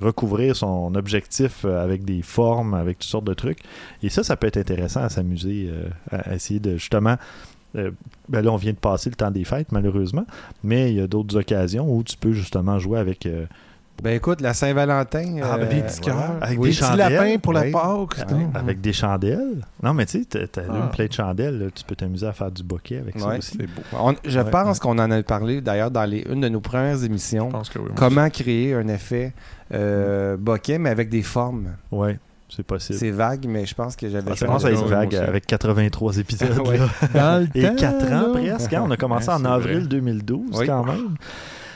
recouvrir 0.00 0.56
son 0.56 0.94
objectif 0.94 1.64
avec 1.64 2.04
des 2.04 2.22
formes, 2.22 2.74
avec 2.74 2.98
toutes 2.98 3.08
sortes 3.10 3.24
de 3.26 3.34
trucs. 3.34 3.58
Et 4.02 4.08
ça, 4.08 4.22
ça 4.22 4.36
peut 4.36 4.46
être 4.46 4.56
intéressant 4.56 5.02
à 5.02 5.08
s'amuser, 5.08 5.68
euh, 5.70 5.88
à, 6.10 6.30
à 6.30 6.34
essayer 6.34 6.60
de 6.60 6.76
justement. 6.76 7.16
euh, 7.76 7.90
ben 8.28 8.42
là, 8.42 8.50
on 8.52 8.56
vient 8.56 8.72
de 8.72 8.76
passer 8.78 9.08
le 9.10 9.16
temps 9.16 9.30
des 9.30 9.44
fêtes, 9.44 9.72
malheureusement, 9.72 10.26
mais 10.62 10.90
il 10.92 10.98
y 10.98 11.00
a 11.00 11.06
d'autres 11.06 11.36
occasions 11.38 11.90
où 11.94 12.02
tu 12.02 12.16
peux 12.18 12.32
justement 12.32 12.78
jouer 12.78 12.98
avec, 12.98 13.24
euh, 13.26 13.46
Ben 14.02 14.16
écoute, 14.16 14.40
la 14.40 14.52
Saint-Valentin. 14.52 15.36
Ah, 15.44 15.56
ben, 15.58 15.64
euh, 15.64 15.68
des 15.68 15.80
petits 15.82 16.00
voilà. 16.02 16.18
cœurs. 16.18 16.36
Avec 16.40 16.58
Oui, 16.58 16.70
des 16.70 16.76
petits 16.76 16.96
lapins 16.96 17.38
pour 17.38 17.52
la 17.52 17.60
Oui. 17.62 17.70
Pâques. 17.70 18.26
Avec 18.54 18.80
des 18.80 18.92
chandelles. 18.92 19.64
Non, 19.80 19.94
mais 19.94 20.06
tu 20.06 20.18
sais, 20.20 20.24
t'as- 20.24 20.46
t'allumes 20.48 20.72
Ah. 20.88 20.90
plein 20.92 21.06
de 21.06 21.12
chandelles, 21.12 21.58
là, 21.58 21.66
tu 21.72 21.84
peux 21.84 21.94
t'amuser 21.94 22.26
à 22.26 22.32
faire 22.32 22.50
du 22.50 22.64
bokeh 22.64 22.98
avec 22.98 23.18
ça 23.20 23.28
aussi. 23.38 23.56
C'est 23.60 23.66
beau. 23.66 23.82
on- 23.96 24.14
je 24.24 24.40
Ouais, 24.40 24.50
pense 24.50 24.76
ouais. 24.78 24.80
qu'on 24.80 24.98
en 24.98 25.10
a 25.10 25.22
parlé 25.22 25.60
d'ailleurs 25.60 25.92
dans 25.92 26.04
les, 26.04 26.26
une 26.28 26.40
de 26.40 26.48
nos 26.48 26.60
premières 26.60 27.04
émissions. 27.04 27.46
Je 27.50 27.52
pense 27.56 27.68
que 27.70 27.78
oui. 27.78 27.90
Comment 27.94 28.28
créer 28.28 28.74
un 28.74 28.88
effet 28.88 29.32
euh, 29.72 30.36
bokeh, 30.36 30.78
mais 30.78 30.90
avec 30.90 31.08
des 31.08 31.22
formes. 31.22 31.68
Ouais, 31.92 32.18
c'est 32.48 32.66
possible. 32.66 32.98
C'est 32.98 33.10
vague, 33.12 33.46
mais 33.46 33.66
je 33.66 33.74
pense 33.74 33.94
que 33.94 34.08
j'avais 34.08 34.34
commence 34.36 34.64
un- 34.64 34.68
à 34.68 34.70
être 34.72 34.82
oui, 34.82 34.90
vague 34.90 35.08
aussi. 35.12 35.16
avec 35.18 35.46
83 35.46 36.18
épisodes. 36.18 36.58
Ouais. 36.66 36.76
là. 36.78 36.88
Dans 37.14 37.42
le 37.42 37.48
Et 37.56 37.62
temps, 37.68 37.76
4 37.76 38.04
ans 38.12 38.34
là. 38.34 38.54
presque. 38.54 38.72
hein, 38.72 38.82
On 38.84 38.90
a 38.90 38.96
commencé 38.96 39.28
Ouais, 39.28 39.34
en 39.34 39.44
avril 39.44 39.78
vrai. 39.78 39.86
2012 39.86 40.58
Oui. 40.58 40.66
quand 40.66 40.82
même. 40.84 41.14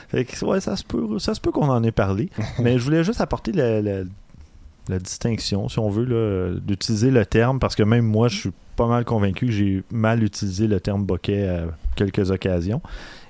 Fait 0.09 0.23
que, 0.25 0.45
ouais, 0.45 0.61
ça 0.61 0.75
se 0.75 0.83
peut, 0.83 1.19
ça 1.19 1.33
se 1.33 1.41
peut 1.41 1.51
qu'on 1.51 1.67
en 1.69 1.83
ait 1.83 1.91
parlé. 1.91 2.29
Mais 2.59 2.77
je 2.79 2.83
voulais 2.83 3.03
juste 3.03 3.21
apporter 3.21 3.51
la, 3.51 3.81
la- 3.81 4.03
la 4.89 4.99
distinction, 4.99 5.67
si 5.67 5.79
on 5.79 5.89
veut, 5.89 6.05
là, 6.05 6.57
d'utiliser 6.61 7.11
le 7.11 7.25
terme, 7.25 7.59
parce 7.59 7.75
que 7.75 7.83
même 7.83 8.05
moi, 8.05 8.29
je 8.29 8.37
suis 8.39 8.51
pas 8.77 8.87
mal 8.87 9.03
convaincu 9.03 9.47
que 9.47 9.51
j'ai 9.51 9.83
mal 9.91 10.23
utilisé 10.23 10.65
le 10.67 10.79
terme 10.79 11.03
bokeh 11.03 11.45
à 11.49 11.65
quelques 11.97 12.31
occasions. 12.31 12.81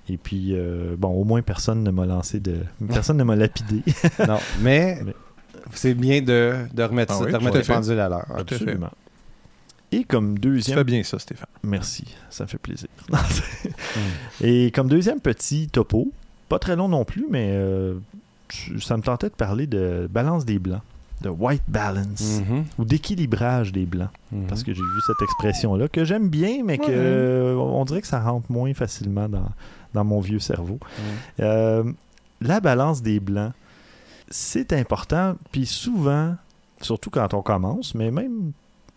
Et 0.07 0.17
puis, 0.17 0.49
euh, 0.51 0.95
bon, 0.97 1.09
au 1.09 1.23
moins 1.23 1.41
personne 1.41 1.83
ne 1.83 1.89
m'a 1.89 2.05
lancé 2.05 2.39
de. 2.39 2.57
Personne 2.89 3.17
ne 3.17 3.23
m'a 3.23 3.35
lapidé. 3.35 3.81
Non, 4.27 4.37
mais 4.61 4.99
Mais- 5.05 5.15
c'est 5.73 5.95
bien 5.95 6.21
de, 6.21 6.53
de 6.73 6.83
remettre, 6.83 7.13
Ah 7.17 7.23
oui, 7.25 7.31
de 7.31 7.35
remettre 7.37 7.55
à 7.55 7.59
le 7.59 7.63
fait. 7.65 7.73
pendule 7.73 7.99
à 7.99 8.07
l'heure. 8.07 8.27
Absolument. 8.37 8.91
Et 9.91 10.03
comme 10.03 10.35
Tu 10.35 10.41
deuxième 10.41 10.77
fais 10.77 10.83
bien 10.83 11.01
ça, 11.03 11.17
Stéphane. 11.17 11.47
Merci, 11.63 12.05
ça 12.29 12.43
me 12.43 12.49
fait 12.49 12.57
plaisir. 12.57 12.87
Et 14.41 14.71
comme 14.71 14.87
deuxième 14.87 15.19
petit 15.19 15.67
topo, 15.67 16.11
pas 16.49 16.60
très 16.60 16.75
long 16.75 16.88
non 16.88 17.05
plus, 17.05 17.25
mais 17.29 17.51
euh, 17.51 17.95
ça 18.79 18.97
me 18.97 19.01
tentait 19.01 19.29
de 19.29 19.36
parler 19.36 19.67
de 19.67 20.07
balance 20.10 20.45
des 20.45 20.60
blancs, 20.60 20.81
de 21.21 21.29
white 21.29 21.63
balance, 21.67 22.41
Mhm, 22.41 22.65
ou 22.77 22.86
d'équilibrage 22.86 23.71
des 23.71 23.86
blancs, 23.86 24.10
mhm. 24.31 24.47
parce 24.47 24.63
que 24.63 24.73
j'ai 24.73 24.81
vu 24.81 25.01
cette 25.05 25.21
expression-là 25.21 25.88
que 25.88 26.03
j'aime 26.03 26.29
bien, 26.29 26.63
mais 26.63 26.77
que 26.77 27.55
on 27.57 27.83
dirait 27.86 28.01
que 28.01 28.07
ça 28.07 28.21
rentre 28.21 28.51
moins 28.51 28.73
facilement 28.73 29.27
dans, 29.27 29.49
dans 29.93 30.03
mon 30.03 30.19
vieux 30.19 30.39
cerveau. 30.39 30.79
Euh, 31.39 31.83
la 32.41 32.60
balance 32.60 33.02
des 33.02 33.19
blancs, 33.19 33.54
c'est 34.29 34.73
important, 34.73 35.35
puis 35.52 35.65
souvent, 35.65 36.35
surtout 36.81 37.10
quand 37.10 37.33
on 37.33 37.41
commence, 37.41 37.95
mais 37.95 38.12
même 38.12 38.52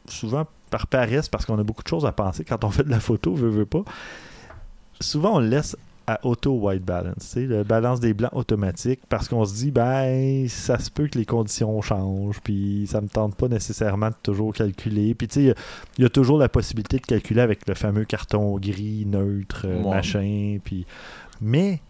souvent 0.08 0.46
par 0.70 0.86
paresse, 0.86 1.28
parce 1.28 1.46
qu'on 1.46 1.58
a 1.58 1.64
beaucoup 1.64 1.82
de 1.82 1.88
choses 1.88 2.06
à 2.06 2.12
penser 2.12 2.44
quand 2.44 2.64
on 2.64 2.70
fait 2.70 2.84
de 2.84 2.90
la 2.90 3.00
photo, 3.00 3.34
veut, 3.34 3.48
veut 3.48 3.66
pas, 3.66 3.82
souvent 5.00 5.36
on 5.36 5.40
le 5.40 5.48
laisse 5.48 5.76
à 6.14 6.26
auto 6.26 6.52
white 6.52 6.84
balance, 6.84 7.36
le 7.36 7.62
balance 7.62 8.00
des 8.00 8.14
blancs 8.14 8.32
automatique, 8.34 9.00
parce 9.08 9.28
qu'on 9.28 9.44
se 9.44 9.54
dit, 9.54 9.70
ben, 9.70 10.48
ça 10.48 10.78
se 10.78 10.90
peut 10.90 11.06
que 11.08 11.18
les 11.18 11.24
conditions 11.26 11.80
changent, 11.82 12.40
puis 12.42 12.86
ça 12.88 13.00
me 13.00 13.08
tente 13.08 13.34
pas 13.36 13.48
nécessairement 13.48 14.08
de 14.08 14.14
toujours 14.22 14.52
calculer, 14.52 15.14
puis 15.14 15.28
tu 15.28 15.34
sais, 15.34 15.40
il 15.42 15.46
y 15.46 15.50
a- 15.50 15.54
il 15.98 16.02
y, 16.02 16.04
a 16.06 16.08
toujours 16.08 16.38
la 16.38 16.48
possibilité 16.48 16.96
de 16.98 17.06
calculer 17.06 17.40
avec 17.40 17.66
le 17.68 17.74
fameux 17.74 18.04
carton 18.04 18.58
gris, 18.58 19.04
neutre, 19.06 19.66
euh, 19.66 19.82
Ouais. 19.82 19.90
machin, 19.90 20.58
puis... 20.64 20.86
Mais 21.40 21.80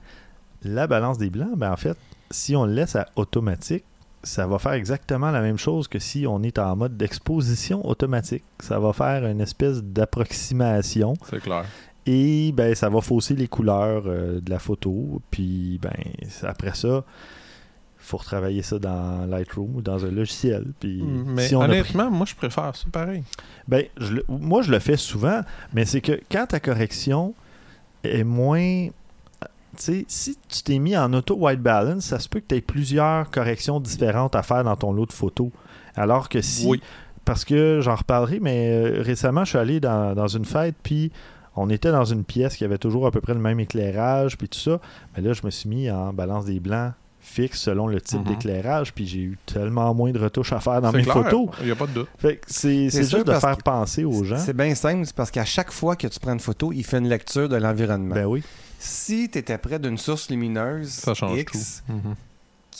la 0.62 0.86
balance 0.86 1.18
des 1.18 1.30
blancs, 1.30 1.56
ben 1.56 1.72
en 1.72 1.76
fait, 1.76 1.96
si 2.30 2.54
on 2.54 2.64
le 2.66 2.72
laisse 2.72 2.94
à 2.96 3.06
automatique, 3.16 3.84
ça 4.22 4.46
va 4.46 4.58
faire 4.58 4.74
exactement 4.74 5.30
la 5.30 5.40
même 5.40 5.56
chose 5.56 5.88
que 5.88 5.98
si 5.98 6.26
on 6.26 6.42
est 6.42 6.58
en 6.58 6.76
mode 6.76 6.96
d'exposition 6.98 7.84
automatique. 7.88 8.44
Ça 8.60 8.78
va 8.78 8.92
faire 8.92 9.24
une 9.24 9.40
espèce 9.40 9.82
d'approximation 9.82 11.14
C'est 11.30 11.40
clair. 11.40 11.64
Et 12.06 12.52
ben 12.52 12.74
ça 12.74 12.88
va 12.88 13.00
fausser 13.00 13.34
les 13.34 13.48
couleurs 13.48 14.04
euh, 14.06 14.40
de 14.40 14.50
la 14.50 14.58
photo. 14.58 15.20
Puis 15.30 15.78
ben 15.82 15.92
après 16.42 16.74
ça, 16.74 17.04
faut 17.98 18.16
retravailler 18.16 18.62
ça 18.62 18.78
dans 18.78 19.26
Lightroom 19.26 19.76
ou 19.76 19.82
dans 19.82 20.04
un 20.04 20.10
logiciel. 20.10 20.64
Puis 20.80 21.02
Mais 21.02 21.48
si 21.48 21.54
on 21.54 21.60
a 21.60 21.68
pris- 21.68 21.74
honnêtement, 21.78 22.10
moi, 22.10 22.26
je 22.26 22.34
préfère 22.34 22.74
ça 22.74 22.86
pareil. 22.90 23.22
ben, 23.68 23.84
je 23.98 24.14
le- 24.14 24.24
moi, 24.28 24.62
je 24.62 24.70
le 24.70 24.78
fais 24.78 24.96
souvent, 24.96 25.42
mais 25.74 25.84
c'est 25.84 26.00
que 26.00 26.20
quand 26.30 26.46
ta 26.46 26.60
correction 26.60 27.34
est 28.02 28.24
moins. 28.24 28.88
Tu 29.76 29.82
sais, 29.84 30.04
si 30.08 30.36
tu 30.48 30.62
t'es 30.64 30.78
mis 30.80 30.96
en 30.96 31.12
auto 31.12 31.36
white 31.36 31.60
balance, 31.60 32.04
ça 32.06 32.18
se 32.18 32.28
peut 32.28 32.40
que 32.40 32.46
tu 32.48 32.56
aies 32.56 32.60
plusieurs 32.60 33.30
corrections 33.30 33.78
différentes 33.78 34.34
à 34.34 34.42
faire 34.42 34.64
dans 34.64 34.74
ton 34.76 34.92
lot 34.92 35.06
de 35.06 35.12
photos. 35.12 35.50
Alors 35.94 36.28
que 36.28 36.40
si. 36.40 36.66
Oui. 36.66 36.80
Parce 37.24 37.44
que 37.44 37.78
j'en 37.80 37.94
reparlerai, 37.94 38.40
mais 38.40 38.70
euh, 38.72 39.02
récemment, 39.02 39.44
je 39.44 39.50
suis 39.50 39.58
allé 39.58 39.78
dans, 39.78 40.14
dans 40.16 40.26
une 40.26 40.44
fête, 40.46 40.74
puis 40.82 41.12
on 41.56 41.68
était 41.70 41.92
dans 41.92 42.04
une 42.04 42.24
pièce 42.24 42.56
qui 42.56 42.64
avait 42.64 42.78
toujours 42.78 43.06
à 43.06 43.10
peu 43.10 43.20
près 43.20 43.34
le 43.34 43.40
même 43.40 43.60
éclairage, 43.60 44.36
puis 44.38 44.48
tout 44.48 44.58
ça. 44.58 44.80
Mais 45.16 45.22
là, 45.22 45.32
je 45.32 45.42
me 45.44 45.50
suis 45.50 45.68
mis 45.68 45.90
en 45.90 46.12
balance 46.12 46.44
des 46.44 46.60
blancs 46.60 46.92
fixe 47.22 47.60
selon 47.60 47.86
le 47.86 48.00
type 48.00 48.20
Mhm. 48.20 48.24
d'éclairage, 48.28 48.94
puis 48.94 49.06
j'ai 49.06 49.18
eu 49.20 49.38
tellement 49.44 49.92
moins 49.94 50.10
de 50.10 50.18
retouches 50.18 50.54
à 50.54 50.60
faire 50.60 50.80
dans 50.80 50.90
C'est 50.90 50.96
mes 50.98 51.02
clair, 51.02 51.14
photos. 51.14 51.48
Il 51.60 51.66
n'y 51.66 51.72
a 51.72 51.76
pas 51.76 51.86
de 51.86 51.92
doute. 51.92 52.08
Fait 52.18 52.36
que 52.36 52.46
c'est 52.48 52.88
juste 52.90 53.26
de 53.26 53.34
faire 53.34 53.58
penser 53.58 54.04
aux 54.04 54.24
gens. 54.24 54.38
C'est 54.38 54.56
bien 54.56 54.74
simple, 54.74 55.04
c'est 55.04 55.14
parce 55.14 55.30
qu'à 55.30 55.44
chaque 55.44 55.70
fois 55.70 55.96
que 55.96 56.06
tu 56.06 56.18
prends 56.18 56.32
une 56.32 56.40
photo, 56.40 56.72
il 56.72 56.82
fait 56.84 56.96
une 56.98 57.08
lecture 57.08 57.48
de 57.48 57.56
l'environnement. 57.56 58.14
Ben 58.14 58.24
oui. 58.24 58.42
Si 58.78 59.28
tu 59.30 59.36
étais 59.38 59.58
près 59.58 59.78
d'une 59.78 59.98
source 59.98 60.30
lumineuse 60.30 60.88
Ça 60.88 61.12
change 61.12 61.38
X, 61.40 61.82
tout. 61.86 61.92
Mhm. 61.92 62.14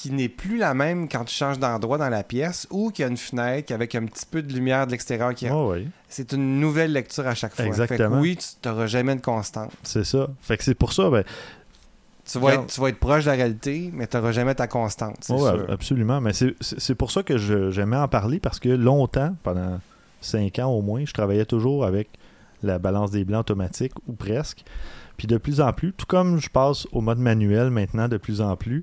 Qui 0.03 0.11
n'est 0.13 0.31
plus 0.31 0.57
la 0.57 0.73
même 0.73 1.09
quand 1.11 1.25
tu 1.27 1.35
changes 1.35 1.59
d'endroit 1.59 1.99
dans 1.99 2.09
la 2.09 2.23
pièce 2.23 2.67
ou 2.71 2.91
qu'il 2.91 3.03
y 3.03 3.07
a 3.07 3.11
une 3.11 3.19
fenêtre 3.19 3.71
avec 3.75 3.95
un 3.95 4.07
petit 4.07 4.25
peu 4.25 4.41
de 4.43 4.51
lumière 4.51 4.87
de 4.87 4.93
l'extérieur 4.93 5.35
qui 5.35 5.51
ouais. 5.51 5.87
C'est 6.09 6.33
une 6.33 6.59
nouvelle 6.59 6.93
lecture 6.93 7.27
à 7.27 7.35
chaque 7.35 7.55
fois. 7.55 7.67
Exactement. 7.67 8.09
Fait 8.09 8.15
que 8.17 8.21
oui, 8.21 8.37
tu 8.39 8.67
n'auras 8.69 8.87
jamais 8.87 9.15
de 9.15 9.21
constante. 9.21 9.71
C'est 9.83 10.05
ça. 10.05 10.29
Fait 10.41 10.57
que 10.57 10.65
c'est 10.65 10.75
pour 10.75 10.95
ça, 10.95 11.11
ben, 11.11 11.23
Tu 12.25 12.39
vas, 12.39 12.55
être, 12.55 12.67
tu 12.69 12.81
vas 12.81 12.89
être 12.89 12.99
proche 12.99 13.25
de 13.25 13.31
la 13.31 13.37
réalité, 13.37 13.91
mais 13.93 14.07
tu 14.07 14.17
n'auras 14.17 14.33
jamais 14.33 14.55
ta 14.55 14.67
constante. 14.67 15.17
C'est 15.21 15.35
Ouais, 15.35 15.41
sûr. 15.51 15.67
absolument. 15.69 16.21
Mais 16.23 16.33
c'est- 16.33 16.95
pour 16.95 17.11
ça 17.11 17.23
que 17.23 17.37
j'aimais 17.71 17.97
en 17.97 18.09
parler 18.09 18.41
parce 18.41 18.59
que 18.59 18.71
longtemps, 18.71 19.37
pendant 19.43 19.81
cinq 20.23 20.59
ans 20.61 20.71
au 20.71 20.81
moins, 20.81 21.05
je 21.05 21.13
travaillais 21.13 21.45
toujours 21.45 21.85
avec 21.85 22.09
la 22.63 22.79
balance 22.79 23.11
des 23.11 23.25
blancs 23.25 23.41
automatique 23.41 23.93
ou 24.07 24.15
presque. 24.15 24.65
Puis 25.19 25.27
de 25.27 25.37
plus 25.37 25.61
en 25.61 25.73
plus, 25.75 25.93
tout 25.93 26.07
comme 26.07 26.39
je 26.41 26.49
passe 26.49 26.87
au 26.93 27.03
mode 27.03 27.19
manuel 27.19 27.69
maintenant 27.71 28.09
de 28.09 28.17
plus 28.17 28.41
en 28.41 28.57
plus, 28.57 28.83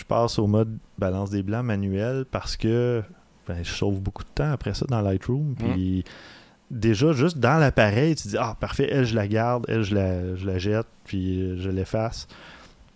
je 0.00 0.04
passe 0.06 0.38
au 0.38 0.46
mode 0.46 0.78
balance 0.98 1.28
des 1.28 1.42
blancs 1.42 1.64
manuel 1.64 2.24
parce 2.30 2.56
que 2.56 3.02
ben, 3.46 3.62
je 3.62 3.70
sauve 3.70 4.00
beaucoup 4.00 4.22
de 4.22 4.30
temps 4.34 4.50
après 4.50 4.72
ça 4.72 4.86
dans 4.88 5.02
Lightroom. 5.02 5.54
Puis 5.58 6.04
déjà, 6.70 7.12
juste 7.12 7.38
dans 7.38 7.58
l'appareil, 7.58 8.14
tu 8.14 8.28
dis 8.28 8.36
Ah, 8.38 8.56
parfait, 8.58 8.88
elle, 8.90 9.04
je 9.04 9.14
la 9.14 9.28
garde, 9.28 9.66
elle, 9.68 9.82
je 9.82 9.94
la, 9.94 10.36
je 10.36 10.46
la 10.46 10.58
jette, 10.58 10.86
puis 11.04 11.42
euh, 11.42 11.56
je 11.58 11.68
l'efface. 11.68 12.28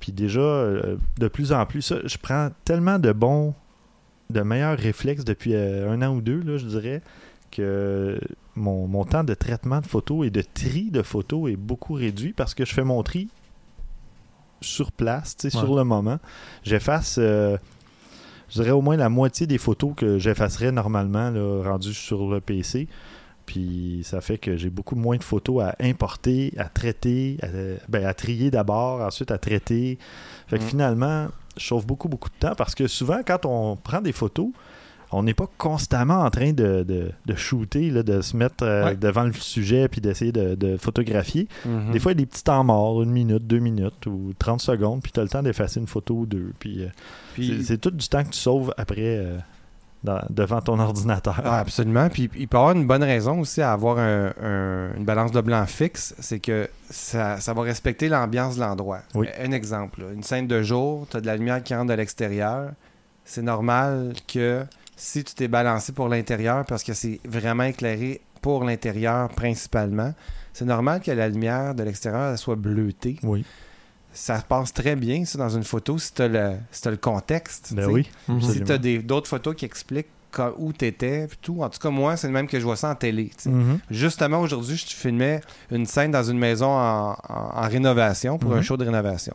Puis 0.00 0.12
déjà, 0.12 0.40
euh, 0.40 0.96
de 1.18 1.28
plus 1.28 1.52
en 1.52 1.66
plus, 1.66 1.82
ça, 1.82 1.96
je 2.04 2.16
prends 2.16 2.48
tellement 2.64 2.98
de 2.98 3.12
bons, 3.12 3.54
de 4.30 4.40
meilleurs 4.40 4.78
réflexes 4.78 5.24
depuis 5.24 5.54
euh, 5.54 5.90
un 5.90 6.00
an 6.00 6.14
ou 6.14 6.22
deux, 6.22 6.40
là, 6.40 6.56
je 6.56 6.66
dirais, 6.66 7.02
que 7.50 8.18
mon, 8.54 8.86
mon 8.86 9.04
temps 9.04 9.24
de 9.24 9.34
traitement 9.34 9.80
de 9.80 9.86
photos 9.86 10.26
et 10.26 10.30
de 10.30 10.42
tri 10.42 10.90
de 10.90 11.02
photos 11.02 11.50
est 11.50 11.56
beaucoup 11.56 11.92
réduit 11.92 12.32
parce 12.32 12.54
que 12.54 12.64
je 12.64 12.72
fais 12.72 12.84
mon 12.84 13.02
tri 13.02 13.28
sur 14.64 14.92
place, 14.92 15.36
tu 15.36 15.42
sais, 15.50 15.50
sur 15.56 15.70
Ouais. 15.70 15.78
le 15.78 15.84
moment. 15.84 16.18
J'efface, 16.62 17.16
euh, 17.18 17.56
je 18.48 18.54
dirais 18.60 18.70
au 18.72 18.80
moins 18.82 18.96
la 18.96 19.08
moitié 19.08 19.46
des 19.46 19.58
photos 19.58 19.92
que 19.96 20.18
j'effacerais 20.18 20.72
normalement, 20.72 21.30
là, 21.30 21.62
rendues 21.64 21.94
sur 21.94 22.30
le 22.30 22.40
PC. 22.40 22.88
Puis 23.46 24.00
ça 24.04 24.20
fait 24.22 24.38
que 24.38 24.56
j'ai 24.56 24.70
beaucoup 24.70 24.96
moins 24.96 25.16
de 25.18 25.22
photos 25.24 25.62
à 25.62 25.76
importer, 25.80 26.54
à 26.56 26.64
traiter, 26.70 27.36
à, 27.42 27.46
ben, 27.88 28.06
à 28.06 28.14
trier 28.14 28.50
d'abord, 28.50 29.02
ensuite 29.02 29.30
à 29.30 29.36
traiter. 29.38 29.98
Fait 30.46 30.58
que 30.58 30.64
Mm. 30.64 30.68
finalement, 30.68 31.26
je 31.58 31.66
sauve 31.66 31.84
beaucoup, 31.86 32.08
beaucoup 32.08 32.30
de 32.30 32.34
temps 32.40 32.54
parce 32.56 32.74
que 32.74 32.86
souvent, 32.86 33.20
quand 33.26 33.44
on 33.44 33.76
prend 33.76 34.00
des 34.00 34.12
photos, 34.12 34.48
on 35.12 35.22
n'est 35.22 35.34
pas 35.34 35.48
constamment 35.58 36.20
en 36.22 36.30
train 36.30 36.52
de, 36.52 36.82
de, 36.82 37.10
de 37.24 37.34
shooter, 37.34 37.90
là, 37.90 38.02
de 38.02 38.20
se 38.20 38.36
mettre 38.36 38.64
euh, 38.64 38.84
Ouais. 38.86 38.96
devant 38.96 39.22
le 39.24 39.32
sujet 39.32 39.88
puis 39.88 40.00
d'essayer 40.00 40.32
de, 40.32 40.54
de 40.54 40.76
photographier. 40.76 41.48
Mhm. 41.64 41.92
Des 41.92 41.98
fois, 42.00 42.12
il 42.12 42.18
y 42.18 42.22
a 42.22 42.24
des 42.24 42.26
petits 42.26 42.44
temps 42.44 42.64
morts, 42.64 43.02
une 43.02 43.10
minute, 43.12 43.46
deux 43.46 43.60
minutes 43.60 44.06
ou 44.06 44.32
30 44.38 44.60
secondes, 44.60 45.02
puis 45.02 45.12
tu 45.12 45.20
as 45.20 45.22
le 45.22 45.28
temps 45.28 45.42
d'effacer 45.42 45.78
une 45.80 45.86
photo 45.86 46.14
ou 46.14 46.26
deux. 46.26 46.52
Puis, 46.58 46.82
euh, 46.84 46.88
Puis- 47.34 47.58
c'est- 47.58 47.64
c'est 47.64 47.78
tout 47.78 47.90
du 47.90 48.08
temps 48.08 48.24
que 48.24 48.30
tu 48.30 48.38
sauves 48.38 48.74
après 48.76 48.94
euh, 49.18 49.38
dans- 50.02 50.20
devant 50.30 50.60
ton 50.60 50.78
ordinateur. 50.80 51.40
Ah, 51.44 51.58
absolument. 51.60 52.08
Puis 52.10 52.28
il 52.36 52.48
peut 52.48 52.56
y 52.56 52.60
avoir 52.60 52.72
une 52.76 52.86
bonne 52.86 53.04
raison 53.04 53.40
aussi 53.40 53.62
à 53.62 53.72
avoir 53.72 53.98
un- 53.98 54.32
un- 54.42 54.94
une 54.96 55.04
balance 55.04 55.30
de 55.32 55.40
blanc 55.40 55.64
fixe, 55.66 56.14
c'est 56.18 56.40
que 56.40 56.68
ça, 56.90 57.38
ça 57.40 57.52
va 57.54 57.62
respecter 57.62 58.08
l'ambiance 58.08 58.56
de 58.56 58.60
l'endroit. 58.60 59.00
Oui. 59.14 59.28
Un 59.42 59.52
exemple, 59.52 60.00
là, 60.02 60.06
une 60.12 60.22
scène 60.22 60.46
de 60.46 60.62
jour, 60.62 61.06
tu 61.10 61.16
as 61.16 61.20
de 61.20 61.26
la 61.26 61.36
lumière 61.36 61.62
qui 61.62 61.74
rentre 61.74 61.88
de 61.90 61.94
l'extérieur. 61.94 62.70
C'est 63.24 63.40
normal 63.42 64.12
que 64.28 64.64
si 64.96 65.24
tu 65.24 65.34
t'es 65.34 65.48
balancé 65.48 65.92
pour 65.92 66.08
l'intérieur, 66.08 66.64
parce 66.66 66.82
que 66.84 66.94
c'est 66.94 67.20
vraiment 67.24 67.64
éclairé 67.64 68.20
pour 68.42 68.64
l'intérieur 68.64 69.28
principalement, 69.30 70.12
c'est 70.52 70.64
normal 70.66 71.00
que 71.00 71.10
la 71.10 71.28
lumière 71.28 71.74
de 71.74 71.82
l'extérieur 71.82 72.30
elle 72.32 72.38
soit 72.38 72.56
bleutée. 72.56 73.18
Oui, 73.22 73.44
Ça 74.12 74.40
passe 74.48 74.72
très 74.72 74.94
bien, 74.96 75.24
ça, 75.24 75.38
dans 75.38 75.48
une 75.48 75.64
photo, 75.64 75.98
si 75.98 76.12
tu 76.12 76.22
as, 76.22 76.28
le 76.28 76.96
contexte. 76.96 77.72
ben 77.74 77.86
oui. 77.90 78.08
Mhm. 78.28 78.40
Si 78.40 78.62
tu 78.62 78.70
as 78.72 78.78
d'autres 78.78 79.28
photos 79.28 79.54
qui 79.56 79.64
expliquent 79.64 80.06
où 80.58 80.72
tu 80.72 80.84
étais, 80.86 81.28
tout. 81.42 81.62
En 81.62 81.68
tout 81.68 81.78
cas, 81.78 81.90
moi, 81.90 82.16
c'est 82.16 82.26
le 82.26 82.32
même 82.32 82.46
que 82.48 82.58
je 82.58 82.64
vois 82.64 82.76
ça 82.76 82.90
en 82.90 82.94
télé. 82.96 83.30
Mhm. 83.46 83.78
Justement, 83.90 84.40
aujourd'hui, 84.40 84.76
je 84.76 84.86
filmais 84.94 85.40
une 85.70 85.86
scène 85.86 86.10
dans 86.10 86.24
une 86.24 86.38
maison 86.38 86.66
en, 86.70 87.10
en- 87.12 87.16
en 87.28 87.68
rénovation 87.68 88.36
pour 88.38 88.50
Mhm. 88.50 88.58
un 88.58 88.62
show 88.62 88.76
de 88.76 88.84
rénovation. 88.84 89.34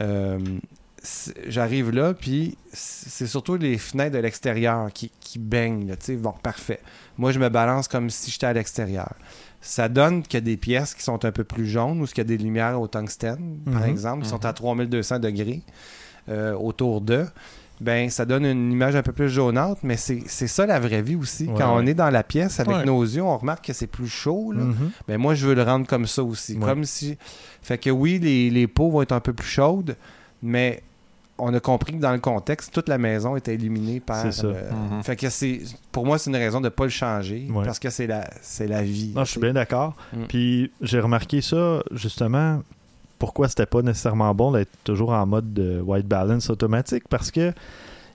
Euh, 0.00 0.38
J'arrive 1.48 1.90
là, 1.90 2.14
puis 2.14 2.56
c'est 2.72 3.26
surtout 3.26 3.56
les 3.56 3.76
fenêtres 3.78 4.14
de 4.16 4.20
l'extérieur 4.20 4.90
qui, 4.92 5.10
qui 5.20 5.38
baignent. 5.38 5.86
Là, 5.88 5.96
tu 5.96 6.06
sais. 6.06 6.16
bon, 6.16 6.32
parfait. 6.42 6.80
Moi, 7.18 7.30
je 7.32 7.38
me 7.38 7.48
balance 7.50 7.88
comme 7.88 8.08
si 8.10 8.30
j'étais 8.30 8.46
à 8.46 8.52
l'extérieur. 8.52 9.12
Ça 9.60 9.88
donne 9.88 10.22
qu'il 10.22 10.34
y 10.34 10.38
a 10.38 10.40
des 10.40 10.56
pièces 10.56 10.94
qui 10.94 11.02
sont 11.02 11.24
un 11.24 11.32
peu 11.32 11.44
plus 11.44 11.66
jaunes 11.66 12.00
ou 12.02 12.06
qu'il 12.06 12.18
y 12.18 12.20
a 12.20 12.24
des 12.24 12.38
lumières 12.38 12.80
au 12.80 12.86
tungstène, 12.88 13.58
par 13.70 13.82
Mhm. 13.82 13.88
exemple, 13.88 14.22
qui 14.24 14.28
sont 14.30 14.36
Mhm. 14.40 14.46
à 14.46 14.52
3200 14.52 15.18
degrés 15.18 15.62
euh, 16.30 16.54
autour 16.54 17.00
d'eux. 17.02 17.26
Ben, 17.80 18.08
ça 18.08 18.24
donne 18.24 18.46
une 18.46 18.72
image 18.72 18.94
un 18.96 19.02
peu 19.02 19.12
plus 19.12 19.28
jaunâtre, 19.28 19.80
mais 19.82 19.96
c'est 19.98 20.22
c'est 20.26 20.46
ça 20.46 20.64
la 20.64 20.78
vraie 20.80 21.02
vie 21.02 21.16
aussi. 21.16 21.46
Ouais, 21.48 21.54
Quand 21.58 21.76
on 21.76 21.84
est 21.86 21.92
dans 21.92 22.08
la 22.08 22.22
pièce 22.22 22.60
avec 22.60 22.76
Ouais. 22.76 22.84
nos 22.86 23.02
yeux, 23.02 23.22
on 23.22 23.36
remarque 23.36 23.66
que 23.66 23.72
c'est 23.74 23.88
plus 23.88 24.06
chaud. 24.08 24.52
Là. 24.52 24.62
Mhm. 24.64 24.90
Ben 25.08 25.18
moi, 25.18 25.34
je 25.34 25.46
veux 25.46 25.54
le 25.54 25.62
rendre 25.64 25.86
comme 25.86 26.06
ça 26.06 26.22
aussi. 26.22 26.54
Ouais. 26.56 26.64
Comme 26.64 26.84
si. 26.84 27.18
Fait 27.62 27.76
que 27.76 27.90
oui, 27.90 28.18
les, 28.18 28.48
les 28.48 28.66
peaux 28.68 28.90
vont 28.90 29.02
être 29.02 29.12
un 29.12 29.20
peu 29.20 29.32
plus 29.34 29.48
chaudes, 29.48 29.96
mais 30.42 30.82
on 31.38 31.52
a 31.52 31.60
compris 31.60 31.94
que 31.94 31.98
dans 32.00 32.12
le 32.12 32.18
contexte, 32.20 32.72
toute 32.72 32.88
la 32.88 32.96
maison 32.98 33.34
était 33.36 33.54
illuminée 33.54 34.00
par. 34.00 34.22
C'est 34.22 34.32
ça. 34.32 34.46
le- 34.46 34.54
Mhm. 34.96 35.02
Fait 35.02 35.16
que 35.16 35.28
c'est. 35.30 35.60
Pour 35.90 36.06
moi, 36.06 36.16
c'est 36.18 36.30
une 36.30 36.36
raison 36.36 36.60
de 36.60 36.66
ne 36.66 36.68
pas 36.70 36.84
le 36.84 36.90
changer. 36.90 37.48
Ouais. 37.50 37.64
Parce 37.64 37.78
que 37.78 37.90
c'est 37.90 38.06
la, 38.06 38.28
c'est 38.40 38.66
la 38.68 38.82
vie. 38.82 39.12
Non, 39.16 39.24
je 39.24 39.30
suis 39.32 39.40
bien 39.40 39.52
d'accord. 39.52 39.94
Mm. 40.12 40.24
Puis 40.28 40.70
j'ai 40.80 41.00
remarqué 41.00 41.40
ça, 41.40 41.82
justement, 41.92 42.62
pourquoi 43.18 43.48
c'était 43.48 43.66
pas 43.66 43.82
nécessairement 43.82 44.32
bon 44.34 44.52
d'être 44.52 44.70
toujours 44.84 45.10
en 45.10 45.26
mode 45.26 45.52
de 45.52 45.80
white 45.80 46.06
balance 46.06 46.50
automatique. 46.50 47.04
Parce 47.08 47.30
que 47.30 47.52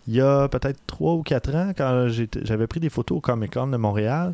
il 0.08 0.16
y 0.16 0.22
a 0.22 0.48
peut-être 0.48 0.80
3 0.88 1.14
ou 1.16 1.22
4 1.22 1.54
ans, 1.56 1.72
quand 1.78 2.08
j'avais 2.44 2.68
pris 2.68 2.80
des 2.80 2.90
photos 2.90 3.18
au 3.18 3.22
Comic 3.22 3.54
Con 3.54 3.68
de 3.68 3.78
Montréal, 3.78 4.34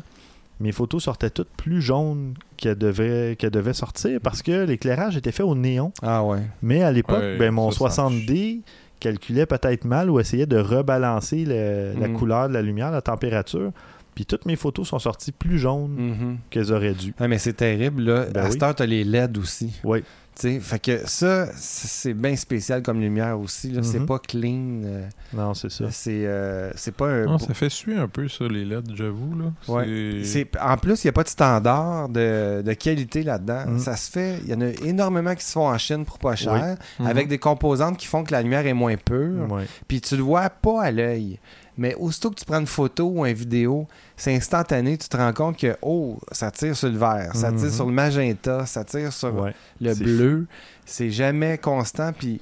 mes 0.60 0.72
photos 0.72 1.04
sortaient 1.04 1.30
toutes 1.30 1.50
plus 1.56 1.82
jaunes 1.82 2.34
qu'elles 2.56 2.78
devaient, 2.78 3.36
qu'elles 3.38 3.50
devaient 3.50 3.74
sortir 3.74 4.18
parce 4.22 4.42
que 4.42 4.64
l'éclairage 4.64 5.16
était 5.16 5.32
fait 5.32 5.42
au 5.42 5.54
néon. 5.54 5.92
Ah 6.02 6.24
ouais. 6.24 6.40
Mais 6.62 6.82
à 6.82 6.90
l'époque, 6.92 7.18
Ouais, 7.20 7.36
ben, 7.38 7.50
mon 7.50 7.70
ça, 7.70 7.90
ça 7.90 8.02
60D 8.08 8.62
calculait 8.98 9.44
peut-être 9.46 9.84
mal 9.84 10.08
ou 10.10 10.18
essayait 10.20 10.46
de 10.46 10.56
rebalancer 10.56 11.44
le- 11.44 11.92
la 12.00 12.08
Mm. 12.08 12.12
couleur 12.14 12.48
de 12.48 12.54
la 12.54 12.62
lumière, 12.62 12.90
la 12.90 13.02
température. 13.02 13.70
Puis 14.14 14.24
toutes 14.24 14.46
mes 14.46 14.56
photos 14.56 14.88
sont 14.88 14.98
sorties 14.98 15.30
plus 15.32 15.58
jaunes 15.58 15.94
Mhm. 15.94 16.36
qu'elles 16.48 16.72
auraient 16.72 16.94
dû. 16.94 17.12
Ah, 17.18 17.28
mais 17.28 17.36
c'est 17.36 17.52
terrible, 17.52 18.02
là. 18.02 18.24
Ben 18.32 18.40
à 18.40 18.46
oui. 18.46 18.52
cette 18.52 18.62
heure, 18.62 18.74
t'as 18.74 18.86
les 18.86 19.04
LED 19.04 19.36
aussi. 19.36 19.78
Oui. 19.84 20.02
Tu 20.38 20.42
sais, 20.52 20.60
fait 20.60 20.78
que 20.78 21.08
ça, 21.08 21.46
c'est 21.56 22.12
bien 22.12 22.36
spécial 22.36 22.82
comme 22.82 23.00
lumière 23.00 23.40
aussi. 23.40 23.70
Là. 23.72 23.82
C'est 23.82 24.00
Mhm. 24.00 24.06
pas 24.06 24.18
clean. 24.18 24.82
euh, 24.84 25.08
Non, 25.32 25.54
c'est 25.54 25.70
ça. 25.70 25.86
c'est, 25.90 26.26
euh, 26.26 26.70
c'est 26.76 26.94
pas 26.94 27.06
un. 27.08 27.24
Non, 27.24 27.38
ça 27.38 27.54
fait 27.54 27.70
suer 27.70 27.96
un 27.96 28.06
peu, 28.06 28.28
ça, 28.28 28.44
les 28.46 28.66
LED, 28.66 28.92
j'avoue. 28.94 29.34
Là. 29.34 29.44
Ouais. 29.66 30.20
C'est- 30.24 30.50
En 30.60 30.76
plus, 30.76 31.02
il 31.02 31.06
n'y 31.06 31.08
a 31.08 31.12
pas 31.12 31.22
de 31.24 31.28
standard 31.30 32.10
de, 32.10 32.60
de 32.60 32.72
qualité 32.74 33.22
là-dedans. 33.22 33.64
Mhm. 33.66 33.78
Ça 33.78 33.96
se 33.96 34.10
fait. 34.10 34.38
Il 34.44 34.50
y 34.50 34.54
en 34.54 34.60
a 34.60 34.68
énormément 34.86 35.34
qui 35.34 35.42
se 35.44 35.52
font 35.52 35.68
en 35.68 35.78
Chine 35.78 36.04
pour 36.04 36.18
pas 36.18 36.36
cher, 36.36 36.76
Mhm. 37.00 37.06
avec 37.06 37.28
des 37.28 37.38
composantes 37.38 37.96
qui 37.96 38.06
font 38.06 38.22
que 38.22 38.32
la 38.32 38.42
lumière 38.42 38.66
est 38.66 38.74
moins 38.74 38.96
pure. 38.96 39.48
Puis 39.88 40.02
tu 40.02 40.16
le 40.18 40.22
vois 40.22 40.50
pas 40.50 40.82
à 40.82 40.90
l'œil. 40.90 41.38
Mais 41.78 41.94
aussitôt 41.94 42.30
que 42.30 42.36
tu 42.36 42.44
prends 42.44 42.60
une 42.60 42.66
photo 42.66 43.06
ou 43.08 43.24
une 43.26 43.34
vidéo, 43.34 43.86
c'est 44.16 44.34
instantané. 44.34 44.96
Tu 44.98 45.08
te 45.08 45.16
rends 45.16 45.32
compte 45.32 45.58
que, 45.58 45.76
oh, 45.82 46.18
ça 46.32 46.50
tire 46.50 46.76
sur 46.76 46.88
le 46.88 46.96
vert, 46.98 47.30
ça 47.34 47.52
tire 47.52 47.66
Mhm. 47.66 47.70
sur 47.72 47.86
le 47.86 47.92
magenta, 47.92 48.66
ça 48.66 48.84
tire 48.84 49.12
sur 49.12 49.34
Ouais. 49.34 49.54
le 49.80 49.94
C'est 49.94 50.04
bleu. 50.04 50.46
C'est 50.84 51.10
jamais 51.10 51.58
constant. 51.58 52.12
Puis. 52.12 52.40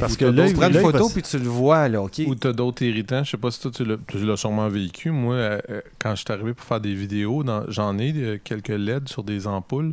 Parce 0.00 0.16
que 0.16 0.24
l'œil- 0.24 0.48
tu 0.50 0.56
prends 0.56 0.66
une 0.68 0.74
photo 0.80 1.08
puis 1.08 1.22
tu 1.22 1.38
le 1.38 1.46
vois, 1.46 1.88
là, 1.88 2.02
OK? 2.02 2.20
Ou 2.26 2.34
t'as 2.34 2.52
d'autres 2.52 2.82
irritants. 2.82 3.22
Je 3.22 3.30
sais 3.30 3.36
pas 3.36 3.52
si 3.52 3.60
toi, 3.60 3.70
tu 3.70 3.84
l'as, 3.84 3.96
tu 4.08 4.18
l'as 4.18 4.36
sûrement 4.36 4.68
vécu. 4.68 5.10
Moi, 5.12 5.34
euh, 5.36 5.60
euh, 5.70 5.80
quand 6.00 6.16
je 6.16 6.22
suis 6.22 6.32
arrivé 6.32 6.52
pour 6.52 6.66
faire 6.66 6.80
des 6.80 6.94
vidéos, 6.94 7.44
dans- 7.44 7.62
j'en 7.70 7.96
ai 7.98 8.12
euh, 8.16 8.38
quelques 8.42 8.70
LED 8.70 9.08
sur 9.08 9.22
des 9.22 9.46
ampoules. 9.46 9.92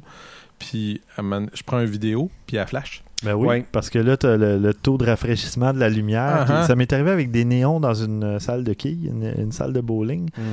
Puis 0.57 1.01
je 1.17 1.63
prends 1.63 1.79
une 1.79 1.85
vidéo, 1.85 2.31
puis 2.47 2.57
elle 2.57 2.65
flash. 2.67 3.03
Ben 3.23 3.35
oui, 3.35 3.47
Ouais. 3.47 3.65
parce 3.71 3.89
que 3.89 3.99
là, 3.99 4.17
tu 4.17 4.25
as 4.25 4.37
le, 4.37 4.57
le 4.57 4.73
taux 4.73 4.97
de 4.97 5.05
rafraîchissement 5.05 5.73
de 5.73 5.79
la 5.79 5.89
lumière. 5.89 6.45
Ah. 6.49 6.65
Ça 6.67 6.75
m'est 6.75 6.91
arrivé 6.91 7.11
avec 7.11 7.29
des 7.31 7.45
néons 7.45 7.79
dans 7.79 7.93
une 7.93 8.23
euh, 8.23 8.39
salle 8.39 8.63
de 8.63 8.73
quilles, 8.73 9.07
une, 9.07 9.31
une 9.37 9.51
salle 9.51 9.73
de 9.73 9.81
bowling. 9.81 10.29
Mhm. 10.37 10.43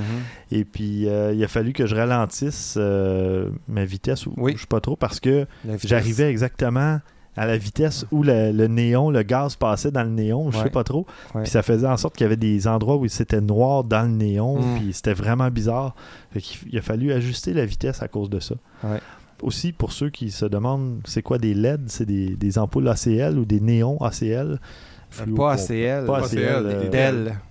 Et 0.52 0.64
puis, 0.64 1.08
euh, 1.08 1.32
il 1.32 1.42
a 1.42 1.48
fallu 1.48 1.72
que 1.72 1.86
je 1.86 1.94
ralentisse 1.96 2.74
euh, 2.76 3.48
ma 3.68 3.84
vitesse, 3.84 4.26
ou 4.26 4.34
Oui. 4.36 4.52
je 4.56 4.60
sais 4.60 4.66
pas 4.66 4.80
trop, 4.80 4.96
parce 4.96 5.18
que 5.20 5.46
j'arrivais 5.84 6.30
exactement 6.30 7.00
à 7.36 7.46
la 7.46 7.56
vitesse 7.56 8.04
où 8.10 8.24
le, 8.24 8.50
le 8.50 8.66
néon, 8.66 9.10
le 9.10 9.22
gaz 9.22 9.54
passait 9.54 9.92
dans 9.92 10.02
le 10.02 10.08
néon, 10.10 10.50
je 10.50 10.58
Ouais. 10.58 10.64
sais 10.64 10.70
pas 10.70 10.82
trop. 10.82 11.06
Ouais. 11.36 11.42
Puis 11.42 11.50
ça 11.52 11.62
faisait 11.62 11.86
en 11.86 11.96
sorte 11.96 12.16
qu'il 12.16 12.24
y 12.24 12.26
avait 12.26 12.36
des 12.36 12.66
endroits 12.66 12.96
où 12.96 13.06
c'était 13.06 13.40
noir 13.40 13.84
dans 13.84 14.02
le 14.02 14.08
néon, 14.08 14.58
Mm. 14.60 14.78
puis 14.80 14.92
c'était 14.92 15.12
vraiment 15.14 15.48
bizarre. 15.48 15.94
Fait 16.32 16.40
il 16.70 16.76
a 16.76 16.82
fallu 16.82 17.12
ajuster 17.12 17.52
la 17.54 17.64
vitesse 17.64 18.02
à 18.02 18.08
cause 18.08 18.28
de 18.28 18.40
ça. 18.40 18.56
Ouais. 18.82 18.98
Aussi, 19.42 19.72
pour 19.72 19.92
ceux 19.92 20.10
qui 20.10 20.30
se 20.30 20.44
demandent 20.44 21.00
c'est 21.04 21.22
quoi 21.22 21.38
des 21.38 21.54
LED, 21.54 21.82
c'est 21.86 22.06
des, 22.06 22.36
des 22.36 22.58
ampoules 22.58 22.88
ACL 22.88 23.38
ou 23.38 23.44
des 23.44 23.60
néons 23.60 23.96
ACL. 23.98 24.58
fluo 25.10 25.36
Pas. 25.36 25.52
ACL. 25.52 26.06
Pas 26.06 26.18
ACL. 26.18 26.38
Euh, 26.38 26.88
euh, 26.88 26.88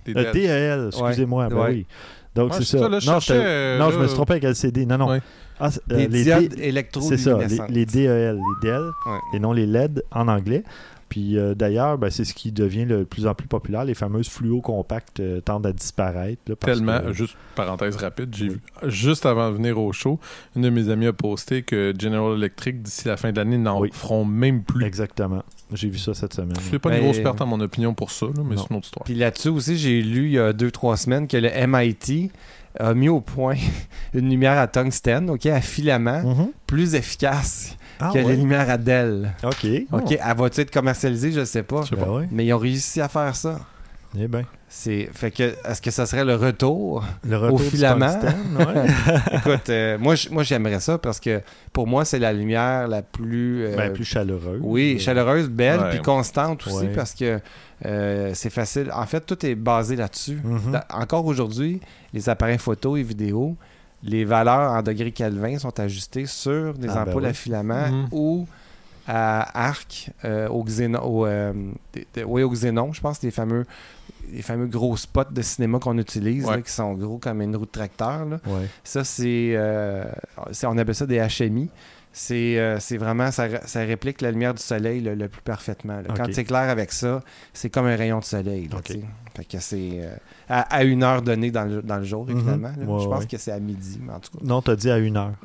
dead. 0.04 0.32
DEL, 0.34 0.86
excusez-moi. 0.88 1.48
ben 1.48 1.56
Ouais. 1.56 1.68
oui. 1.70 1.86
Donc, 2.34 2.54
c'est 2.54 2.64
ça. 2.64 2.78
ça, 2.78 2.88
là, 2.88 2.98
je 3.00 3.06
non, 3.06 3.12
cherchais, 3.14 3.34
j'étais- 3.34 3.46
euh, 3.46 3.78
non, 3.78 3.90
je 3.90 3.98
me 3.98 4.06
suis 4.06 4.14
trompé 4.14 4.32
avec 4.34 4.44
LCD. 4.44 4.86
Non, 4.86 4.98
non. 4.98 5.08
Ouais. 5.08 5.20
Ah, 5.58 5.70
c'est- 5.72 5.80
euh, 5.90 5.96
les 5.96 6.06
diodes 6.22 6.54
C'est 7.00 7.16
ça, 7.16 7.36
les, 7.38 7.58
les 7.74 7.86
DEL, 7.86 8.36
les 8.36 8.68
DEL, 8.70 8.80
Ouais. 9.06 9.18
et 9.34 9.40
non 9.40 9.52
les 9.52 9.66
LED 9.66 10.04
en 10.12 10.28
anglais. 10.28 10.62
Puis 11.08 11.38
euh, 11.38 11.54
d'ailleurs, 11.54 11.96
ben, 11.98 12.10
c'est 12.10 12.24
ce 12.24 12.34
qui 12.34 12.52
devient 12.52 12.84
le 12.84 13.04
plus 13.04 13.26
en 13.26 13.34
plus 13.34 13.48
populaire. 13.48 13.84
Les 13.84 13.94
fameuses 13.94 14.28
fluo 14.28 14.60
compacts 14.60 15.20
euh, 15.20 15.40
tendent 15.40 15.66
à 15.66 15.72
disparaître. 15.72 16.42
là, 16.48 16.56
parce 16.56 16.76
Tellement, 16.78 17.00
que- 17.00 17.12
juste 17.12 17.36
parenthèse 17.54 17.96
rapide, 17.96 18.34
j'ai 18.36 18.50
Oui. 18.50 18.56
juste 18.84 19.24
avant 19.26 19.50
de 19.50 19.56
venir 19.56 19.78
au 19.78 19.92
show, 19.92 20.20
une 20.56 20.62
de 20.62 20.70
mes 20.70 20.90
amies 20.90 21.06
a 21.06 21.12
posté 21.12 21.62
que 21.62 21.94
General 21.98 22.36
Electric, 22.36 22.82
d'ici 22.82 23.08
la 23.08 23.16
fin 23.16 23.32
de 23.32 23.36
l'année, 23.38 23.58
n'en 23.58 23.80
Oui. 23.80 23.90
feront 23.92 24.24
même 24.24 24.62
plus. 24.62 24.84
Exactement. 24.84 25.42
J'ai 25.72 25.88
vu 25.88 25.98
ça 25.98 26.14
cette 26.14 26.34
semaine. 26.34 26.56
Je 26.60 26.64
suis 26.66 26.78
pas 26.78 26.90
une 26.90 26.96
Ben, 26.96 27.04
grosse 27.04 27.18
perte 27.20 27.40
en 27.40 27.46
mon 27.46 27.60
opinion 27.60 27.94
pour 27.94 28.10
ça, 28.10 28.26
là, 28.26 28.42
mais 28.44 28.56
c'est 28.56 28.68
une 28.70 28.76
autre 28.76 28.86
histoire. 28.86 29.04
Puis 29.04 29.14
là-dessus 29.14 29.48
aussi, 29.48 29.76
j'ai 29.78 30.02
lu 30.02 30.26
il 30.26 30.32
y 30.32 30.38
a 30.38 30.52
deux, 30.52 30.70
trois 30.70 30.96
semaines 30.96 31.26
que 31.26 31.36
le 31.36 31.48
MIT 31.66 32.30
a 32.78 32.94
mis 32.94 33.08
au 33.08 33.20
point 33.20 33.56
une 34.14 34.28
lumière 34.30 34.58
à 34.58 34.66
tungstène, 34.66 35.28
OK, 35.30 35.46
à 35.46 35.60
filament, 35.60 36.22
Mhm. 36.22 36.48
plus 36.66 36.94
efficace 36.94 37.76
Ah, 38.00 38.10
que 38.12 38.18
ouais. 38.18 38.24
les 38.24 38.36
lumières 38.36 38.68
à 38.70 38.76
Dell. 38.78 39.32
OK. 39.42 39.66
OK, 39.92 40.12
elle 40.12 40.36
va-tu 40.36 40.60
être 40.60 40.70
commercialisée? 40.70 41.32
Je 41.32 41.44
sais 41.44 41.62
pas. 41.62 41.82
Je 41.82 41.88
sais 41.90 41.96
Ben 41.96 42.04
pas. 42.04 42.12
ouais. 42.12 42.28
Mais 42.30 42.46
ils 42.46 42.52
ont 42.52 42.58
réussi 42.58 43.00
à 43.00 43.08
faire 43.08 43.34
ça. 43.34 43.60
Eh 44.18 44.26
ben. 44.26 44.44
C'est 44.70 45.08
fait 45.14 45.30
que 45.30 45.42
est-ce 45.66 45.80
que 45.82 45.90
ça 45.90 46.04
serait 46.06 46.24
le 46.26 46.34
retour 46.34 47.02
Le 47.26 47.36
retour 47.38 47.58
du 47.58 47.64
filament? 47.64 48.18
ouais. 48.58 48.86
Écoute, 49.38 49.68
euh, 49.70 49.96
moi 49.98 50.14
moi 50.30 50.42
j'aimerais 50.42 50.80
ça 50.80 50.98
parce 50.98 51.18
que 51.20 51.40
pour 51.72 51.86
moi 51.86 52.04
c'est 52.04 52.18
la 52.18 52.32
lumière 52.34 52.86
la 52.88 53.00
plus, 53.02 53.64
euh, 53.64 53.76
Ben, 53.76 53.92
plus 53.92 54.04
chaleureux. 54.04 54.60
oui 54.62 54.96
Euh, 54.96 54.98
chaleureuse, 54.98 55.48
belle 55.48 55.80
Ouais. 55.80 55.90
puis 55.90 56.00
constante 56.00 56.66
aussi 56.66 56.86
Ouais. 56.86 56.92
parce 56.94 57.14
que 57.14 57.40
euh, 57.86 58.30
c'est 58.34 58.50
facile. 58.50 58.90
En 58.94 59.06
fait, 59.06 59.20
tout 59.20 59.44
est 59.46 59.54
basé 59.54 59.96
là-dessus. 59.96 60.38
Mhm. 60.44 60.72
Da- 60.72 60.86
Encore 60.92 61.24
aujourd'hui, 61.26 61.80
les 62.12 62.28
appareils 62.28 62.58
photo 62.58 62.96
et 62.96 63.02
vidéo, 63.02 63.56
les 64.02 64.24
valeurs 64.24 64.72
en 64.72 64.82
degrés 64.82 65.12
Kelvin 65.12 65.58
sont 65.58 65.78
ajustées 65.80 66.26
sur 66.26 66.74
des 66.74 66.88
Ah, 66.88 67.04
ben 67.04 67.10
ampoules 67.10 67.22
oui. 67.24 67.28
à 67.28 67.32
filament 67.32 67.88
Mhm. 67.90 68.08
ou 68.12 68.46
à 69.06 69.66
arc 69.68 70.10
euh, 70.24 70.48
au 70.48 70.62
xénon, 70.62 71.00
au, 71.02 71.26
euh, 71.26 71.52
des- 71.92 72.06
des- 72.14 72.24
oui, 72.24 72.42
au 72.42 72.50
xénon, 72.50 72.92
je 72.92 73.00
pense, 73.00 73.22
les 73.22 73.30
fameux, 73.30 73.64
les 74.30 74.42
fameux 74.42 74.66
gros 74.66 74.96
spots 74.96 75.30
de 75.30 75.40
cinéma 75.42 75.78
qu'on 75.78 75.96
utilise, 75.98 76.44
Ouais. 76.44 76.56
là, 76.56 76.62
qui 76.62 76.70
sont 76.72 76.92
gros 76.92 77.16
comme 77.18 77.40
une 77.40 77.56
roue 77.56 77.64
de 77.64 77.70
tracteur. 77.70 78.24
là. 78.26 78.38
Ouais. 78.46 78.66
Ça, 78.84 79.04
c'est, 79.04 79.54
euh, 79.56 80.04
c'est- 80.52 80.66
On 80.66 80.76
appelle 80.76 80.94
ça 80.94 81.06
des 81.06 81.18
HMI. 81.18 81.70
C'est, 82.12 82.58
euh, 82.58 82.78
c'est 82.80 82.96
vraiment, 82.96 83.30
ça, 83.30 83.46
ça 83.66 83.80
réplique 83.80 84.20
la 84.22 84.30
lumière 84.32 84.54
du 84.54 84.62
soleil 84.62 85.00
le, 85.00 85.14
le 85.14 85.28
plus 85.28 85.42
parfaitement. 85.42 85.96
là. 85.98 86.14
Quand 86.16 86.26
c'est 86.32 86.44
clair 86.44 86.68
avec 86.68 86.90
ça, 86.92 87.22
c'est 87.52 87.70
comme 87.70 87.86
un 87.86 87.96
rayon 87.96 88.18
de 88.18 88.24
soleil. 88.24 88.68
là. 88.68 88.78
Fait 89.36 89.44
que 89.44 89.60
c'est 89.60 89.90
euh, 90.00 90.16
à, 90.48 90.62
à 90.62 90.82
une 90.82 91.04
heure 91.04 91.22
donnée 91.22 91.52
dans 91.52 91.62
le, 91.64 91.80
dans 91.80 91.98
le 91.98 92.02
jour, 92.04 92.26
Mhm. 92.26 92.36
évidemment. 92.36 92.68
Ouais, 92.76 93.02
je 93.02 93.06
pense 93.08 93.20
ouais. 93.20 93.26
que 93.26 93.36
c'est 93.38 93.52
à 93.52 93.60
midi, 93.60 94.00
mais 94.04 94.12
en 94.14 94.18
tout 94.18 94.32
cas. 94.36 94.38
Non, 94.44 94.60
t'as 94.62 94.74
dit 94.74 94.90
à 94.90 94.98
une 94.98 95.16
heure. 95.16 95.32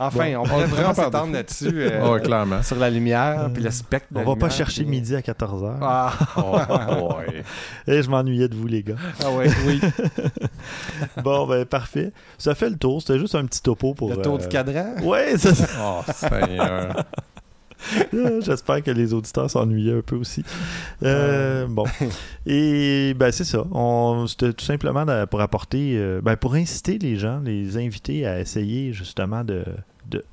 Enfin, 0.00 0.34
on 0.36 0.40
On 0.42 0.44
pourrait 0.44 0.66
vraiment 0.66 0.94
s'étendre 0.94 1.32
là-dessus. 1.32 1.72
euh, 1.74 2.18
clairement. 2.20 2.62
Sur 2.62 2.76
la 2.76 2.90
lumière, 2.90 3.50
puis 3.52 3.62
le 3.62 3.70
spectre. 3.70 4.06
de 4.12 4.18
On 4.18 4.20
la 4.20 4.26
va 4.26 4.36
pas 4.36 4.50
chercher 4.50 4.82
puis- 4.82 4.90
midi 4.90 5.16
à 5.16 5.20
14h. 5.20 5.78
Ah, 5.82 6.12
Oh, 6.36 6.58
boy. 7.08 7.42
Et 7.86 8.02
je 8.02 8.08
m'ennuyais 8.10 8.48
de 8.48 8.54
vous, 8.54 8.66
les 8.66 8.82
gars. 8.82 8.94
ah 9.24 9.30
ouais, 9.32 9.48
oui. 9.66 9.80
Bon, 11.24 11.46
ben, 11.46 11.64
parfait. 11.64 12.12
Ça 12.38 12.54
fait 12.54 12.70
le 12.70 12.76
tour. 12.76 13.00
C'était 13.02 13.18
juste 13.18 13.34
un 13.34 13.44
petit 13.46 13.62
topo 13.62 13.94
pour. 13.94 14.12
Tour 14.22 14.34
euh, 14.36 14.38
du 14.38 14.48
cadran? 14.48 14.94
Ouais, 15.02 15.36
ça, 15.38 15.54
ça- 15.54 15.66
Oh, 15.80 16.02
Seigneur. 16.12 17.04
J'espère 18.42 18.82
que 18.82 18.90
les 18.90 19.14
auditeurs 19.14 19.48
s'ennuyaient 19.48 19.98
un 19.98 20.02
peu 20.02 20.16
aussi. 20.16 20.44
Euh, 21.04 21.66
bon. 21.68 21.84
Et 22.46 23.14
ben 23.14 23.30
c'est 23.30 23.44
ça. 23.44 23.64
On- 23.70 24.26
C'était 24.26 24.52
tout 24.52 24.64
simplement 24.64 25.04
pour 25.30 25.40
apporter, 25.40 25.94
euh, 25.96 26.20
ben, 26.22 26.36
pour 26.36 26.54
inciter 26.54 26.98
les 26.98 27.16
gens, 27.16 27.40
les 27.44 27.76
inviter 27.76 28.26
à 28.26 28.40
essayer 28.40 28.92
justement 28.92 29.44
de 29.44 29.64
de- 30.10 30.24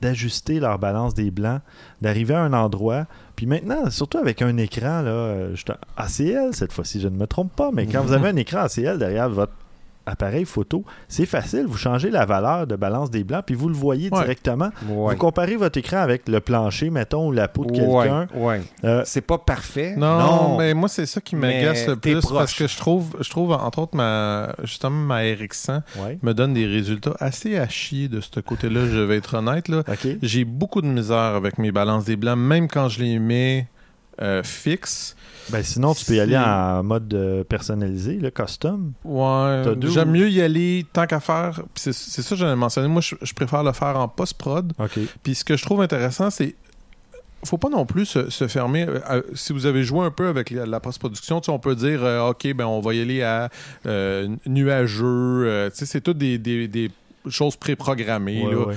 d'ajuster 0.00 0.60
leur 0.60 0.78
balance 0.78 1.14
des 1.14 1.30
blancs, 1.30 1.60
d'arriver 2.00 2.34
à 2.34 2.40
un 2.42 2.52
endroit. 2.52 3.06
Puis 3.36 3.46
maintenant, 3.46 3.88
surtout 3.90 4.18
avec 4.18 4.40
un 4.42 4.56
écran 4.56 5.02
là, 5.02 5.10
euh, 5.10 5.54
ACL 5.96 6.50
cette 6.54 6.72
fois-ci, 6.72 7.00
je 7.00 7.08
ne 7.08 7.16
me 7.16 7.26
trompe 7.26 7.54
pas, 7.54 7.70
mais 7.72 7.86
quand 7.86 8.02
vous 8.02 8.12
avez 8.12 8.28
un 8.30 8.36
écran 8.36 8.60
ACL 8.60 8.98
derrière 8.98 9.28
votre 9.28 9.52
appareil 10.06 10.44
photo, 10.44 10.84
c'est 11.08 11.26
facile. 11.26 11.66
Vous 11.66 11.76
changez 11.76 12.10
la 12.10 12.24
valeur 12.26 12.66
de 12.66 12.76
balance 12.76 13.10
des 13.10 13.24
blancs, 13.24 13.44
puis 13.46 13.54
vous 13.54 13.68
le 13.68 13.74
voyez 13.74 14.08
Ouais. 14.12 14.20
directement. 14.20 14.70
Ouais. 14.88 15.12
Vous 15.12 15.16
comparez 15.18 15.56
votre 15.56 15.78
écran 15.78 15.98
avec 15.98 16.28
le 16.28 16.40
plancher, 16.40 16.90
mettons, 16.90 17.28
ou 17.28 17.32
la 17.32 17.48
peau 17.48 17.64
de 17.64 17.72
quelqu'un. 17.72 18.26
Ouais. 18.34 18.60
Euh, 18.84 19.02
C'est 19.04 19.20
pas 19.20 19.38
parfait. 19.38 19.94
Non, 19.96 20.18
Non. 20.18 20.58
mais 20.58 20.74
moi, 20.74 20.88
c'est 20.88 21.06
ça 21.06 21.20
qui 21.20 21.36
m'agace 21.36 21.86
le 21.86 21.96
plus 21.96 22.20
proche. 22.20 22.32
parce 22.38 22.54
que 22.54 22.66
je 22.66 22.76
trouve, 22.76 23.16
je 23.20 23.30
trouve, 23.30 23.52
entre 23.52 23.78
autres, 23.80 23.96
ma, 23.96 24.54
justement, 24.64 24.96
ma 25.04 25.20
RX100 25.22 25.82
ouais. 25.98 26.18
me 26.22 26.32
donne 26.34 26.54
des 26.54 26.66
résultats 26.66 27.14
assez 27.20 27.58
à 27.58 27.68
chier 27.68 28.08
de 28.08 28.20
ce 28.20 28.40
côté-là, 28.40 28.86
je 28.86 28.98
vais 28.98 29.16
être 29.18 29.34
honnête. 29.34 29.68
Là. 29.68 29.80
OK. 29.88 30.06
J'ai 30.22 30.44
beaucoup 30.44 30.82
de 30.82 30.86
misère 30.86 31.16
avec 31.16 31.58
mes 31.58 31.72
balances 31.72 32.04
des 32.04 32.16
blancs, 32.16 32.38
même 32.38 32.68
quand 32.68 32.88
je 32.88 33.02
les 33.02 33.18
mets 33.18 33.68
euh, 34.20 34.42
fixes. 34.42 35.16
Ben, 35.50 35.62
sinon, 35.62 35.94
tu 35.94 36.04
peux 36.04 36.14
y 36.14 36.20
aller 36.20 36.36
en 36.36 36.82
mode 36.82 37.12
euh, 37.14 37.44
personnalisé, 37.44 38.14
le 38.14 38.30
custom. 38.30 38.92
Ouais, 39.04 39.62
j'aime 39.90 40.08
ou- 40.10 40.12
mieux 40.12 40.30
y 40.30 40.40
aller 40.40 40.86
tant 40.92 41.06
qu'à 41.06 41.20
faire. 41.20 41.60
C'est 41.74 41.92
ça 41.92 42.22
que 42.30 42.36
j'allais 42.36 42.56
mentionner. 42.56 42.88
Moi, 42.88 43.00
je, 43.02 43.14
je 43.20 43.32
préfère 43.34 43.62
le 43.62 43.72
faire 43.72 43.98
en 43.98 44.08
post-prod. 44.08 44.72
Puis 45.22 45.34
ce 45.34 45.44
que 45.44 45.56
je 45.56 45.64
trouve 45.64 45.80
intéressant, 45.82 46.30
c'est 46.30 46.54
faut 47.44 47.58
pas 47.58 47.68
non 47.70 47.84
plus 47.86 48.06
se, 48.06 48.30
se 48.30 48.46
fermer. 48.46 48.86
euh, 48.88 49.20
si 49.34 49.52
vous 49.52 49.66
avez 49.66 49.82
joué 49.82 50.06
un 50.06 50.12
peu 50.12 50.28
avec 50.28 50.50
la, 50.50 50.64
la 50.64 50.78
post-production, 50.78 51.42
on 51.48 51.58
peut 51.58 51.74
dire, 51.74 52.04
euh, 52.04 52.28
OK, 52.30 52.46
ben 52.54 52.66
on 52.66 52.80
va 52.80 52.94
y 52.94 53.00
aller 53.02 53.22
à 53.22 53.50
euh, 53.86 54.28
nuageux. 54.46 55.68
c'est 55.74 56.00
tout 56.00 56.14
des, 56.14 56.38
des- 56.38 56.68
des 56.68 56.90
choses 57.28 57.56
préprogrammées. 57.56 58.46
Ouais, 58.46 58.54
ouais. 58.54 58.74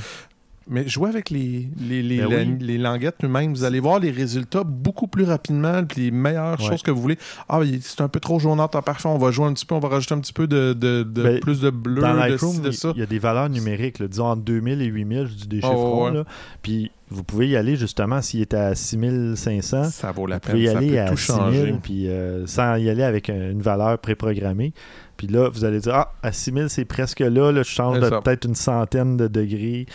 Mais 0.68 0.88
jouez 0.88 1.10
avec 1.10 1.30
les, 1.30 1.70
les, 1.80 2.02
les, 2.02 2.18
Ben 2.18 2.30
la- 2.30 2.38
oui. 2.38 2.58
les 2.60 2.78
languettes 2.80 3.18
eux-mêmes. 3.24 3.54
Vous 3.54 3.64
allez 3.66 3.80
voir 3.80 4.00
les 4.00 4.10
résultats 4.10 4.64
beaucoup 4.64 5.06
plus 5.08 5.24
rapidement, 5.24 5.84
puis 5.84 6.06
les 6.06 6.12
meilleures 6.12 6.60
Ouais. 6.60 6.68
choses 6.68 6.82
que 6.82 6.90
vous 6.90 7.02
voulez. 7.02 7.18
Ah, 7.48 7.60
c'est 7.82 8.02
un 8.02 8.08
peu 8.08 8.20
trop 8.20 8.40
jaunâtre, 8.40 8.76
ah, 8.78 8.82
parfait, 8.82 9.08
on 9.08 9.18
va 9.20 9.30
jouer 9.30 9.46
un 9.46 9.54
petit 9.54 9.66
peu, 9.66 9.76
on 9.76 9.80
va 9.80 9.90
rajouter 9.90 10.16
un 10.16 10.20
petit 10.20 10.34
peu 10.34 10.48
de, 10.48 10.74
de, 10.74 11.04
de- 11.04 11.24
Ben, 11.24 11.40
plus 11.40 11.62
de 11.62 11.70
bleu, 11.70 12.02
Dans 12.02 12.16
de 12.28 12.38
ci, 12.38 12.60
de 12.62 12.72
ça. 12.72 12.92
il 12.96 13.00
y 13.00 13.04
a 13.04 13.06
des 13.06 13.20
valeurs 13.20 13.50
numériques, 13.50 14.00
là, 14.00 14.08
disons 14.08 14.26
entre 14.26 14.42
2000 14.42 14.82
et 14.82 14.86
8000, 14.86 15.28
je 15.28 15.34
dis 15.36 15.48
des 15.48 15.60
Oh, 15.64 15.68
chiffrons. 15.68 16.06
ouais. 16.06 16.14
là. 16.14 16.24
Puis 16.64 16.92
vous 17.10 17.24
pouvez 17.24 17.48
y 17.50 17.56
aller 17.56 17.76
justement 17.76 18.22
s'il 18.24 18.42
est 18.42 18.56
à 18.56 18.74
6500. 18.74 19.84
Ça 19.92 20.12
vaut 20.12 20.26
la 20.26 20.38
Vous 20.38 20.42
pouvez 20.50 20.54
peine, 20.54 20.62
y 20.64 20.68
ça 20.72 20.78
aller 20.80 20.90
peut 20.90 21.00
à 21.02 21.10
tout 21.10 21.18
6000 21.18 21.38
changer. 21.60 21.76
puis 21.84 22.08
euh, 22.10 22.48
sans 22.48 22.76
y 22.78 22.90
aller 22.90 23.04
avec 23.04 23.30
un- 23.30 23.52
une 23.52 23.62
valeur 23.62 24.00
préprogrammée. 24.00 24.74
Puis 25.18 25.28
là, 25.28 25.50
vous 25.50 25.64
allez 25.64 25.80
dire 25.80 25.94
Ah, 25.94 26.12
à 26.24 26.32
6000, 26.32 26.70
c'est 26.70 26.86
presque 26.86 27.20
là, 27.20 27.52
là 27.52 27.62
je 27.64 27.70
change 27.70 28.00
de 28.00 28.10
peut-être 28.10 28.46
une 28.46 28.56
centaine 28.56 29.16
de 29.18 29.28
degrés. 29.28 29.86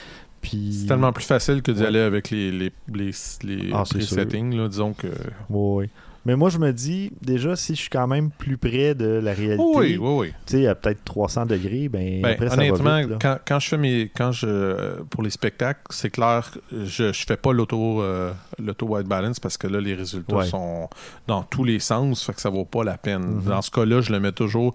Puis... 0.40 0.72
C'est 0.80 0.86
tellement 0.86 1.12
plus 1.12 1.24
facile 1.24 1.62
que 1.62 1.70
d'y 1.70 1.80
Ouais. 1.80 1.86
aller 1.88 1.98
avec 2.00 2.30
les, 2.30 2.50
les, 2.50 2.72
les, 2.94 3.10
les 3.44 3.70
Ah, 3.72 3.84
c'est 3.84 3.98
presettings, 3.98 4.56
là, 4.56 4.68
disons 4.68 4.92
que... 4.94 5.08
Ouais. 5.50 5.88
Mais 6.26 6.36
moi, 6.36 6.50
je 6.50 6.58
me 6.58 6.70
dis, 6.72 7.12
déjà, 7.22 7.56
si 7.56 7.74
je 7.74 7.80
suis 7.80 7.88
quand 7.88 8.06
même 8.06 8.30
plus 8.30 8.58
près 8.58 8.94
de 8.94 9.06
la 9.06 9.32
réalité, 9.32 9.62
oui, 9.74 9.96
oui, 9.98 10.10
oui. 10.18 10.32
tu 10.44 10.58
sais, 10.58 10.66
à 10.66 10.74
peut-être 10.74 11.02
300 11.04 11.46
degrés, 11.46 11.88
ben, 11.88 12.20
Ben, 12.20 12.32
après, 12.34 12.48
ça 12.48 12.54
honnêtement, 12.56 12.84
va 12.84 13.00
vite. 13.00 13.10
là. 13.10 13.18
quand, 13.22 13.38
quand 13.48 13.58
je 13.58 13.68
fais 13.68 13.78
mes 13.78 14.10
quand 14.14 14.30
je 14.32 15.00
pour 15.04 15.22
les 15.22 15.30
spectacles, 15.30 15.80
c'est 15.88 16.10
clair, 16.10 16.50
je 16.72 17.10
je 17.12 17.24
fais 17.26 17.38
pas 17.38 17.52
l'auto 17.54 18.02
euh, 18.02 18.32
l'auto 18.62 18.86
white 18.86 19.06
balance 19.06 19.40
parce 19.40 19.56
que 19.56 19.66
là 19.66 19.80
les 19.80 19.94
résultats 19.94 20.36
Ouais. 20.36 20.46
sont 20.46 20.90
dans 21.26 21.42
tous 21.42 21.64
les 21.64 21.78
sens, 21.80 22.22
fait 22.24 22.34
que 22.34 22.40
ça 22.42 22.50
vaut 22.50 22.66
pas 22.66 22.84
la 22.84 22.98
peine. 22.98 23.22
Mhm. 23.22 23.42
Dans 23.44 23.62
ce 23.62 23.70
cas-là, 23.70 24.02
je 24.02 24.12
le 24.12 24.20
mets 24.20 24.32
toujours 24.32 24.74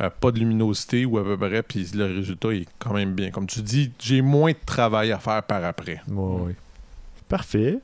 euh, 0.00 0.08
pas 0.08 0.30
de 0.30 0.38
luminosité 0.38 1.04
ou 1.04 1.18
à 1.18 1.24
peu 1.24 1.36
près, 1.36 1.62
puis 1.62 1.86
le 1.94 2.06
résultat 2.06 2.48
est 2.54 2.66
quand 2.78 2.94
même 2.94 3.12
bien. 3.12 3.30
Comme 3.30 3.46
tu 3.46 3.60
dis, 3.60 3.92
j'ai 3.98 4.22
moins 4.22 4.52
de 4.52 4.56
travail 4.64 5.12
à 5.12 5.18
faire 5.18 5.42
par 5.42 5.62
après. 5.62 6.00
Ouais, 6.08 6.40
ouais. 6.46 6.56
Parfait. 7.28 7.78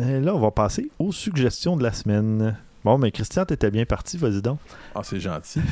Euh, 0.00 0.20
là, 0.20 0.34
on 0.34 0.40
va 0.40 0.50
passer 0.50 0.90
aux 0.98 1.12
suggestions 1.12 1.76
de 1.76 1.82
la 1.82 1.92
semaine. 1.92 2.56
Bon, 2.84 2.96
mais 2.98 3.10
Christian, 3.10 3.44
t'étais 3.44 3.70
bien 3.70 3.84
parti, 3.84 4.16
vas-y 4.16 4.40
donc. 4.40 4.58
Ah, 4.94 5.00
c'est 5.02 5.20
gentil. 5.20 5.60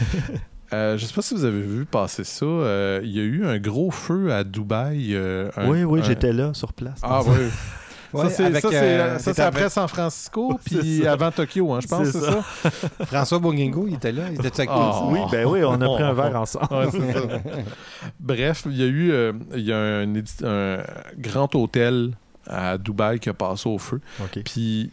Euh, 0.71 0.99
je 0.99 1.07
sais 1.07 1.15
pas 1.15 1.23
si 1.23 1.33
vous 1.33 1.47
avez 1.47 1.63
vu 1.63 1.87
passer 1.87 2.25
ça. 2.25 2.45
euh, 2.45 3.01
Il 3.03 3.11
y 3.17 3.21
a 3.21 3.23
eu 3.23 3.47
un 3.47 3.57
gros 3.59 3.91
feu 3.91 4.35
à 4.35 4.45
Dubaï. 4.45 5.15
euh, 5.15 5.49
un- 5.57 5.67
oui, 5.67 5.83
oui, 5.83 6.01
un- 6.01 6.03
j'étais 6.03 6.31
là, 6.31 6.53
sur 6.53 6.75
place. 6.75 7.01
Ah 7.03 7.23
oui. 7.25 7.37
Ouais, 8.13 8.25
ça, 8.25 8.31
c'est, 8.31 8.45
avec, 8.45 8.61
ça, 8.63 8.69
c'est- 8.71 8.77
euh, 8.77 9.13
ça, 9.15 9.19
c'est 9.19 9.33
c'est 9.35 9.43
après 9.43 9.69
San 9.71 9.87
Francisco, 9.89 10.59
puis 10.67 11.07
avant 11.07 11.31
Tokyo, 11.31 11.73
hein, 11.75 11.81
je 11.83 11.87
pense, 11.89 12.07
C'est 12.09 12.19
c'est 12.21 12.21
ça? 12.21 12.43
François 13.07 13.39
Bourguingo, 13.39 13.87
il 13.87 13.95
était 13.95 14.13
là. 14.13 14.25
Il 14.31 14.45
était 14.47 14.61
avec 14.61 14.71
Ah. 14.73 15.05
oui, 15.09 15.21
ben 15.33 15.47
oui, 15.47 15.65
on 15.65 15.73
a 15.81 15.87
pris 15.95 16.03
un 16.03 16.13
verre 16.15 16.37
ensemble. 16.41 16.67
Ouais. 16.71 17.65
Bref, 18.21 18.65
il 18.67 18.77
y 18.77 18.83
a 18.83 18.87
eu 18.87 19.11
euh, 19.13 19.33
il 19.55 19.61
y 19.65 19.73
a 19.73 19.79
un, 19.79 20.15
édi- 20.15 20.45
un 20.45 20.79
grand 21.19 21.55
hôtel 21.55 22.13
à 22.49 22.79
Dubaï 22.79 23.19
qui 23.21 23.29
a 23.29 23.35
passé 23.35 23.69
au 23.69 23.79
feu. 23.79 24.01
OK. 24.21 24.43
Puis, 24.45 24.91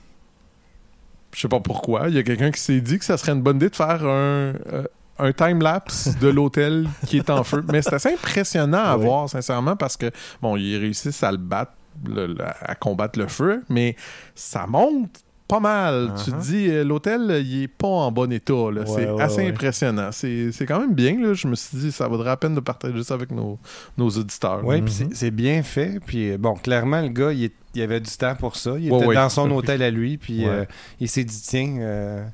je 1.34 1.41
sais 1.41 1.47
pas 1.47 1.60
pourquoi, 1.60 2.08
il 2.10 2.16
y 2.16 2.18
a 2.18 2.24
quelqu'un 2.24 2.51
qui 2.51 2.60
s'est 2.62 2.82
dit 2.82 2.97
que 2.99 3.06
ça 3.06 3.18
serait 3.18 3.32
une 3.34 3.41
bonne 3.41 3.58
idée 3.58 3.70
de 3.70 3.76
faire 3.76 4.03
un, 4.03 4.53
euh, 4.72 4.84
un 5.20 5.32
time-lapse 5.34 6.16
de 6.20 6.28
l'hôtel 6.30 6.88
qui 7.08 7.18
est 7.18 7.30
en 7.30 7.43
feu. 7.43 7.64
Mais 7.72 7.82
c'est 7.82 7.93
assez 7.93 8.14
impressionnant 8.14 8.84
à 8.84 8.97
Ouais. 8.97 9.06
voir, 9.06 9.30
sincèrement, 9.30 9.76
parce 9.76 9.97
que, 9.97 10.12
bon, 10.41 10.56
ils 10.56 10.78
réussissent 10.78 11.24
à 11.24 11.32
le 11.32 11.38
battre, 11.38 11.72
le- 12.06 12.28
le- 12.28 12.38
à 12.41 12.76
combattre 12.76 13.18
le 13.20 13.28
feu, 13.28 13.64
mais 13.70 13.95
ça 14.36 14.66
monte 14.68 15.22
pas 15.48 15.60
mal. 15.60 16.12
Tu 16.24 16.32
te 16.32 16.36
Uh-huh. 16.36 16.39
dis, 16.41 16.70
euh, 16.70 16.84
l'hôtel, 16.84 17.43
il 17.46 17.64
est 17.64 17.68
pas 17.68 17.88
en 17.88 18.12
bon 18.12 18.32
état. 18.32 18.54
Ouais, 18.54 18.82
c'est 18.86 19.10
ouais, 19.10 19.22
assez 19.22 19.38
ouais. 19.43 19.50
impressionnant. 19.50 20.10
C'est 20.12 20.66
quand 20.68 20.80
même 20.80 20.93
bien. 20.93 21.20
Là. 21.20 21.34
Je 21.34 21.48
me 21.48 21.56
suis 21.56 21.78
dit, 21.78 21.91
ça 21.91 22.08
vaudrait 22.08 22.30
la 22.30 22.38
peine 22.38 22.56
de 22.56 22.60
partager 22.60 23.04
ça 23.04 23.14
avec 23.14 23.32
nos, 23.32 23.60
nos 23.98 24.10
auditeurs. 24.10 24.62
Oui, 24.64 24.82
Mhm. 24.82 24.86
puis 24.86 25.08
c'est- 25.14 25.32
bien 25.32 25.62
fait. 25.64 26.00
Puis 26.06 26.32
euh, 26.32 26.38
bon, 26.38 26.56
clairement, 26.56 27.02
le 27.02 27.10
gars, 27.10 27.32
il, 27.32 27.43
est- 27.46 27.54
il 27.76 27.82
avait 27.82 28.00
du 28.00 28.12
temps 28.12 28.36
pour 28.36 28.56
ça. 28.56 28.72
Il 28.80 28.88
était 28.93 29.14
dans 29.14 29.30
son 29.30 29.50
hôtel 29.56 29.82
à 29.84 29.91
lui, 29.91 30.18
puis 30.18 30.48
euh, 30.48 30.66
il 31.00 31.08
s'est 31.10 31.24
dit 31.24 31.41
tiens, 31.43 31.76
euh, 31.80 32.26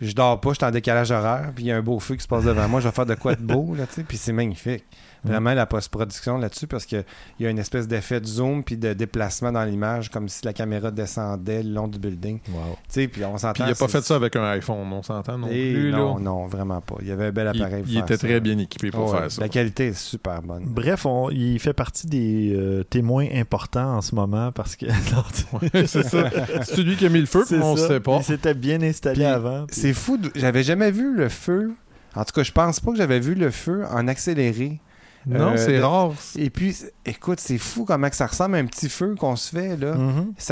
je 0.00 0.12
dors 0.12 0.40
pas, 0.40 0.50
je 0.50 0.54
suis 0.56 0.64
en 0.64 0.70
décalage 0.70 1.10
horaire, 1.12 1.52
puis 1.54 1.64
il 1.64 1.66
y 1.68 1.72
a 1.72 1.76
un 1.76 1.82
beau 1.82 1.98
feu 2.00 2.16
qui 2.16 2.22
se 2.22 2.28
passe 2.28 2.44
devant 2.44 2.68
moi, 2.68 2.80
je 2.80 2.88
vais 2.88 2.94
faire 2.94 3.06
de 3.06 3.14
quoi 3.14 3.34
de 3.36 3.42
beau, 3.42 3.74
là, 3.76 3.86
tu 3.86 3.94
sais. 3.96 4.02
Puis 4.02 4.16
c'est 4.16 4.32
magnifique. 4.32 4.84
Vraiment 5.24 5.52
la 5.54 5.66
post-production 5.66 6.38
là-dessus, 6.38 6.66
parce 6.66 6.86
qu'il 6.86 7.04
y 7.40 7.46
a 7.46 7.50
une 7.50 7.58
espèce 7.58 7.86
d'effet 7.86 8.20
de 8.20 8.26
zoom 8.26 8.64
puis 8.64 8.76
de 8.76 8.92
déplacement 8.94 9.52
dans 9.52 9.64
l'image, 9.64 10.10
comme 10.10 10.28
si 10.28 10.44
la 10.44 10.52
caméra 10.52 10.90
descendait 10.90 11.62
le 11.62 11.70
long 11.70 11.88
du 11.88 11.98
building. 11.98 12.40
Tu 12.44 12.50
Wow. 12.52 12.58
sais, 12.88 13.08
puis 13.08 13.24
on 13.24 13.36
s'entend. 13.36 13.52
Puis 13.52 13.62
il 13.66 13.72
a 13.72 13.74
pas 13.74 13.88
fait 13.88 14.00
ça 14.02 14.16
avec 14.16 14.34
un 14.36 14.44
iPhone, 14.44 14.90
on 14.92 15.02
s'entend 15.02 15.36
non 15.38 15.48
Et 15.50 15.72
plus. 15.74 15.90
non, 15.92 16.16
là. 16.16 16.20
non, 16.22 16.46
vraiment 16.46 16.80
pas. 16.80 16.96
Il 17.02 17.08
y 17.08 17.10
avait 17.12 17.26
un 17.26 17.32
bel 17.32 17.50
Il, 17.54 17.60
appareil. 17.62 17.82
pour 17.82 17.90
il 17.90 17.94
faire 17.96 18.04
était 18.04 18.16
ça. 18.16 18.26
très 18.26 18.40
bien 18.40 18.58
équipé 18.58 18.90
pour 18.90 19.12
Ouais, 19.12 19.18
faire 19.18 19.30
ça. 19.30 19.40
La 19.42 19.48
qualité 19.48 19.88
est 19.88 19.98
super 19.98 20.40
bonne. 20.42 20.64
Bref, 20.66 21.04
on- 21.06 21.30
il 21.30 21.58
fait 21.58 21.72
partie 21.74 22.06
des 22.06 22.54
euh, 22.56 22.82
témoins 22.84 23.26
importants 23.34 23.96
en 23.96 24.00
ce 24.00 24.14
moment 24.14 24.52
parce 24.52 24.76
que. 24.76 24.86
Ouais, 25.52 25.86
c'est 25.86 26.02
ça. 26.04 26.30
C'est 26.62 26.82
lui 26.82 26.96
qui 26.96 27.06
a 27.06 27.08
mis 27.08 27.20
le 27.20 27.26
feu, 27.26 27.44
puis 27.46 27.56
on 27.60 27.76
ça. 27.76 27.88
sait 27.88 28.00
pas. 28.00 28.18
Il 28.18 28.24
s'était 28.24 28.54
bien 28.54 28.80
installé 28.82 29.16
Puis, 29.16 29.24
avant. 29.24 29.66
puis- 29.66 29.76
C'est 29.76 29.92
fou. 29.92 30.18
J'avais 30.34 30.62
jamais 30.62 30.90
vu 30.90 31.14
le 31.14 31.28
feu. 31.28 31.72
En 32.14 32.24
tout 32.24 32.32
cas, 32.34 32.42
je 32.42 32.52
pense 32.52 32.80
pas 32.80 32.90
que 32.92 32.96
j'avais 32.96 33.20
vu 33.20 33.34
le 33.34 33.50
feu 33.50 33.84
en 33.90 34.08
accéléré. 34.08 34.80
Non, 35.26 35.52
Euh, 35.52 35.56
c'est 35.56 35.76
de- 35.78 35.82
rare. 35.82 36.12
Et 36.38 36.48
puis, 36.50 36.72
c'est- 36.72 36.92
écoute, 37.04 37.40
c'est 37.40 37.58
fou 37.58 37.84
comment 37.84 38.08
que 38.08 38.16
ça 38.16 38.26
ressemble 38.26 38.56
à 38.56 38.58
un 38.58 38.64
petit 38.66 38.88
feu 38.88 39.14
qu'on 39.18 39.36
se 39.36 39.50
fait, 39.54 39.76
là. 39.76 39.94
Mhm. 39.94 40.32
Tu 40.38 40.44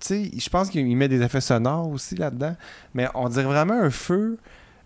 sais, 0.00 0.30
je 0.36 0.48
pense 0.50 0.68
qu'il 0.68 0.96
met 0.96 1.08
des 1.08 1.22
effets 1.22 1.40
sonores 1.40 1.88
aussi 1.88 2.16
là-dedans. 2.16 2.54
Mais 2.94 3.06
on 3.14 3.28
dirait 3.28 3.44
vraiment 3.44 3.74
un 3.80 3.90
feu 3.90 4.38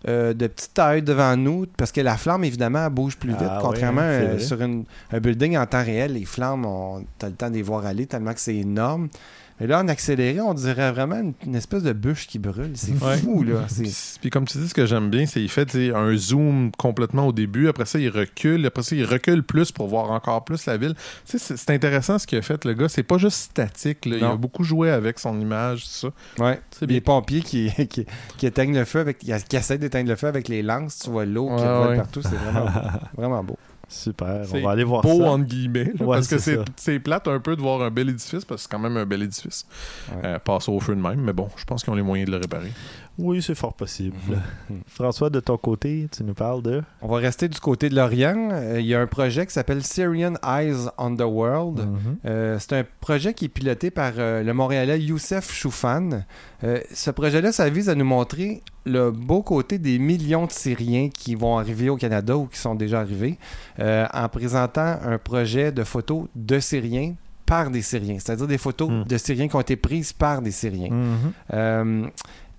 euh, 0.07 0.33
de 0.33 0.47
petite 0.47 0.73
taille 0.73 1.03
devant 1.03 1.37
nous, 1.37 1.67
parce 1.77 1.91
que 1.91 2.01
la 2.01 2.17
flamme, 2.17 2.43
évidemment, 2.43 2.83
elle 2.87 2.91
bouge 2.91 3.17
plus 3.17 3.29
vite. 3.29 3.37
Ah 3.41 3.59
contrairement 3.61 4.01
c'est 4.01 4.25
euh, 4.25 4.31
vrai. 4.33 4.39
sur 4.39 4.59
une- 4.59 4.83
un 5.11 5.19
building 5.19 5.55
en 5.57 5.65
temps 5.67 5.83
réel, 5.83 6.13
les 6.13 6.25
flammes, 6.25 6.65
on 6.65 7.05
as 7.21 7.27
le 7.27 7.33
temps 7.33 7.49
de 7.51 7.53
les 7.53 7.61
voir 7.61 7.85
aller 7.85 8.07
tellement 8.07 8.33
que 8.33 8.39
c'est 8.39 8.55
énorme. 8.55 9.09
Mais 9.61 9.67
là, 9.67 9.79
en 9.79 9.87
accéléré, 9.87 10.41
on 10.41 10.55
dirait 10.55 10.91
vraiment 10.91 11.17
une, 11.19 11.33
une 11.45 11.53
espèce 11.53 11.83
de 11.83 11.93
bûche 11.93 12.25
qui 12.25 12.39
brûle. 12.39 12.71
C'est 12.73 12.93
Ouais. 12.99 13.17
fou, 13.17 13.43
là. 13.43 13.59
Puis, 13.71 13.95
puis 14.19 14.29
comme 14.31 14.45
tu 14.45 14.57
dis, 14.57 14.67
ce 14.67 14.73
que 14.73 14.87
j'aime 14.87 15.11
bien, 15.11 15.27
c'est 15.27 15.39
qu'il 15.39 15.49
fait 15.49 15.93
un 15.93 16.15
zoom 16.17 16.71
complètement 16.79 17.27
au 17.27 17.31
début. 17.31 17.67
Après 17.67 17.85
ça, 17.85 17.99
il 17.99 18.09
recule. 18.09 18.65
Après 18.65 18.81
ça, 18.81 18.95
il 18.95 19.05
recule 19.05 19.43
plus 19.43 19.71
pour 19.71 19.87
voir 19.87 20.09
encore 20.09 20.43
plus 20.43 20.65
la 20.65 20.77
ville. 20.77 20.95
C'est 21.25 21.69
intéressant 21.69 22.17
ce 22.17 22.25
qu'il 22.25 22.39
a 22.39 22.41
fait, 22.41 22.65
le 22.65 22.73
gars. 22.73 22.89
C'est 22.89 23.03
pas 23.03 23.19
juste 23.19 23.37
statique. 23.37 24.07
là. 24.07 24.17
Il 24.17 24.23
a 24.23 24.35
beaucoup 24.35 24.63
joué 24.63 24.89
avec 24.89 25.19
son 25.19 25.39
image, 25.39 25.83
tout 25.83 26.09
ça. 26.37 26.43
Ouais. 26.43 26.59
Les 26.81 26.99
pompiers 26.99 27.41
qui, 27.41 27.71
qui, 27.87 28.07
qui 28.37 28.45
éteignent 28.47 28.73
le 28.75 28.85
feu, 28.85 28.99
avec, 29.01 29.19
qui, 29.19 29.31
qui 29.47 29.55
essaient 29.55 29.77
d'éteindre 29.77 30.09
le 30.09 30.15
feu 30.15 30.25
avec 30.27 30.47
les 30.47 30.63
lances, 30.63 30.97
tu 31.03 31.11
vois 31.11 31.25
l'eau 31.25 31.47
qui 31.55 31.61
Ouais, 31.63 31.97
partout, 31.97 32.21
c'est 32.23 32.35
vraiment. 32.35 32.65
Vraiment 33.15 33.43
beau. 33.43 33.57
Super. 33.91 34.41
On 34.53 34.61
va 34.61 34.71
aller 34.71 34.83
voir 34.83 35.01
Beau, 35.03 35.19
ça. 35.19 35.31
entre 35.31 35.45
guillemets. 35.45 35.91
là, 35.99 36.05
Ouais, 36.05 36.17
parce 36.17 36.27
que 36.27 36.37
c'est 36.77 36.99
plate 36.99 37.27
un 37.27 37.39
peu 37.39 37.55
de 37.55 37.61
voir 37.61 37.81
un 37.81 37.91
bel 37.91 38.09
édifice, 38.09 38.45
parce 38.45 38.61
que 38.63 38.69
c'est 38.69 38.71
quand 38.71 38.81
même 38.81 38.97
un 38.97 39.05
bel 39.05 39.21
édifice. 39.21 39.65
Ouais. 40.11 40.21
Euh, 40.25 40.39
passer 40.39 40.71
au 40.71 40.79
feu 40.79 40.95
de 40.95 41.01
même. 41.01 41.21
Mais 41.21 41.33
bon, 41.33 41.49
je 41.57 41.65
pense 41.65 41.83
qu'ils 41.83 41.91
ont 41.91 41.95
les 41.95 42.01
moyens 42.01 42.27
de 42.27 42.31
le 42.35 42.41
réparer. 42.41 42.71
Oui, 43.17 43.41
c'est 43.41 43.55
fort 43.55 43.73
possible. 43.73 44.15
Mhm. 44.69 44.81
François, 44.87 45.29
de 45.29 45.39
ton 45.41 45.57
côté, 45.57 46.07
tu 46.15 46.23
nous 46.23 46.33
parles 46.33 46.61
de? 46.61 46.81
On 47.01 47.07
va 47.09 47.17
rester 47.17 47.49
du 47.49 47.59
côté 47.59 47.89
de 47.89 47.95
l'Orient. 47.95 48.49
Euh, 48.53 48.79
Il 48.79 48.85
y 48.85 48.95
a 48.95 49.01
un 49.01 49.07
projet 49.07 49.45
qui 49.45 49.53
s'appelle 49.53 49.83
Syrian 49.83 50.33
Eyes 50.43 50.87
on 50.97 51.15
the 51.15 51.21
World. 51.21 51.79
Mhm. 51.81 52.17
Euh, 52.25 52.57
c'est 52.59 52.73
un 52.79 52.85
projet 53.01 53.33
qui 53.33 53.45
est 53.45 53.49
piloté 53.49 53.91
par 53.91 54.13
euh, 54.17 54.41
le 54.43 54.53
Montréalais 54.53 54.99
Youssef 55.01 55.51
Choufan. 55.51 56.23
Euh, 56.63 56.79
ce 56.93 57.11
projet-là, 57.11 57.51
ça 57.51 57.69
vise 57.69 57.89
à 57.89 57.95
nous 57.95 58.05
montrer 58.05 58.63
le 58.85 59.11
beau 59.11 59.41
côté 59.43 59.77
des 59.77 59.99
millions 59.99 60.45
de 60.47 60.51
Syriens 60.51 61.09
qui 61.09 61.35
vont 61.35 61.57
arriver 61.57 61.89
au 61.89 61.97
Canada 61.97 62.35
ou 62.35 62.47
qui 62.47 62.57
sont 62.57 62.75
déjà 62.75 62.99
arrivés 63.01 63.37
euh, 63.79 64.05
en 64.13 64.27
présentant 64.29 64.97
un 65.03 65.17
projet 65.17 65.71
de 65.71 65.83
photos 65.83 66.25
de 66.35 66.59
Syriens 66.59 67.13
par 67.45 67.69
des 67.69 67.81
Syriens, 67.81 68.17
c'est-à-dire 68.19 68.47
des 68.47 68.57
photos 68.57 68.89
Hmm. 68.89 69.03
de 69.03 69.17
Syriens 69.17 69.47
qui 69.47 69.55
ont 69.55 69.61
été 69.61 69.75
prises 69.75 70.13
par 70.13 70.41
des 70.41 70.51
Syriens. 70.51 70.89
Mhm. 70.89 71.31
Euh, 71.53 72.07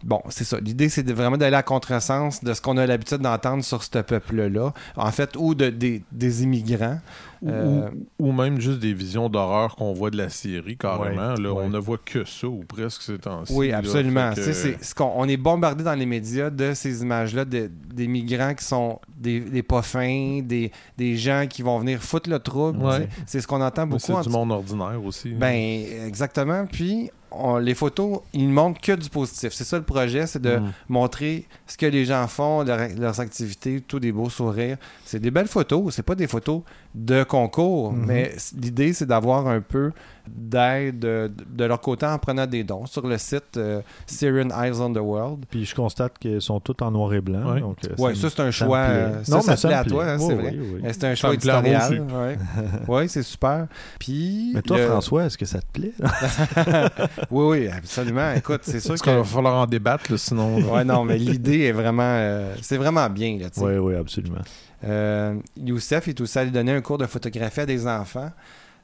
bon, 0.05 0.21
c'est 0.29 0.45
ça. 0.45 0.59
L'idée, 0.61 0.89
c'est 0.89 1.03
de- 1.03 1.13
vraiment 1.13 1.37
d'aller 1.37 1.57
à 1.57 1.63
contresens 1.63 2.43
de 2.43 2.53
ce 2.55 2.61
qu'on 2.61 2.77
a 2.77 2.87
l'habitude 2.87 3.19
d'entendre 3.19 3.63
sur 3.65 3.83
ce 3.83 3.99
peuple-là, 3.99 4.73
en 4.97 5.11
fait, 5.11 5.37
ou 5.37 5.55
de, 5.55 5.69
des, 5.71 6.03
des 6.13 6.43
immigrants. 6.43 6.99
Ou, 7.43 7.49
Euh, 7.51 7.91
ou- 8.21 8.29
ou 8.29 8.33
même 8.33 8.61
juste 8.61 8.79
des 8.79 8.95
visions 8.95 9.29
d'horreur 9.29 9.75
qu'on 9.75 9.93
voit 9.93 10.11
de 10.11 10.17
la 10.17 10.29
Syrie, 10.29 10.77
carrément. 10.77 11.35
là, 11.35 11.53
ouais. 11.53 11.63
On 11.65 11.69
ne 11.71 11.79
voit 11.79 11.99
que 12.05 12.25
ça, 12.25 12.47
ou 12.47 12.63
presque 12.63 13.03
ces 13.03 13.19
temps-ci. 13.19 13.53
Oui, 13.53 13.71
là. 13.71 13.79
absolument. 13.79 14.33
Fait 14.33 14.77
que- 14.95 15.03
on 15.03 15.27
est 15.29 15.37
bombardé 15.37 15.83
dans 15.83 15.95
les 15.95 16.07
médias 16.07 16.51
de 16.51 16.73
ces 16.73 17.03
images-là, 17.03 17.45
de- 17.45 17.69
des 17.93 18.07
migrants 18.07 18.55
qui 18.55 18.65
sont 18.65 19.01
des, 19.17 19.41
des 19.41 19.65
pas 19.65 19.83
fins, 19.83 20.41
des, 20.45 20.71
des 20.97 21.17
gens 21.17 21.47
qui 21.51 21.63
vont 21.63 21.81
venir 21.81 22.01
foutre 22.01 22.31
le 22.31 22.39
trouble. 22.39 22.79
Ouais. 22.79 23.09
C'est- 23.27 23.41
ce 23.41 23.47
qu'on 23.49 23.61
entend 23.61 23.89
beaucoup. 23.89 24.01
C'est 24.01 24.23
du 24.23 24.29
monde 24.29 24.53
ordinaire 24.53 25.01
aussi. 25.05 25.31
Ben, 25.31 25.85
exactement. 26.07 26.65
Puis, 26.71 27.11
on- 27.35 27.57
les 27.59 27.75
photos, 27.75 28.21
ils 28.33 28.47
ne 28.49 28.53
montrent 28.53 28.81
que 28.81 28.93
du 28.93 29.09
positif. 29.11 29.53
C'est 29.53 29.65
ça 29.65 29.77
le 29.79 29.85
projet, 29.85 30.27
c'est 30.27 30.43
de 30.43 30.57
Mm. 30.59 30.73
montrer 30.89 31.47
ce 31.67 31.77
que 31.77 31.87
les 31.87 32.05
gens 32.05 32.27
font, 32.29 32.63
leur- 32.63 32.89
leurs 32.99 33.21
activités, 33.21 33.81
tout 33.81 34.01
des 34.01 34.13
beaux 34.13 34.31
sourires. 34.31 34.77
C'est 35.05 35.19
des 35.21 35.31
belles 35.31 35.49
photos. 35.49 35.95
C'est 35.95 36.03
pas 36.03 36.15
des 36.15 36.27
photos 36.27 36.63
de 36.95 37.23
concours, 37.25 37.93
Mhm. 37.93 38.05
mais 38.07 38.33
l'idée, 38.61 38.93
c'est 38.93 39.07
d'avoir 39.07 39.47
un 39.49 39.61
peu 39.61 39.93
d'aide 40.29 41.05
euh, 41.05 41.29
de, 41.29 41.45
de 41.57 41.65
leur 41.65 41.81
côté 41.81 42.07
en 42.07 42.19
prenant 42.19 42.47
des 42.47 42.65
dons 42.65 42.87
sur 42.87 43.07
le 43.07 43.19
site 43.19 43.57
euh, 43.57 43.81
Syrian 44.07 44.49
Eyes 44.51 44.81
on 44.81 44.93
the 44.93 44.99
World. 44.99 45.45
Puis 45.51 45.65
je 45.65 45.75
constate 45.75 46.19
qu'ils 46.19 46.41
sont 46.43 46.61
tous 46.61 46.77
en 46.83 46.91
noir 46.91 47.13
et 47.15 47.21
blanc. 47.21 47.59
Donc, 47.59 47.79
euh, 47.85 47.95
Ouais, 47.99 48.11
me- 48.11 48.15
ça, 48.15 48.31
c'est 48.31 48.41
un 48.41 48.51
choix. 48.51 48.79
euh, 48.79 49.25
Ça, 49.25 49.37
Non, 49.37 49.43
ça 49.43 49.53
mais 49.53 49.57
te 49.57 49.67
plaît 49.67 49.75
à 49.77 49.85
toi, 49.85 50.05
hein, 50.07 50.17
Oui, 50.21 50.27
c'est 50.29 50.35
vrai. 50.35 50.51
oui, 50.59 50.69
oui. 50.75 50.81
Euh, 50.85 50.89
C'est 50.93 51.05
un 51.05 51.11
Ça 51.11 51.15
choix 51.17 51.35
éditorial. 51.35 52.01
Ouais, 52.01 52.39
Ouais, 52.89 53.09
c'est 53.09 53.23
super. 53.23 53.67
Puis. 53.99 54.53
Mais 54.55 54.63
toi, 54.63 54.77
le- 54.79 54.87
François, 54.87 55.25
est-ce 55.25 55.39
que 55.39 55.47
ça 55.47 55.61
te 55.61 55.67
plaît? 55.73 55.93
Oui, 57.31 57.45
oui, 57.61 57.69
absolument. 57.69 58.33
Écoute, 58.35 58.61
c'est 58.63 58.81
sûr 58.81 58.91
Parce 58.91 59.03
qu'il 59.03 59.13
va 59.13 59.25
falloir 59.25 59.55
en 59.63 59.67
débattre, 59.67 60.11
là, 60.11 60.19
sinon. 60.19 60.57
Ouais, 60.73 60.85
non, 60.85 61.05
mais 61.05 61.19
l'idée 61.19 61.61
est 61.63 61.73
vraiment. 61.73 62.03
euh, 62.05 62.55
c'est 62.61 62.77
vraiment 62.77 63.09
bien, 63.11 63.39
là. 63.41 63.47
Oui, 63.59 63.77
oui, 63.79 63.95
absolument. 63.95 64.41
Euh, 64.85 65.35
Youssef 65.57 66.09
est 66.09 66.21
aussi 66.21 66.39
allé 66.39 66.51
donner 66.51 66.73
un 66.73 66.81
cours 66.81 66.99
de 66.99 67.07
photographie 67.07 67.61
à 67.61 67.67
des 67.67 67.87
enfants 67.87 68.31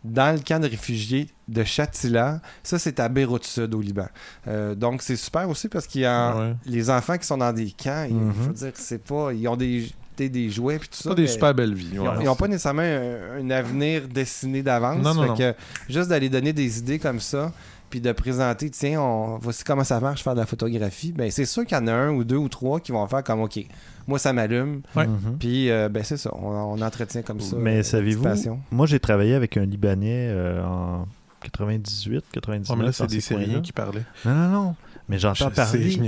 dans 0.05 0.35
le 0.35 0.41
camp 0.41 0.61
de 0.63 0.69
réfugiés 0.69 1.29
de 1.49 1.65
Chatila. 1.65 2.41
Ça, 2.63 2.79
c'est 2.79 3.01
à 3.01 3.09
Beyrouth 3.09 3.45
Sud, 3.45 3.75
au 3.75 3.81
Liban. 3.81 4.07
Euh, 4.47 4.75
donc, 4.75 5.03
c'est 5.03 5.17
super 5.17 5.49
aussi 5.49 5.69
parce 5.69 5.87
qu'il 5.87 6.03
y 6.03 6.07
a 6.07 6.37
Ouais. 6.37 6.55
les 6.67 6.89
enfants 6.91 7.17
qui 7.19 7.27
sont 7.27 7.39
dans 7.39 7.53
des 7.53 7.71
camps. 7.73 8.07
ils- 8.09 8.15
Mhm. 8.15 8.35
Je 8.43 8.47
veux 8.49 8.53
dire, 8.55 8.73
c'est 8.75 9.03
pas. 9.05 9.33
Ils 9.33 9.49
ont 9.49 9.57
des, 9.57 9.91
des, 10.17 10.51
jouets 10.51 10.79
puis 10.79 10.89
tout 10.89 10.97
ça. 10.99 11.11
Pas 11.11 11.15
des 11.15 11.27
super 11.27 11.55
belles 11.55 11.75
vies. 11.75 11.91
Ils 11.93 12.25
n'ont 12.25 12.35
pas 12.37 12.49
nécessairement 12.49 12.83
un, 12.83 13.41
un 13.41 13.51
avenir 13.51 14.09
dessiné 14.09 14.63
d'avance. 14.63 15.03
Non, 15.03 15.15
non, 15.15 15.23
Fait 15.23 15.29
non. 15.29 15.37
que 15.37 15.55
juste 15.89 16.09
d'aller 16.09 16.29
donner 16.29 16.53
des 16.53 16.79
idées 16.79 16.99
comme 16.99 17.21
ça, 17.21 17.53
puis 17.91 18.01
de 18.01 18.13
présenter, 18.13 18.71
tiens, 18.71 19.01
on, 19.01 19.39
voici 19.39 19.65
comment 19.65 19.85
ça 19.85 20.01
marche 20.01 20.23
faire 20.23 20.35
de 20.35 20.41
la 20.41 20.47
photographie, 20.47 21.13
ben 21.13 21.31
c'est 21.31 21.45
sûr 21.47 21.65
qu'il 21.65 21.77
y 21.77 21.81
en 21.81 21.87
a 21.87 21.93
un 21.93 22.11
ou 22.11 22.25
deux 22.25 22.37
ou 22.37 22.49
trois 22.49 22.81
qui 22.81 22.93
vont 22.93 23.07
faire 23.07 23.23
comme, 23.25 23.41
OK, 23.41 23.59
moi 24.07 24.19
ça 24.19 24.33
m'allume, 24.33 24.83
Ouais. 24.95 25.07
Mhm. 25.07 25.37
puis 25.39 25.71
euh, 25.71 25.89
ben 25.89 26.03
c'est 26.05 26.17
ça, 26.17 26.31
on, 26.35 26.49
on 26.49 26.81
entretient 26.83 27.23
comme 27.23 27.41
ça. 27.41 27.57
Mais 27.59 27.79
euh, 27.79 27.83
savez-vous, 27.83 28.27
moi 28.71 28.87
j'ai 28.87 29.01
travaillé 29.01 29.35
avec 29.35 29.57
un 29.57 29.65
Libanais 29.65 30.29
euh, 30.31 30.63
en 30.65 31.07
98, 31.43 32.25
99. 32.33 32.71
Ouais, 32.71 32.77
mais 32.77 32.85
là, 32.87 32.93
c'est 32.93 33.07
des. 33.07 33.21
Syriens 33.21 33.61
qui 33.61 33.73
parlaient. 33.73 34.05
Non, 34.25 34.35
non, 34.35 34.49
non. 34.49 34.77
Mais 35.09 35.19
j'entends 35.19 35.49
Je 35.49 35.55
parler 35.55 35.99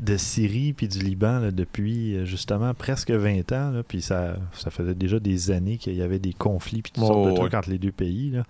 de 0.00 0.16
Syrie 0.16 0.72
puis 0.72 0.88
du 0.88 0.98
Liban 1.00 1.38
là, 1.40 1.50
depuis 1.50 2.24
justement 2.24 2.72
presque 2.74 3.10
20 3.10 3.52
ans. 3.52 3.70
Là, 3.70 3.82
puis 3.86 4.00
ça, 4.02 4.36
ça 4.52 4.70
faisait 4.70 4.94
déjà 4.94 5.20
des 5.20 5.50
années 5.50 5.76
qu'il 5.76 5.94
y 5.94 6.02
avait 6.02 6.18
des 6.18 6.32
conflits 6.32 6.82
puis 6.82 6.92
toutes 6.92 7.04
Oh, 7.04 7.08
sortes 7.08 7.24
de 7.26 7.30
ouais. 7.30 7.36
trucs 7.36 7.54
entre 7.54 7.70
les 7.70 7.78
deux 7.78 7.92
pays. 7.92 8.30
Là. 8.30 8.42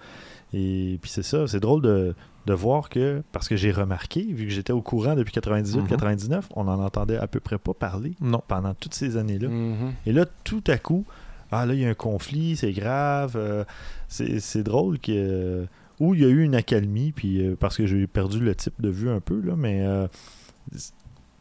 Et 0.55 0.99
puis 1.03 1.11
c'est 1.11 1.23
ça, 1.23 1.47
c'est 1.47 1.61
drôle 1.61 1.83
de, 1.83 2.15
de 2.49 2.55
voir 2.55 2.89
que, 2.89 3.23
parce 3.33 3.47
que 3.49 3.57
j'ai 3.57 3.71
remarqué, 3.71 4.23
vu 4.23 4.45
que 4.47 4.51
j'étais 4.53 4.73
au 4.73 4.81
courant 4.83 5.15
depuis 5.15 5.33
98-99, 5.33 6.37
Mhm. 6.37 6.43
on 6.57 6.65
n'en 6.65 6.83
entendait 6.83 7.17
à 7.19 7.27
peu 7.27 7.41
près 7.41 7.59
pas 7.59 7.75
parler 7.75 8.15
Non. 8.21 8.43
pendant 8.49 8.75
toutes 8.75 8.95
ces 8.95 9.17
années-là. 9.17 9.49
Mhm. 9.49 9.93
Et 10.07 10.13
là, 10.13 10.25
tout 10.45 10.65
à 10.67 10.79
coup, 10.79 11.05
ah 11.53 11.67
là, 11.67 11.75
il 11.75 11.81
y 11.81 11.85
a 11.85 11.89
un 11.89 11.95
conflit, 11.95 12.57
c'est 12.57 12.73
grave. 12.73 13.35
euh, 13.37 13.65
c'est 14.09 14.63
drôle 14.63 14.99
que. 14.99 15.67
Où 16.01 16.15
il 16.15 16.21
y 16.21 16.25
a 16.25 16.29
eu 16.29 16.43
une 16.45 16.55
accalmie, 16.55 17.11
puis 17.13 17.45
euh, 17.45 17.57
parce 17.59 17.77
que 17.77 17.85
j'ai 17.87 18.07
perdu 18.07 18.39
le 18.41 18.55
type 18.55 18.81
de 18.81 18.89
vue 18.89 19.11
un 19.11 19.21
peu, 19.21 19.41
là, 19.41 19.55
mais. 19.57 19.85
euh, 19.85 20.07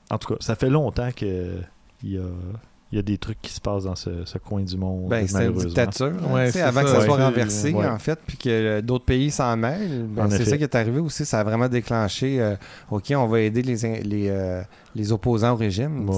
en 0.09 0.17
tout 0.17 0.33
cas, 0.33 0.37
ça 0.39 0.55
fait 0.55 0.69
longtemps 0.69 1.09
que 1.15 1.57
il 2.03 2.11
y 2.13 2.17
a, 2.17 2.21
il 2.91 2.95
y 2.95 2.99
a 2.99 3.01
des 3.01 3.17
trucs 3.17 3.41
qui 3.41 3.51
se 3.51 3.59
passent 3.59 3.83
dans 3.83 3.95
ce, 3.95 4.23
ce 4.23 4.37
coin 4.37 4.61
du 4.61 4.77
monde. 4.77 5.09
Ben, 5.09 5.27
c'est 5.27 5.45
une 5.45 5.53
dictature. 5.53 6.13
Ouais, 6.31 6.51
c'est 6.51 6.61
avant 6.61 6.83
que 6.83 6.87
ça, 6.87 6.99
ouais. 6.99 7.05
soit 7.05 7.17
renversé, 7.17 7.73
ouais. 7.73 7.85
en 7.85 7.99
fait, 7.99 8.17
puis 8.25 8.37
que 8.37 8.49
euh, 8.49 8.81
d'autres 8.81 9.03
pays 9.05 9.29
s'en 9.29 9.57
mêlent, 9.57 10.05
ben, 10.09 10.25
En 10.25 10.29
c'est 10.29 10.45
ça 10.45 10.57
qui 10.57 10.63
est 10.63 10.75
arrivé 10.75 10.99
aussi. 10.99 11.25
Ça 11.25 11.41
a 11.41 11.43
vraiment 11.43 11.67
déclenché, 11.67 12.39
euh, 12.39 12.55
OK, 12.89 13.11
on 13.15 13.27
va 13.27 13.41
aider 13.41 13.61
les, 13.61 13.85
in- 13.85 13.99
les, 14.03 14.29
euh, 14.29 14.61
les 14.95 15.11
opposants 15.11 15.51
au 15.51 15.57
régime. 15.57 16.09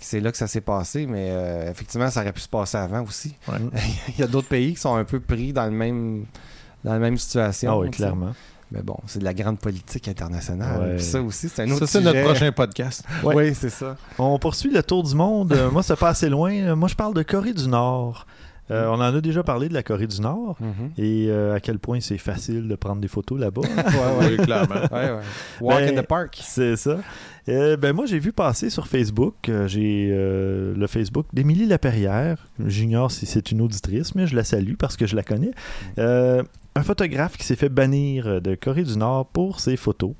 c'est 0.00 0.18
là 0.20 0.32
que 0.32 0.38
ça 0.38 0.48
s'est 0.48 0.60
passé, 0.60 1.06
mais 1.06 1.28
euh, 1.30 1.70
effectivement, 1.70 2.10
ça 2.10 2.22
aurait 2.22 2.32
pu 2.32 2.40
se 2.40 2.48
passer 2.48 2.78
avant 2.78 3.02
aussi. 3.04 3.36
Ouais. 3.46 3.58
Il 4.08 4.20
y 4.20 4.24
a 4.24 4.26
d'autres 4.26 4.48
pays 4.48 4.74
qui 4.74 4.80
sont 4.80 4.96
un 4.96 5.04
peu 5.04 5.20
pris 5.20 5.52
dans 5.52 5.66
le 5.66 5.70
même 5.70 6.24
dans 6.82 6.92
la 6.92 6.98
même 6.98 7.16
situation. 7.18 7.72
Ah 7.72 7.78
oui, 7.78 7.88
sais. 7.92 8.04
Mais 8.72 8.82
bon, 8.82 8.96
c'est 9.06 9.20
de 9.20 9.24
la 9.24 9.32
grande 9.34 9.58
politique 9.60 10.08
internationale. 10.08 10.80
Ouais. 10.80 10.94
Puis 10.96 11.04
ça 11.04 11.22
aussi, 11.22 11.48
c'est 11.48 11.62
un 11.62 11.70
autre 11.70 11.86
Ça, 11.86 11.86
c'est 11.86 12.00
notre 12.04 12.22
prochain 12.24 12.50
podcast. 12.52 13.04
Ouais. 13.22 13.34
Oui, 13.34 13.54
c'est 13.54 13.70
ça. 13.70 13.96
On 14.18 14.38
poursuit 14.38 14.72
le 14.72 14.82
tour 14.82 15.02
du 15.04 15.14
monde. 15.14 15.52
Euh, 15.52 15.70
moi, 15.70 15.82
c'est 15.84 15.96
pas 15.96 16.08
assez 16.08 16.28
loin. 16.28 16.52
Euh, 16.52 16.76
Moi, 16.76 16.88
je 16.88 16.94
parle 16.96 17.14
de 17.14 17.22
Corée 17.22 17.52
du 17.52 17.68
Nord. 17.68 18.26
Euh, 18.72 18.88
on 18.88 18.94
en 18.94 19.00
a 19.14 19.20
déjà 19.20 19.44
parlé 19.44 19.68
de 19.68 19.74
la 19.74 19.84
Corée 19.84 20.08
du 20.08 20.20
Nord 20.20 20.56
Mhm. 20.58 20.90
et 20.98 21.26
euh, 21.28 21.54
à 21.54 21.60
quel 21.60 21.78
point 21.78 22.00
c'est 22.00 22.18
facile 22.18 22.66
de 22.66 22.74
prendre 22.74 23.00
des 23.00 23.06
photos 23.06 23.38
là-bas. 23.38 23.60
Ouais, 23.76 24.26
ouais. 24.26 24.30
Oui, 24.30 24.36
clairement. 24.44 24.74
ouais, 24.74 25.10
ouais. 25.12 25.20
Walk 25.60 25.78
Ben, 25.84 25.96
in 25.98 26.02
the 26.02 26.04
park. 26.06 26.36
C'est 26.42 26.74
ça. 26.74 26.98
Euh, 27.48 27.76
ben 27.76 27.92
moi, 27.94 28.06
j'ai 28.06 28.18
vu 28.18 28.32
passer 28.32 28.68
sur 28.70 28.88
Facebook, 28.88 29.48
euh, 29.48 29.68
j'ai 29.68 30.08
euh, 30.10 30.74
le 30.76 30.86
Facebook 30.88 31.26
d'Émilie 31.32 31.66
Laperrière. 31.66 32.48
J'ignore 32.66 33.12
si 33.12 33.24
c'est 33.26 33.52
une 33.52 33.60
auditrice, 33.60 34.16
mais 34.16 34.26
je 34.26 34.34
la 34.34 34.42
salue 34.42 34.74
parce 34.76 34.96
que 34.96 35.06
je 35.06 35.14
la 35.14 35.22
connais. 35.22 35.52
Euh, 36.76 36.80
un 36.80 36.82
photographe 36.82 37.36
qui 37.36 37.44
s'est 37.44 37.56
fait 37.56 37.68
bannir 37.68 38.40
de 38.40 38.54
Corée 38.54 38.82
du 38.84 38.96
Nord 38.96 39.26
pour 39.26 39.60
ses 39.60 39.76
photos. 39.76 40.12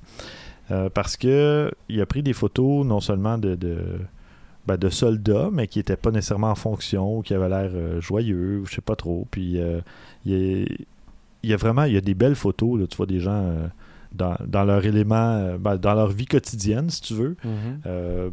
Euh, 0.70 0.88
parce 0.90 1.16
que 1.16 1.70
il 1.88 2.00
a 2.00 2.06
pris 2.06 2.22
des 2.22 2.32
photos 2.32 2.84
non 2.84 3.00
seulement 3.00 3.38
de, 3.38 3.54
de, 3.54 3.78
ben, 4.66 4.76
de 4.76 4.88
soldats, 4.88 5.48
mais 5.52 5.68
qui 5.68 5.78
n'étaient 5.78 5.96
pas 5.96 6.10
nécessairement 6.10 6.50
en 6.50 6.54
fonction, 6.56 7.18
ou 7.18 7.22
qui 7.22 7.34
avaient 7.34 7.48
l'air 7.48 7.70
euh, 7.74 8.00
joyeux, 8.00 8.60
ou 8.62 8.66
je 8.66 8.74
sais 8.74 8.80
pas 8.80 8.96
trop. 8.96 9.26
Puis 9.30 9.60
euh, 9.60 9.80
il 10.24 10.32
y 10.32 10.62
a- 10.64 10.66
il 11.42 11.50
y 11.50 11.54
a 11.54 11.56
vraiment 11.56 11.84
il 11.84 11.92
y 11.92 11.96
a 11.96 12.00
des 12.00 12.14
belles 12.14 12.34
photos, 12.34 12.80
là, 12.80 12.86
tu 12.88 12.96
vois 12.96 13.06
des 13.06 13.20
gens 13.20 13.30
euh, 13.44 13.68
dans, 14.12 14.36
dans 14.48 14.64
leur 14.64 14.84
élément, 14.84 15.14
euh, 15.36 15.58
ben, 15.58 15.76
dans 15.76 15.94
leur 15.94 16.08
vie 16.08 16.26
quotidienne, 16.26 16.90
si 16.90 17.00
tu 17.02 17.14
veux. 17.14 17.36
Euh, 17.86 18.30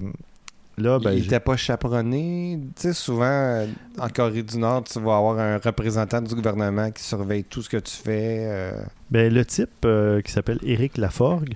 là, 0.78 1.00
ben, 1.00 1.12
il 1.12 1.22
n'était 1.22 1.40
pas 1.40 1.56
chaperonné. 1.56 2.60
Tu 2.76 2.82
sais, 2.82 2.94
souvent, 2.94 3.66
en 4.00 4.10
Corée 4.10 4.44
du 4.44 4.58
Nord, 4.58 4.84
tu 4.84 5.00
vas 5.00 5.18
avoir 5.18 5.40
un 5.40 5.58
représentant 5.58 6.22
du 6.22 6.34
gouvernement 6.36 6.92
qui 6.92 7.04
surveille 7.04 7.44
tout 7.44 7.62
ce 7.62 7.70
que 7.70 7.78
tu 7.78 7.96
fais. 7.96 8.46
euh, 8.48 8.84
ben, 9.12 9.34
le 9.34 9.46
type 9.46 9.86
euh, 9.86 10.22
qui 10.22 10.32
s'appelle 10.32 10.60
Éric 10.64 10.98
Laforgue 10.98 11.56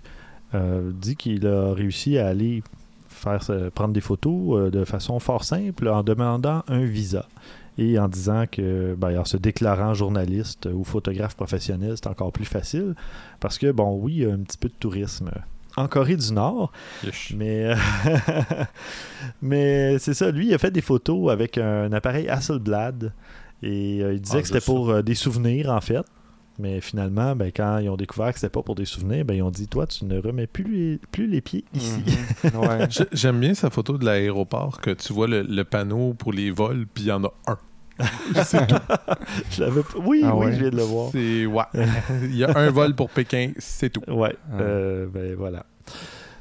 euh, 0.54 0.92
dit 0.94 1.16
qu'il 1.16 1.46
a 1.48 1.74
réussi 1.74 2.18
à 2.18 2.28
aller 2.28 2.64
faire 3.10 3.42
prendre 3.74 3.94
des 3.94 4.02
photos 4.02 4.72
de 4.72 4.86
façon 4.86 5.20
fort 5.20 5.44
simple 5.44 5.88
en 5.88 6.04
demandant 6.04 6.64
un 6.68 6.86
visa 6.86 7.26
et 7.80 7.98
en 7.98 8.08
disant 8.08 8.46
que 8.52 8.96
ben, 8.96 9.20
en 9.20 9.26
se 9.26 9.38
déclarant 9.38 9.96
journaliste 9.96 10.68
ou 10.72 10.84
photographe 10.84 11.36
professionnel, 11.36 11.94
c'est 11.96 12.08
encore 12.08 12.32
plus 12.32 12.46
facile 12.46 12.94
parce 13.40 13.58
que 13.58 13.72
bon 13.72 13.98
oui, 14.00 14.14
il 14.18 14.22
y 14.22 14.26
a 14.26 14.34
un 14.34 14.38
petit 14.38 14.60
peu 14.60 14.68
de 14.68 14.74
tourisme 14.80 15.32
en 15.78 15.88
Corée 15.88 16.18
du 16.18 16.34
Nord. 16.34 16.72
Mais, 17.34 17.66
euh, 17.66 17.76
mais 19.42 19.98
c'est 20.00 20.14
ça, 20.14 20.32
lui, 20.32 20.48
il 20.48 20.54
a 20.54 20.58
fait 20.58 20.72
des 20.72 20.82
photos 20.82 21.32
avec 21.32 21.58
un 21.58 21.92
appareil 21.94 22.28
Hasselblad 22.28 23.14
et 23.64 24.00
euh, 24.02 24.14
il 24.14 24.22
disait 24.22 24.40
Ah, 24.40 24.42
que 24.42 24.48
c'était 24.48 24.62
pour 24.62 24.90
euh, 24.90 25.02
des 25.02 25.16
souvenirs 25.16 25.70
en 25.70 25.82
fait. 25.82 26.04
Mais 26.60 26.82
finalement, 26.82 27.36
ben, 27.36 27.52
quand 27.56 27.78
ils 27.78 27.88
ont 27.90 27.98
découvert 27.98 28.34
que 28.34 28.40
c'était 28.40 28.50
pas 28.50 28.64
pour 28.64 28.74
des 28.74 28.86
souvenirs, 28.86 29.24
ben, 29.24 29.36
ils 29.36 29.44
ont 29.44 29.52
dit 29.52 29.68
Toi, 29.68 29.86
tu 29.86 30.06
ne 30.06 30.20
remets 30.20 30.48
plus 30.48 30.64
les, 30.64 31.00
plus 31.12 31.28
les 31.28 31.42
pieds 31.42 31.66
ici. 31.74 32.04
mhm. 32.44 32.60
Ouais. 32.68 32.88
J'aime 33.12 33.40
bien 33.40 33.54
sa 33.54 33.70
photo 33.70 33.98
de 34.00 34.06
l'aéroport, 34.06 34.82
que 34.82 34.90
tu 34.90 35.14
vois 35.14 35.28
le, 35.28 35.44
le 35.44 35.64
panneau 35.64 36.16
pour 36.16 36.34
les 36.34 36.50
vols, 36.50 36.88
puis 36.92 37.04
il 37.06 37.08
y 37.08 37.12
en 37.12 37.24
a 37.24 37.32
un. 37.46 37.60
C'est 38.44 38.68
tout. 38.68 38.76
Je 39.52 39.64
l'avais 39.64 39.82
pas- 39.84 39.98
Oui, 40.06 40.22
Ah 40.26 40.36
oui, 40.36 40.46
ouais? 40.48 40.54
je 40.54 40.60
viens 40.60 40.70
de 40.70 40.76
le 40.78 40.84
voir. 40.84 41.10
C'est... 41.12 41.46
Ouais. 41.46 41.64
Il 42.24 42.36
y 42.36 42.44
a 42.44 42.58
un 42.58 42.70
vol 42.70 42.94
pour 42.96 43.10
Pékin, 43.10 43.52
c'est 43.58 43.90
tout. 43.90 44.02
Ouais, 44.08 44.36
Ah. 44.52 44.62
euh, 44.62 45.08
ben 45.12 45.36
voilà. 45.36 45.66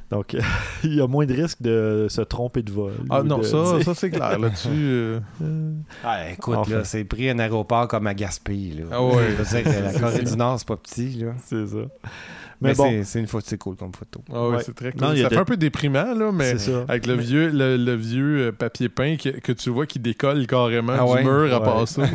Donc, 0.09 0.37
il 0.85 0.95
y 0.95 1.01
a 1.01 1.07
moins 1.09 1.27
de 1.27 1.35
risque 1.35 1.61
de 1.61 2.07
se 2.09 2.21
tromper 2.21 2.63
de 2.63 2.71
vol. 2.71 2.93
Ah 3.11 3.25
non, 3.25 3.39
de 3.39 3.43
ça, 3.43 3.83
ça 3.83 3.93
c'est 3.93 4.11
clair. 4.11 4.39
Là-dessus, 4.39 4.69
euh, 4.73 5.19
Euh, 5.43 5.73
Ah, 6.05 6.31
écoute, 6.31 6.55
Enfin. 6.59 6.77
là, 6.77 6.85
c'est 6.85 7.03
pris 7.05 7.29
un 7.29 7.41
aéroport 7.41 7.89
comme 7.89 8.07
à 8.07 8.15
Gaspé. 8.15 8.73
Là. 8.79 8.85
Ah 8.93 9.03
ouais. 9.05 9.31
Je 9.37 9.43
veux 9.43 9.63
dire 9.63 9.65
que 9.65 9.83
la 9.83 9.99
Corée 9.99 10.23
du 10.23 10.37
Nord, 10.37 10.59
c'est 10.61 10.69
pas 10.69 10.77
petit. 10.77 11.09
Là. 11.25 11.33
c'est 11.45 11.67
ça. 11.67 11.79
Mais, 12.61 12.71
Mais, 12.71 12.75
bon, 12.75 13.01
c'est, 13.05 13.21
une 13.21 13.27
photo, 13.27 13.45
c'est 13.47 13.59
cool 13.59 13.77
comme 13.77 13.93
photo. 13.93 14.21
ah 14.33 14.49
ouais, 14.49 14.57
Ouais. 14.57 14.63
c'est 14.65 14.75
très 14.75 14.93
cool. 14.93 15.01
Non, 15.03 15.09
ça 15.09 15.25
de- 15.25 15.29
fait 15.29 15.37
un 15.37 15.45
peu 15.45 15.57
déprimant, 15.57 16.15
là, 16.15 16.31
mais 16.33 16.55
avec 16.89 17.07
le 17.07 17.15
vieux, 17.15 17.51
le, 17.51 17.77
le 17.77 17.95
vieux 17.95 18.47
euh, 18.49 18.53
papier 18.53 18.89
peint 18.89 19.17
que, 19.17 19.29
que 19.29 19.53
tu 19.53 19.71
vois 19.71 19.87
qui 19.87 19.99
décolle 19.99 20.47
carrément 20.47 20.95
Ah 20.99 21.05
du 21.05 21.13
ouais? 21.13 21.25
mur 21.25 21.55
à 21.55 21.63
part 21.63 21.87
ça. 21.87 22.03
là. 22.03 22.09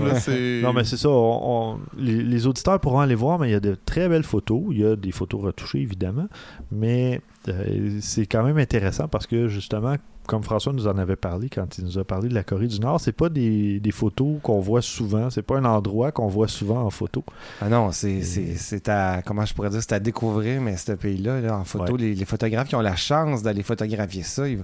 Non, 0.64 0.74
mais 0.74 0.84
c'est 0.84 0.98
ça. 0.98 1.10
on- 1.10 1.74
on- 1.74 1.80
les, 1.98 2.24
les 2.24 2.48
auditeurs 2.48 2.80
pourront 2.80 3.02
aller 3.02 3.16
voir, 3.16 3.38
mais 3.40 3.50
il 3.50 3.52
y 3.52 3.56
a 3.56 3.60
de 3.60 3.76
très 3.86 4.10
belles 4.10 4.24
photos. 4.24 4.62
Il 4.72 4.80
y 4.80 4.86
a 4.86 4.96
des 4.96 5.12
photos 5.12 5.42
retouchées, 5.44 5.80
évidemment. 5.80 6.28
Mais 6.72 7.22
euh, 7.48 7.98
c'est 8.02 8.26
quand 8.26 8.44
même 8.44 8.58
intéressant 8.58 9.08
parce 9.08 9.28
que, 9.28 9.48
justement, 9.48 9.96
comme 10.32 10.44
François 10.44 10.72
nous 10.72 10.88
en 10.88 10.98
avait 10.98 11.18
parlé 11.18 11.50
quand 11.50 11.78
il 11.78 11.84
nous 11.84 12.00
a 12.00 12.06
parlé 12.06 12.30
de 12.30 12.34
la 12.34 12.44
Corée 12.44 12.68
du 12.68 12.80
Nord, 12.80 13.02
c'est 13.02 13.12
pas 13.12 13.28
des, 13.28 13.82
des 13.82 13.92
photos 13.92 14.38
qu'on 14.42 14.62
voit 14.62 14.82
souvent. 14.82 15.30
C'est 15.30 15.42
pas 15.42 15.58
un 15.58 15.66
endroit 15.66 16.14
qu'on 16.14 16.28
voit 16.28 16.48
souvent 16.48 16.82
en 16.84 16.90
photo. 16.90 17.24
Ah 17.62 17.68
non, 17.68 17.92
c'est, 17.92 18.22
c'est, 18.24 18.56
c'est 18.56 18.88
à, 18.88 19.22
comment 19.26 19.46
je 19.46 19.54
pourrais 19.54 19.70
dire, 19.70 19.82
c'est 19.82 19.92
à 19.92 20.00
découvrir, 20.00 20.62
mais 20.62 20.78
ce 20.78 20.94
pays-là, 20.94 21.42
là, 21.42 21.58
en 21.58 21.66
photo, 21.66 21.94
Ouais. 21.96 22.00
les, 22.00 22.16
les 22.16 22.26
photographes 22.26 22.70
qui 22.70 22.76
ont 22.78 22.82
la 22.82 22.96
chance 22.96 23.44
d'aller 23.44 23.62
photographier 23.62 24.24
ça, 24.24 24.48
ils... 24.48 24.64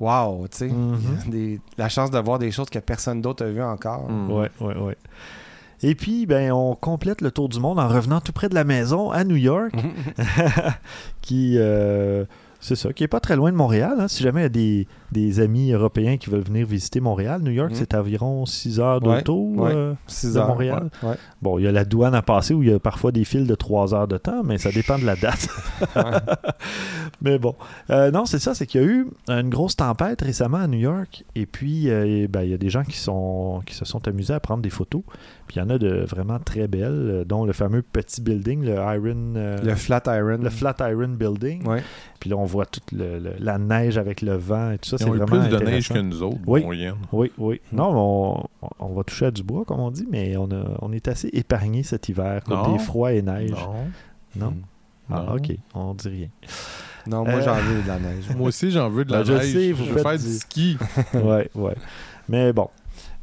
wow, 0.00 0.48
tu 0.50 0.56
sais, 0.58 0.68
Mhm. 0.68 1.58
la 1.78 1.88
chance 1.88 2.10
de 2.10 2.18
voir 2.18 2.40
des 2.40 2.50
choses 2.50 2.68
que 2.68 2.80
personne 2.80 3.22
d'autre 3.22 3.44
a 3.46 3.48
vues 3.48 3.62
encore. 3.62 4.10
Mm. 4.10 4.30
Ouais, 4.32 4.50
ouais, 4.60 4.76
ouais. 4.76 4.96
Et 5.82 5.94
puis, 5.94 6.26
ben, 6.26 6.50
on 6.52 6.74
complète 6.74 7.20
le 7.20 7.30
tour 7.30 7.48
du 7.48 7.60
monde 7.60 7.78
en 7.78 7.86
revenant 7.86 8.20
tout 8.20 8.32
près 8.32 8.48
de 8.48 8.54
la 8.56 8.64
maison 8.64 9.10
à 9.12 9.22
New 9.24 9.36
York, 9.36 9.72
qui, 11.22 11.54
euh, 11.58 12.24
c'est 12.60 12.76
ça, 12.76 12.92
qui 12.92 13.04
est 13.04 13.08
pas 13.08 13.20
très 13.20 13.36
loin 13.36 13.50
de 13.50 13.56
Montréal. 13.56 13.96
hein. 14.00 14.08
Si 14.08 14.22
jamais 14.22 14.40
il 14.40 14.44
y 14.44 14.46
a 14.46 14.48
des, 14.48 14.86
des 15.12 15.40
amis 15.40 15.72
européens 15.72 16.16
qui 16.16 16.30
veulent 16.30 16.40
venir 16.42 16.66
visiter 16.66 17.00
Montréal, 17.00 17.40
New 17.42 17.50
York, 17.52 17.70
Mhm. 17.70 17.76
c'est 17.76 17.94
environ 17.94 18.44
6 18.46 18.80
heures 18.80 19.00
d'auto 19.00 19.52
ouais. 19.56 19.72
euh, 19.74 19.94
de 20.24 20.36
heures, 20.38 20.48
Montréal. 20.48 20.90
ouais. 21.02 21.14
Bon, 21.42 21.58
il 21.58 21.64
y 21.64 21.68
a 21.68 21.72
la 21.72 21.84
douane 21.84 22.14
à 22.14 22.22
passer 22.22 22.54
où 22.54 22.62
il 22.62 22.70
y 22.70 22.72
a 22.72 22.78
parfois 22.78 23.12
des 23.12 23.24
files 23.24 23.46
de 23.46 23.54
3 23.54 23.94
heures 23.94 24.08
de 24.08 24.18
temps, 24.18 24.42
mais 24.44 24.58
ça 24.58 24.70
dépend 24.72 24.98
de 24.98 25.04
la 25.04 25.16
date. 25.16 25.48
mais 27.22 27.38
bon, 27.38 27.54
Euh, 27.90 28.10
non, 28.10 28.24
c'est 28.26 28.38
ça, 28.38 28.54
c'est 28.54 28.66
qu'il 28.66 28.80
y 28.80 28.84
a 28.84 28.86
eu 28.86 29.06
une 29.28 29.48
grosse 29.48 29.76
tempête 29.76 30.20
récemment 30.22 30.58
à 30.58 30.66
New 30.66 30.78
York, 30.78 31.24
et 31.34 31.46
puis 31.46 31.88
euh, 31.90 32.26
ben, 32.28 32.42
il 32.42 32.50
y 32.50 32.54
a 32.54 32.58
des 32.58 32.68
gens 32.70 32.82
qui, 32.82 32.96
sont, 32.98 33.62
qui 33.64 33.74
se 33.74 33.84
sont 33.84 34.06
amusés 34.08 34.34
à 34.34 34.40
prendre 34.40 34.62
des 34.62 34.70
photos, 34.70 35.02
puis 35.46 35.56
il 35.56 35.58
y 35.60 35.62
en 35.62 35.70
a 35.70 35.78
de 35.78 36.04
vraiment 36.08 36.38
très 36.38 36.66
belles, 36.68 37.24
dont 37.26 37.44
le 37.44 37.52
fameux 37.52 37.82
petit 37.82 38.20
building, 38.20 38.64
le 38.64 38.74
Iron... 38.74 39.34
Le 39.62 39.74
flat 39.74 40.02
iron. 40.06 40.38
le 40.42 40.50
Flatiron 40.50 41.08
Building. 41.08 41.66
Ouais. 41.66 41.82
Puis 42.20 42.30
là, 42.30 42.36
on 42.36 42.44
voit 42.44 42.66
toute 42.66 42.92
le- 42.92 43.18
le- 43.18 43.34
la 43.38 43.58
neige 43.58 43.98
avec 43.98 44.22
le 44.22 44.34
vent 44.36 44.72
et 44.72 44.78
tout 44.78 44.88
ça. 44.88 44.95
Ils 44.96 45.04
C'est 45.04 45.10
vraiment 45.10 45.26
plus 45.26 45.48
de 45.48 45.56
neige 45.64 45.88
que 45.88 45.98
nous 45.98 46.22
autres, 46.22 46.38
Oui. 46.46 46.62
moyenne. 46.64 46.94
Oui, 47.12 47.30
oui. 47.38 47.60
Hmm. 47.72 47.76
Non, 47.76 47.92
mais 47.92 47.98
on, 48.68 48.68
on 48.86 48.94
va 48.94 49.04
toucher 49.04 49.26
à 49.26 49.30
du 49.30 49.42
bois, 49.42 49.64
comme 49.64 49.80
on 49.80 49.90
dit, 49.90 50.06
mais 50.10 50.36
on, 50.36 50.50
a, 50.50 50.64
on 50.82 50.92
est 50.92 51.08
assez 51.08 51.28
épargné 51.32 51.82
cet 51.82 52.08
hiver, 52.08 52.42
des 52.46 52.78
froids 52.78 53.12
et 53.12 53.22
neige. 53.22 53.50
Non. 53.50 53.74
Non? 54.36 54.50
Mm. 54.50 54.62
Ah, 55.10 55.24
Non. 55.28 55.34
ok. 55.36 55.52
On 55.74 55.94
dit 55.94 56.08
rien. 56.08 56.28
Non, 57.06 57.22
moi, 57.24 57.34
Euh, 57.34 57.42
j'en 57.42 57.54
veux 57.54 57.82
de 57.82 57.86
la 57.88 57.98
neige. 58.00 58.24
Moi 58.36 58.48
aussi, 58.48 58.70
j'en 58.72 58.88
veux 58.88 59.04
de 59.04 59.12
la 59.12 59.18
Ben, 59.22 59.24
je 59.24 59.32
neige. 59.34 59.52
sais, 59.52 59.72
vous 59.72 59.84
je 59.84 59.90
veux 59.90 59.94
faites 59.94 60.02
faire 60.02 60.18
du- 60.18 60.24
du 60.24 60.32
ski. 60.38 60.76
ouais, 61.14 61.48
ouais. 61.54 61.76
Mais 62.28 62.52
bon, 62.52 62.68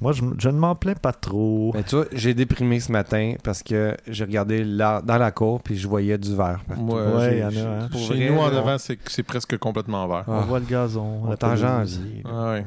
moi, 0.04 0.12
je, 0.12 0.22
je 0.38 0.50
ne 0.50 0.58
m'en 0.60 0.76
plains 0.76 0.94
pas 0.94 1.14
trop. 1.14 1.72
Mais 1.74 1.84
tu 1.84 1.96
vois, 1.96 2.06
j'ai 2.12 2.34
déprimé 2.34 2.80
ce 2.80 2.92
matin 2.92 3.34
parce 3.44 3.64
que 3.64 3.96
j'ai 4.08 4.26
regardé 4.26 4.64
là, 4.64 5.02
dans 5.02 5.18
la 5.18 5.32
cour 5.32 5.62
puis 5.64 5.78
je 5.78 5.88
voyais 5.88 6.18
du 6.18 6.36
verre. 6.36 6.60
partout. 6.68 6.84
Moi, 6.84 7.02
Ouais, 7.18 7.40
y 7.40 7.44
en 7.44 7.48
a, 7.48 7.84
hein. 7.84 7.90
Chez 7.96 8.14
vrai, 8.16 8.30
nous, 8.30 8.38
en 8.40 8.46
avant, 8.56 8.78
c'est 8.78 9.00
c'est 9.08 9.24
presque 9.24 9.58
complètement 9.58 10.06
vert. 10.08 10.26
On 10.28 10.34
Ah. 10.40 10.42
voit 10.42 10.60
le 10.60 10.66
gazon. 10.66 11.22
On 11.24 11.28
la 11.28 11.34
est 11.34 11.44
en 11.44 11.56
janvier. 11.56 12.24
Ah 12.26 12.52
ouais. 12.52 12.66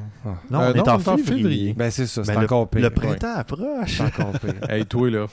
Non, 0.49 0.61
Euh, 0.61 0.71
on 0.71 0.73
est 0.73 0.77
non, 0.77 0.83
en 0.83 0.95
on 0.95 0.99
est 0.99 1.07
en 1.07 1.17
février. 1.17 1.23
février. 1.43 1.73
Ben 1.77 1.91
c'est 1.91 2.07
ça, 2.07 2.23
c'est 2.23 2.33
Ben, 2.33 2.39
le, 2.39 2.45
encore 2.45 2.67
pire. 2.69 2.81
le 2.81 2.89
printemps 2.89 3.35
approche. 3.35 3.97
C'est 3.97 4.03
encore 4.03 4.31
pire. 4.39 4.53
Hey, 4.69 4.85
toi, 4.85 5.09
là. 5.09 5.27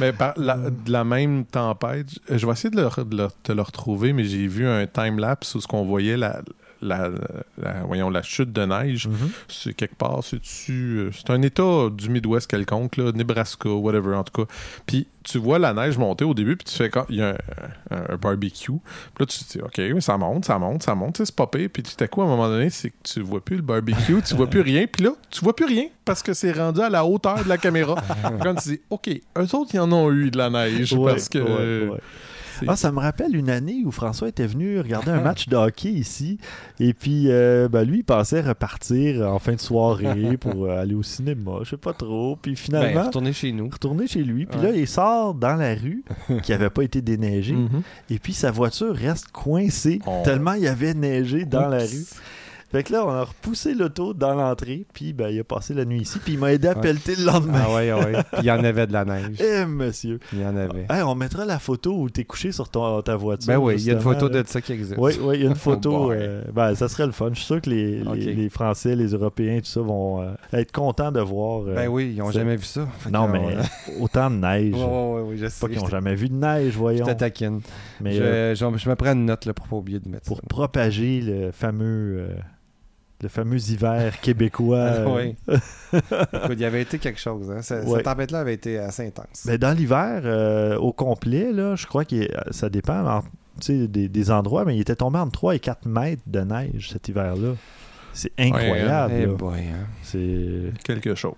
mais 0.00 0.12
par 0.18 0.34
la, 0.36 0.56
de 0.56 0.90
la 0.92 1.04
même 1.04 1.44
tempête, 1.44 2.06
je 2.30 2.38
je 2.38 2.46
vais 2.46 2.52
essayer 2.52 2.70
de, 2.70 2.80
le, 2.80 3.04
de 3.04 3.16
le- 3.16 3.28
te 3.42 3.52
le 3.52 3.62
retrouver, 3.62 4.12
mais 4.12 4.24
j'ai 4.24 4.46
vu 4.46 4.66
un 4.66 4.86
time-lapse 4.86 5.54
où 5.54 5.60
ce 5.60 5.66
qu'on 5.66 5.84
voyait 5.84 6.16
la, 6.16 6.40
la, 6.82 7.08
la- 7.60 7.82
voyons, 7.86 8.10
la 8.10 8.22
chute 8.22 8.52
de 8.52 8.64
neige. 8.64 9.06
Mhm. 9.08 9.30
C'est 9.48 9.74
quelque 9.74 9.94
part, 9.96 10.20
c'est 10.22 10.40
dessus. 10.40 11.08
C'est 11.12 11.30
un 11.30 11.40
état 11.42 11.88
du 11.90 12.10
Midwest 12.10 12.48
quelconque, 12.50 12.96
là, 12.96 13.12
Nebraska, 13.12 13.68
whatever, 13.70 14.14
en 14.16 14.24
tout 14.24 14.44
cas. 14.44 14.52
Puis 14.86 15.06
tu 15.24 15.38
vois 15.38 15.60
la 15.60 15.72
neige 15.72 15.96
monter 15.98 16.24
au 16.24 16.34
début, 16.34 16.56
puis 16.56 16.64
tu 16.64 16.74
fais 16.76 16.90
quand 16.90 17.06
il 17.08 17.16
y 17.16 17.22
a 17.22 17.28
un, 17.90 17.96
un- 17.96 18.04
un 18.14 18.16
barbecue. 18.16 18.72
Puis 18.72 19.20
là, 19.20 19.26
tu 19.26 19.38
te 19.44 19.52
dis, 19.52 19.60
OK, 19.60 19.78
mais 19.78 20.00
ça 20.00 20.18
monte, 20.18 20.44
ça 20.44 20.58
monte, 20.58 20.82
ça 20.82 20.94
monte, 20.96 21.18
c'est 21.18 21.34
pas 21.34 21.46
pire. 21.46 21.68
Puis 21.72 21.82
tout 21.84 22.02
à 22.02 22.08
coup, 22.08 22.22
à 22.22 22.24
un 22.24 22.28
moment 22.28 22.48
donné, 22.48 22.70
c'est 22.70 22.90
que 22.90 22.96
tu 23.04 23.20
vois 23.20 23.40
plus 23.40 23.56
le 23.56 23.62
barbecue, 23.62 24.20
tu 24.26 24.34
vois 24.34 24.48
plus 24.48 24.60
rien. 24.62 24.86
Puis 24.90 25.04
là, 25.04 25.10
tu 25.30 25.40
vois 25.44 25.54
plus 25.54 25.66
rien 25.66 25.86
parce 26.04 26.22
que 26.24 26.34
c'est 26.34 26.52
rendu 26.52 26.80
à 26.80 26.90
la 26.90 27.04
hauteur 27.04 27.44
de 27.44 27.48
la 27.48 27.56
caméra. 27.58 27.94
quand 28.42 28.54
tu 28.56 28.70
dis, 28.70 28.80
OK, 28.90 29.08
eux 29.08 29.54
autres, 29.54 29.70
ils 29.74 29.78
en 29.80 29.92
ont 29.92 30.10
eu 30.10 30.30
de 30.32 30.38
la 30.38 30.50
neige 30.50 30.92
Ouais, 30.92 31.12
parce 31.12 31.28
que. 31.28 31.38
ouais, 31.38 31.88
ouais. 31.92 32.00
Ah, 32.68 32.76
ça 32.76 32.92
me 32.92 32.98
rappelle 32.98 33.34
une 33.36 33.50
année 33.50 33.82
où 33.84 33.90
François 33.90 34.28
était 34.28 34.46
venu 34.46 34.78
regarder 34.80 35.10
un 35.10 35.20
match 35.20 35.48
de 35.48 35.56
hockey 35.56 35.90
ici. 35.90 36.38
Et 36.80 36.94
puis, 36.94 37.26
euh, 37.28 37.68
ben, 37.68 37.84
lui, 37.84 37.98
il 37.98 38.04
pensait 38.04 38.40
repartir 38.40 39.22
en 39.28 39.38
fin 39.38 39.52
de 39.54 39.60
soirée 39.60 40.36
pour 40.40 40.66
euh, 40.66 40.80
aller 40.80 40.94
au 40.94 41.02
cinéma. 41.02 41.52
Je 41.64 41.70
sais 41.70 41.76
pas 41.76 41.92
trop. 41.92 42.36
Puis 42.40 42.52
Ben, 42.52 42.56
finalement, 42.56 43.04
retournez 43.06 43.32
chez 43.32 43.52
nous. 43.52 43.68
retourner 43.68 44.06
chez 44.06 44.22
lui. 44.22 44.46
Puis 44.46 44.58
Ouais. 44.60 44.72
là, 44.72 44.76
il 44.76 44.86
sort 44.88 45.34
dans 45.34 45.54
la 45.56 45.74
rue 45.74 46.04
qui 46.42 46.52
avait 46.52 46.70
pas 46.70 46.82
été 46.82 47.00
déneigée. 47.02 47.52
Mhm. 47.62 47.82
Et 48.10 48.18
puis, 48.18 48.32
sa 48.32 48.50
voiture 48.50 48.94
reste 48.94 49.28
coincée 49.32 50.00
Oh. 50.06 50.22
tellement 50.24 50.54
il 50.54 50.62
y 50.62 50.68
avait 50.68 50.94
neigé 50.94 51.44
dans 51.44 51.68
la 51.68 51.78
rue. 51.78 52.04
Fait 52.72 52.82
que 52.82 52.92
là, 52.92 53.04
on 53.06 53.10
a 53.10 53.24
repoussé 53.24 53.74
l'auto 53.74 54.14
dans 54.14 54.34
l'entrée, 54.34 54.86
puis 54.94 55.12
ben, 55.12 55.28
il 55.28 55.38
a 55.40 55.44
passé 55.44 55.74
la 55.74 55.84
nuit 55.84 56.00
ici, 56.00 56.18
puis 56.18 56.32
il 56.32 56.38
m'a 56.38 56.52
aidé 56.52 56.68
à 56.68 56.74
pelleter 56.74 57.14
le 57.16 57.24
lendemain. 57.26 57.60
Ah 57.66 57.74
ouais, 57.74 57.92
ouais. 57.92 58.12
Puis 58.32 58.40
il 58.40 58.44
y 58.46 58.50
en 58.50 58.64
avait 58.64 58.86
de 58.86 58.92
la 58.94 59.04
neige. 59.04 59.36
Eh, 59.40 59.66
monsieur. 59.66 60.18
Il 60.32 60.40
y 60.40 60.44
en 60.46 60.56
avait. 60.56 60.86
Hey, 60.88 61.02
on 61.02 61.14
mettra 61.14 61.44
la 61.44 61.58
photo 61.58 61.94
où 61.98 62.08
t'es 62.10 62.24
couché 62.24 62.50
sur 62.50 62.68
ton, 62.70 63.02
ta 63.02 63.14
voiture. 63.14 63.46
Ben 63.46 63.58
oui, 63.58 63.74
il 63.76 63.84
y 63.84 63.90
a 63.90 63.92
une 63.92 64.00
photo 64.00 64.28
là. 64.28 64.42
de 64.42 64.48
ça 64.48 64.60
qui 64.62 64.72
existe. 64.72 64.94
Oui, 64.96 65.12
oui, 65.20 65.36
il 65.36 65.42
y 65.42 65.46
a 65.46 65.50
une 65.50 65.54
photo. 65.68 65.92
Oh 65.94 66.06
boy. 66.06 66.16
euh, 66.18 66.42
ben, 66.52 66.74
ça 66.74 66.88
serait 66.88 67.04
le 67.06 67.12
fun. 67.12 67.28
Je 67.32 67.36
suis 67.36 67.44
sûr 67.46 67.60
que 67.60 67.68
les, 67.68 68.02
les, 68.02 68.48
Français, 68.48 68.96
les 68.96 69.08
Européens, 69.12 69.58
tout 69.60 69.66
ça 69.66 69.80
vont 69.82 70.22
euh, 70.22 70.32
être 70.54 70.72
contents 70.72 71.12
de 71.12 71.20
voir. 71.20 71.64
euh, 71.68 71.74
Ben 71.74 71.88
oui, 71.88 72.12
ils 72.16 72.22
ont 72.22 72.28
c'est- 72.32 72.38
jamais 72.38 72.56
vu 72.56 72.64
ça. 72.64 72.88
Fait 73.00 73.10
non, 73.10 73.28
mais 73.28 73.56
autant 74.00 74.30
de 74.30 74.36
neige. 74.36 74.72
Ouais, 74.74 74.80
ouais, 74.82 75.20
ouais, 75.22 75.36
je 75.36 75.44
Pas 75.44 75.50
sais. 75.50 75.68
qu'ils 75.68 75.78
n'ont 75.78 75.84
Je 75.86 75.90
jamais 75.90 76.14
vu 76.14 76.28
de 76.30 76.34
neige, 76.34 76.74
voyons. 76.74 77.04
taquine. 77.14 77.60
Mais 78.00 78.12
je, 78.12 78.54
je- 78.56 78.78
je 78.78 78.88
me 78.88 78.94
prends 78.96 79.12
une 79.12 79.26
note 79.26 79.44
là, 79.44 79.52
pour 79.52 79.68
pas 79.68 79.76
oublier 79.76 80.00
de 80.00 80.08
mettre 80.08 80.24
pour 80.26 80.38
ça. 80.38 80.42
propager 80.48 81.20
le 81.20 81.52
fameux, 81.52 82.28
le 83.22 83.28
fameux 83.28 83.58
hiver 83.70 84.20
québécois. 84.20 84.76
euh, 84.78 85.06
Oui. 85.16 85.36
Écoute, 85.92 86.52
il 86.52 86.60
y 86.60 86.64
avait 86.64 86.82
été 86.82 86.98
quelque 86.98 87.20
chose. 87.20 87.50
Hein. 87.50 87.62
Ce- 87.62 87.74
Ouais. 87.74 87.96
Cette 87.96 88.04
tempête-là 88.04 88.40
avait 88.40 88.54
été 88.54 88.78
assez 88.78 89.06
intense. 89.06 89.44
Ben, 89.46 89.56
dans 89.58 89.76
l'hiver, 89.76 90.22
euh, 90.24 90.76
au 90.78 90.92
complet, 90.92 91.52
là, 91.52 91.76
je 91.76 91.86
crois 91.86 92.04
que 92.04 92.28
ça 92.50 92.68
dépend 92.68 93.06
en- 93.18 93.22
des, 93.68 94.08
des 94.08 94.30
endroits, 94.30 94.64
mais 94.64 94.76
il 94.76 94.80
était 94.80 94.96
tombé 94.96 95.18
entre 95.18 95.32
3 95.32 95.54
et 95.54 95.60
4 95.60 95.86
mètres 95.86 96.22
de 96.26 96.40
neige 96.40 96.90
cet 96.90 97.08
hiver-là. 97.08 97.54
C'est 98.14 98.32
incroyable. 98.38 99.14
Eh 99.16 99.26
là. 99.26 99.32
boy, 99.32 99.58
hein. 99.60 99.86
C'est. 100.02 100.72
Quelque 100.84 101.14
chose. 101.14 101.34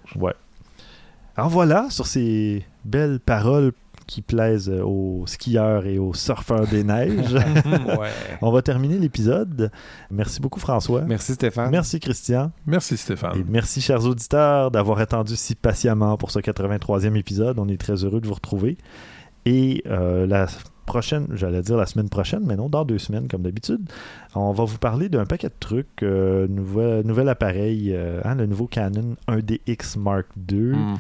Alors 1.36 1.50
voilà, 1.50 1.86
sur 1.90 2.06
ces 2.06 2.64
belles 2.84 3.20
paroles 3.20 3.72
qui 4.06 4.22
plaisent 4.22 4.68
aux 4.70 5.24
skieurs 5.26 5.86
et 5.86 5.98
aux 5.98 6.14
surfeurs 6.14 6.66
des 6.66 6.84
neiges, 6.84 7.34
ouais. 7.34 8.10
on 8.42 8.50
va 8.50 8.62
terminer 8.62 8.98
l'épisode. 8.98 9.70
Merci 10.10 10.40
beaucoup 10.40 10.60
François. 10.60 11.02
Merci 11.02 11.34
Stéphane. 11.34 11.70
Merci 11.70 12.00
Christian. 12.00 12.52
Merci 12.66 12.94
Et 12.94 12.96
Stéphane. 12.98 13.44
merci 13.48 13.80
chers 13.80 14.04
auditeurs 14.04 14.70
d'avoir 14.70 14.98
attendu 14.98 15.36
si 15.36 15.54
patiemment 15.54 16.16
pour 16.16 16.30
ce 16.30 16.38
83e 16.38 17.16
épisode. 17.16 17.58
On 17.58 17.68
est 17.68 17.80
très 17.80 18.04
heureux 18.04 18.20
de 18.20 18.26
vous 18.26 18.34
retrouver. 18.34 18.76
Et 19.46 19.82
euh, 19.86 20.26
la 20.26 20.46
prochaine, 20.84 21.26
j'allais 21.32 21.62
dire 21.62 21.76
la 21.76 21.86
semaine 21.86 22.08
prochaine, 22.08 22.42
mais 22.46 22.56
non, 22.56 22.68
dans 22.68 22.84
deux 22.84 22.98
semaines 22.98 23.28
comme 23.28 23.42
d'habitude, 23.42 23.80
on 24.34 24.52
va 24.52 24.64
vous 24.64 24.78
parler 24.78 25.08
d'un 25.08 25.24
paquet 25.26 25.48
de 25.48 25.54
trucs. 25.58 26.02
euh, 26.02 26.46
nouvel, 26.48 27.06
nouvel 27.06 27.28
appareil, 27.28 27.92
euh, 27.94 28.20
hein, 28.24 28.34
le 28.34 28.46
nouveau 28.46 28.66
Canon 28.66 29.16
1DX 29.28 29.98
Mark 29.98 30.26
II. 30.50 30.56
Mhm. 30.74 30.96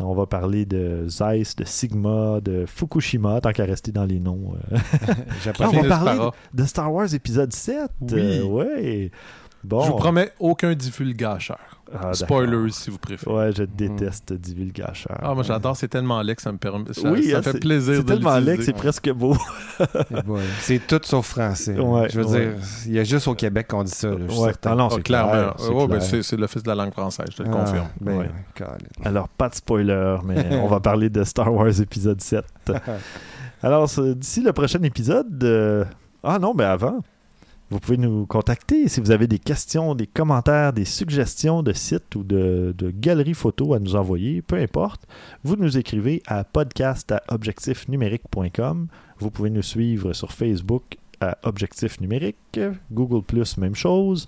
On 0.00 0.14
va 0.14 0.26
parler 0.26 0.64
de 0.64 1.06
Zeiss, 1.08 1.56
de 1.56 1.64
Sigma, 1.64 2.40
de 2.42 2.64
Fukushima, 2.66 3.40
tant 3.40 3.52
qu'à 3.52 3.64
rester 3.64 3.92
dans 3.92 4.04
les 4.04 4.20
noms. 4.20 4.54
euh. 4.72 4.78
Ah, 5.60 5.68
on 5.72 5.82
va 5.82 5.88
parler 5.88 6.20
de 6.54 6.64
Star 6.64 6.92
Wars 6.92 7.12
épisode 7.14 7.52
7. 7.52 7.90
Oui. 8.00 8.08
Euh, 8.14 8.42
ouais. 8.44 9.10
Bon. 9.64 9.80
Je 9.82 9.90
vous 9.90 9.96
promets 9.96 10.30
aucun 10.38 10.74
divulgacheur. 10.74 11.77
Ah, 11.94 12.12
Spoilers, 12.12 12.70
si 12.70 12.90
vous 12.90 12.98
préférez. 12.98 13.34
Ouais, 13.34 13.50
je 13.56 13.62
déteste 13.62 14.32
divulgacheur. 14.34 15.16
Ah, 15.22 15.32
moi 15.34 15.42
j'adore, 15.42 15.76
c'est 15.76 15.88
tellement 15.88 16.20
laid 16.22 16.36
que 16.36 16.42
ça 16.42 16.52
me 16.52 16.58
permet. 16.58 16.92
Ça, 16.92 17.10
oui, 17.10 17.30
ça 17.30 17.38
hein, 17.38 17.42
fait 17.42 17.52
c'est- 17.52 17.60
plaisir 17.60 17.94
C'est 17.96 18.02
de 18.02 18.08
tellement 18.08 18.38
laid 18.38 18.58
que 18.58 18.62
c'est 18.64 18.72
presque 18.74 19.10
beau. 19.12 19.36
C'est 20.60 20.86
tout 20.86 21.00
sauf 21.02 21.26
français. 21.28 21.78
Ouais, 21.78 22.08
je 22.10 22.20
veux 22.20 22.26
ouais. 22.26 22.46
dire, 22.48 22.54
il 22.86 22.92
y 22.92 22.98
a 22.98 23.04
juste 23.04 23.26
au 23.28 23.34
Québec 23.34 23.68
qu'on 23.68 23.84
dit 23.84 23.90
ça. 23.90 24.08
là, 24.10 24.16
je 24.26 24.32
suis 24.32 24.40
Ouais. 24.40 24.48
certain. 24.48 24.72
Ah 24.72 24.74
non, 24.74 24.90
c'est 24.90 25.02
clairement. 25.02 25.30
clair, 25.30 25.54
c'est 25.58 25.68
Ouais, 25.70 25.86
ben, 25.88 26.00
c'est 26.00 26.22
c'est 26.22 26.36
l'Office 26.36 26.62
de 26.62 26.68
la 26.68 26.74
langue 26.74 26.92
française, 26.92 27.26
je 27.30 27.36
te 27.38 27.42
le 27.42 27.48
Ah, 27.52 27.56
confirme. 27.56 27.88
ben. 28.00 28.28
Alors, 29.04 29.28
pas 29.28 29.48
de 29.48 29.54
spoiler, 29.54 30.16
mais 30.24 30.56
on 30.56 30.66
va 30.68 30.80
parler 30.80 31.08
de 31.10 31.24
Star 31.24 31.52
Wars 31.52 31.80
épisode 31.80 32.20
7. 32.20 32.44
Alors, 33.62 33.88
c'est- 33.88 34.14
d'ici 34.14 34.40
le 34.42 34.52
prochain 34.52 34.82
épisode. 34.82 35.42
euh, 35.42 35.84
Ah 36.22 36.38
non, 36.38 36.52
mais 36.54 36.64
avant, 36.64 36.98
vous 37.70 37.80
pouvez 37.80 37.98
nous 37.98 38.24
contacter 38.26 38.88
si 38.88 39.00
vous 39.00 39.10
avez 39.10 39.26
des 39.26 39.38
questions, 39.38 39.94
des 39.94 40.06
commentaires, 40.06 40.72
des 40.72 40.86
suggestions 40.86 41.62
de 41.62 41.72
sites 41.72 42.14
ou 42.14 42.22
de, 42.22 42.74
galeries 42.94 43.34
photos 43.34 43.76
à 43.76 43.78
nous 43.78 43.94
envoyer, 43.94 44.40
peu 44.40 44.56
importe. 44.56 45.06
Vous 45.44 45.56
nous 45.56 45.76
écrivez 45.76 46.22
à 46.26 46.44
podcast. 46.44 47.14
Vous 49.18 49.30
pouvez 49.30 49.50
nous 49.50 49.62
suivre 49.62 50.12
sur 50.14 50.32
Facebook 50.32 50.96
à 51.20 51.36
Objectif 51.42 52.00
Numérique, 52.00 52.60
Google 52.90 53.24
même 53.58 53.74
chose. 53.74 54.26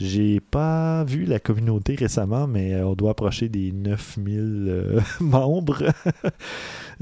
J'ai 0.00 0.40
pas 0.40 1.04
vu 1.04 1.26
la 1.26 1.38
communauté 1.38 1.94
récemment, 1.94 2.46
mais 2.46 2.72
euh, 2.72 2.86
on 2.86 2.94
doit 2.94 3.10
approcher 3.10 3.50
des 3.50 3.70
9000 3.70 4.66
euh, 4.66 5.00
membres. 5.20 5.82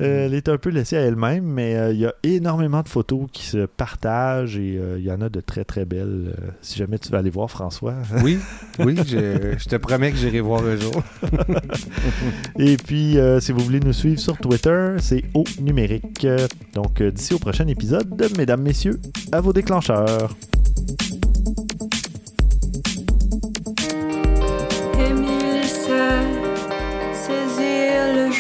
Euh, 0.01 0.27
elle 0.27 0.35
est 0.35 0.49
un 0.49 0.59
peu 0.59 0.71
laissée 0.71 0.97
à 0.97 1.03
elle-même, 1.03 1.45
mais 1.45 1.77
euh, 1.77 1.93
il 1.93 2.01
y 2.01 2.07
a 2.07 2.15
énormément 2.25 2.83
de 2.83 2.89
photos 2.89 3.29
qui 3.33 3.47
se 3.47 3.67
partagent 3.67 4.57
et 4.57 4.81
il 4.97 5.05
y 5.05 5.13
en 5.13 5.21
a 5.21 5.29
de 5.29 5.41
très 5.41 5.65
très 5.65 5.85
belles. 5.85 6.35
Si 6.61 6.77
jamais 6.77 6.99
tu 6.99 7.11
vas 7.11 7.19
aller 7.19 7.31
voir 7.31 7.51
François. 7.51 7.95
Oui, 8.23 8.39
oui, 8.81 8.97
je, 9.07 9.55
je 9.57 9.69
te 9.69 9.77
promets 9.77 10.11
que 10.11 10.17
j'irai 10.17 10.41
voir 10.41 10.65
un 10.65 10.77
jour. 10.77 11.03
et 12.59 12.77
puis, 12.77 13.17
si 13.41 13.53
vous 13.53 13.61
voulez 13.61 13.81
nous 13.81 13.93
suivre 13.93 14.19
sur 14.19 14.37
Twitter, 14.39 14.97
c'est 14.99 15.23
au 15.35 15.45
numérique. 15.61 16.27
Donc, 16.75 17.01
d'ici 17.03 17.35
au 17.35 17.39
prochain 17.39 17.67
épisode, 17.69 18.09
mesdames, 18.37 18.63
messieurs, 18.63 19.01
à 19.31 19.41
vos 19.41 19.53
déclencheurs. 19.53 20.35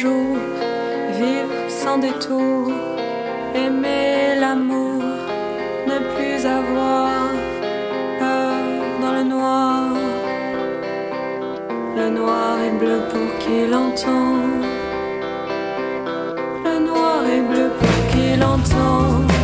Vivre 0.06 1.68
sans 1.68 1.98
détour, 1.98 2.70
aimer 3.54 4.38
l'amour, 4.38 5.02
ne 5.86 5.98
plus 6.14 6.46
avoir 6.46 7.30
peur 8.18 8.60
dans 9.00 9.12
le 9.12 9.24
noir. 9.24 9.96
Le 11.96 12.10
noir 12.10 12.58
est 12.66 12.78
bleu 12.78 13.00
pour 13.10 13.38
qui 13.40 13.66
l'entend. 13.66 14.36
Le 16.64 16.78
noir 16.86 17.24
est 17.26 17.42
bleu 17.50 17.70
pour 17.78 18.12
qui 18.12 18.36
l'entend. 18.36 19.37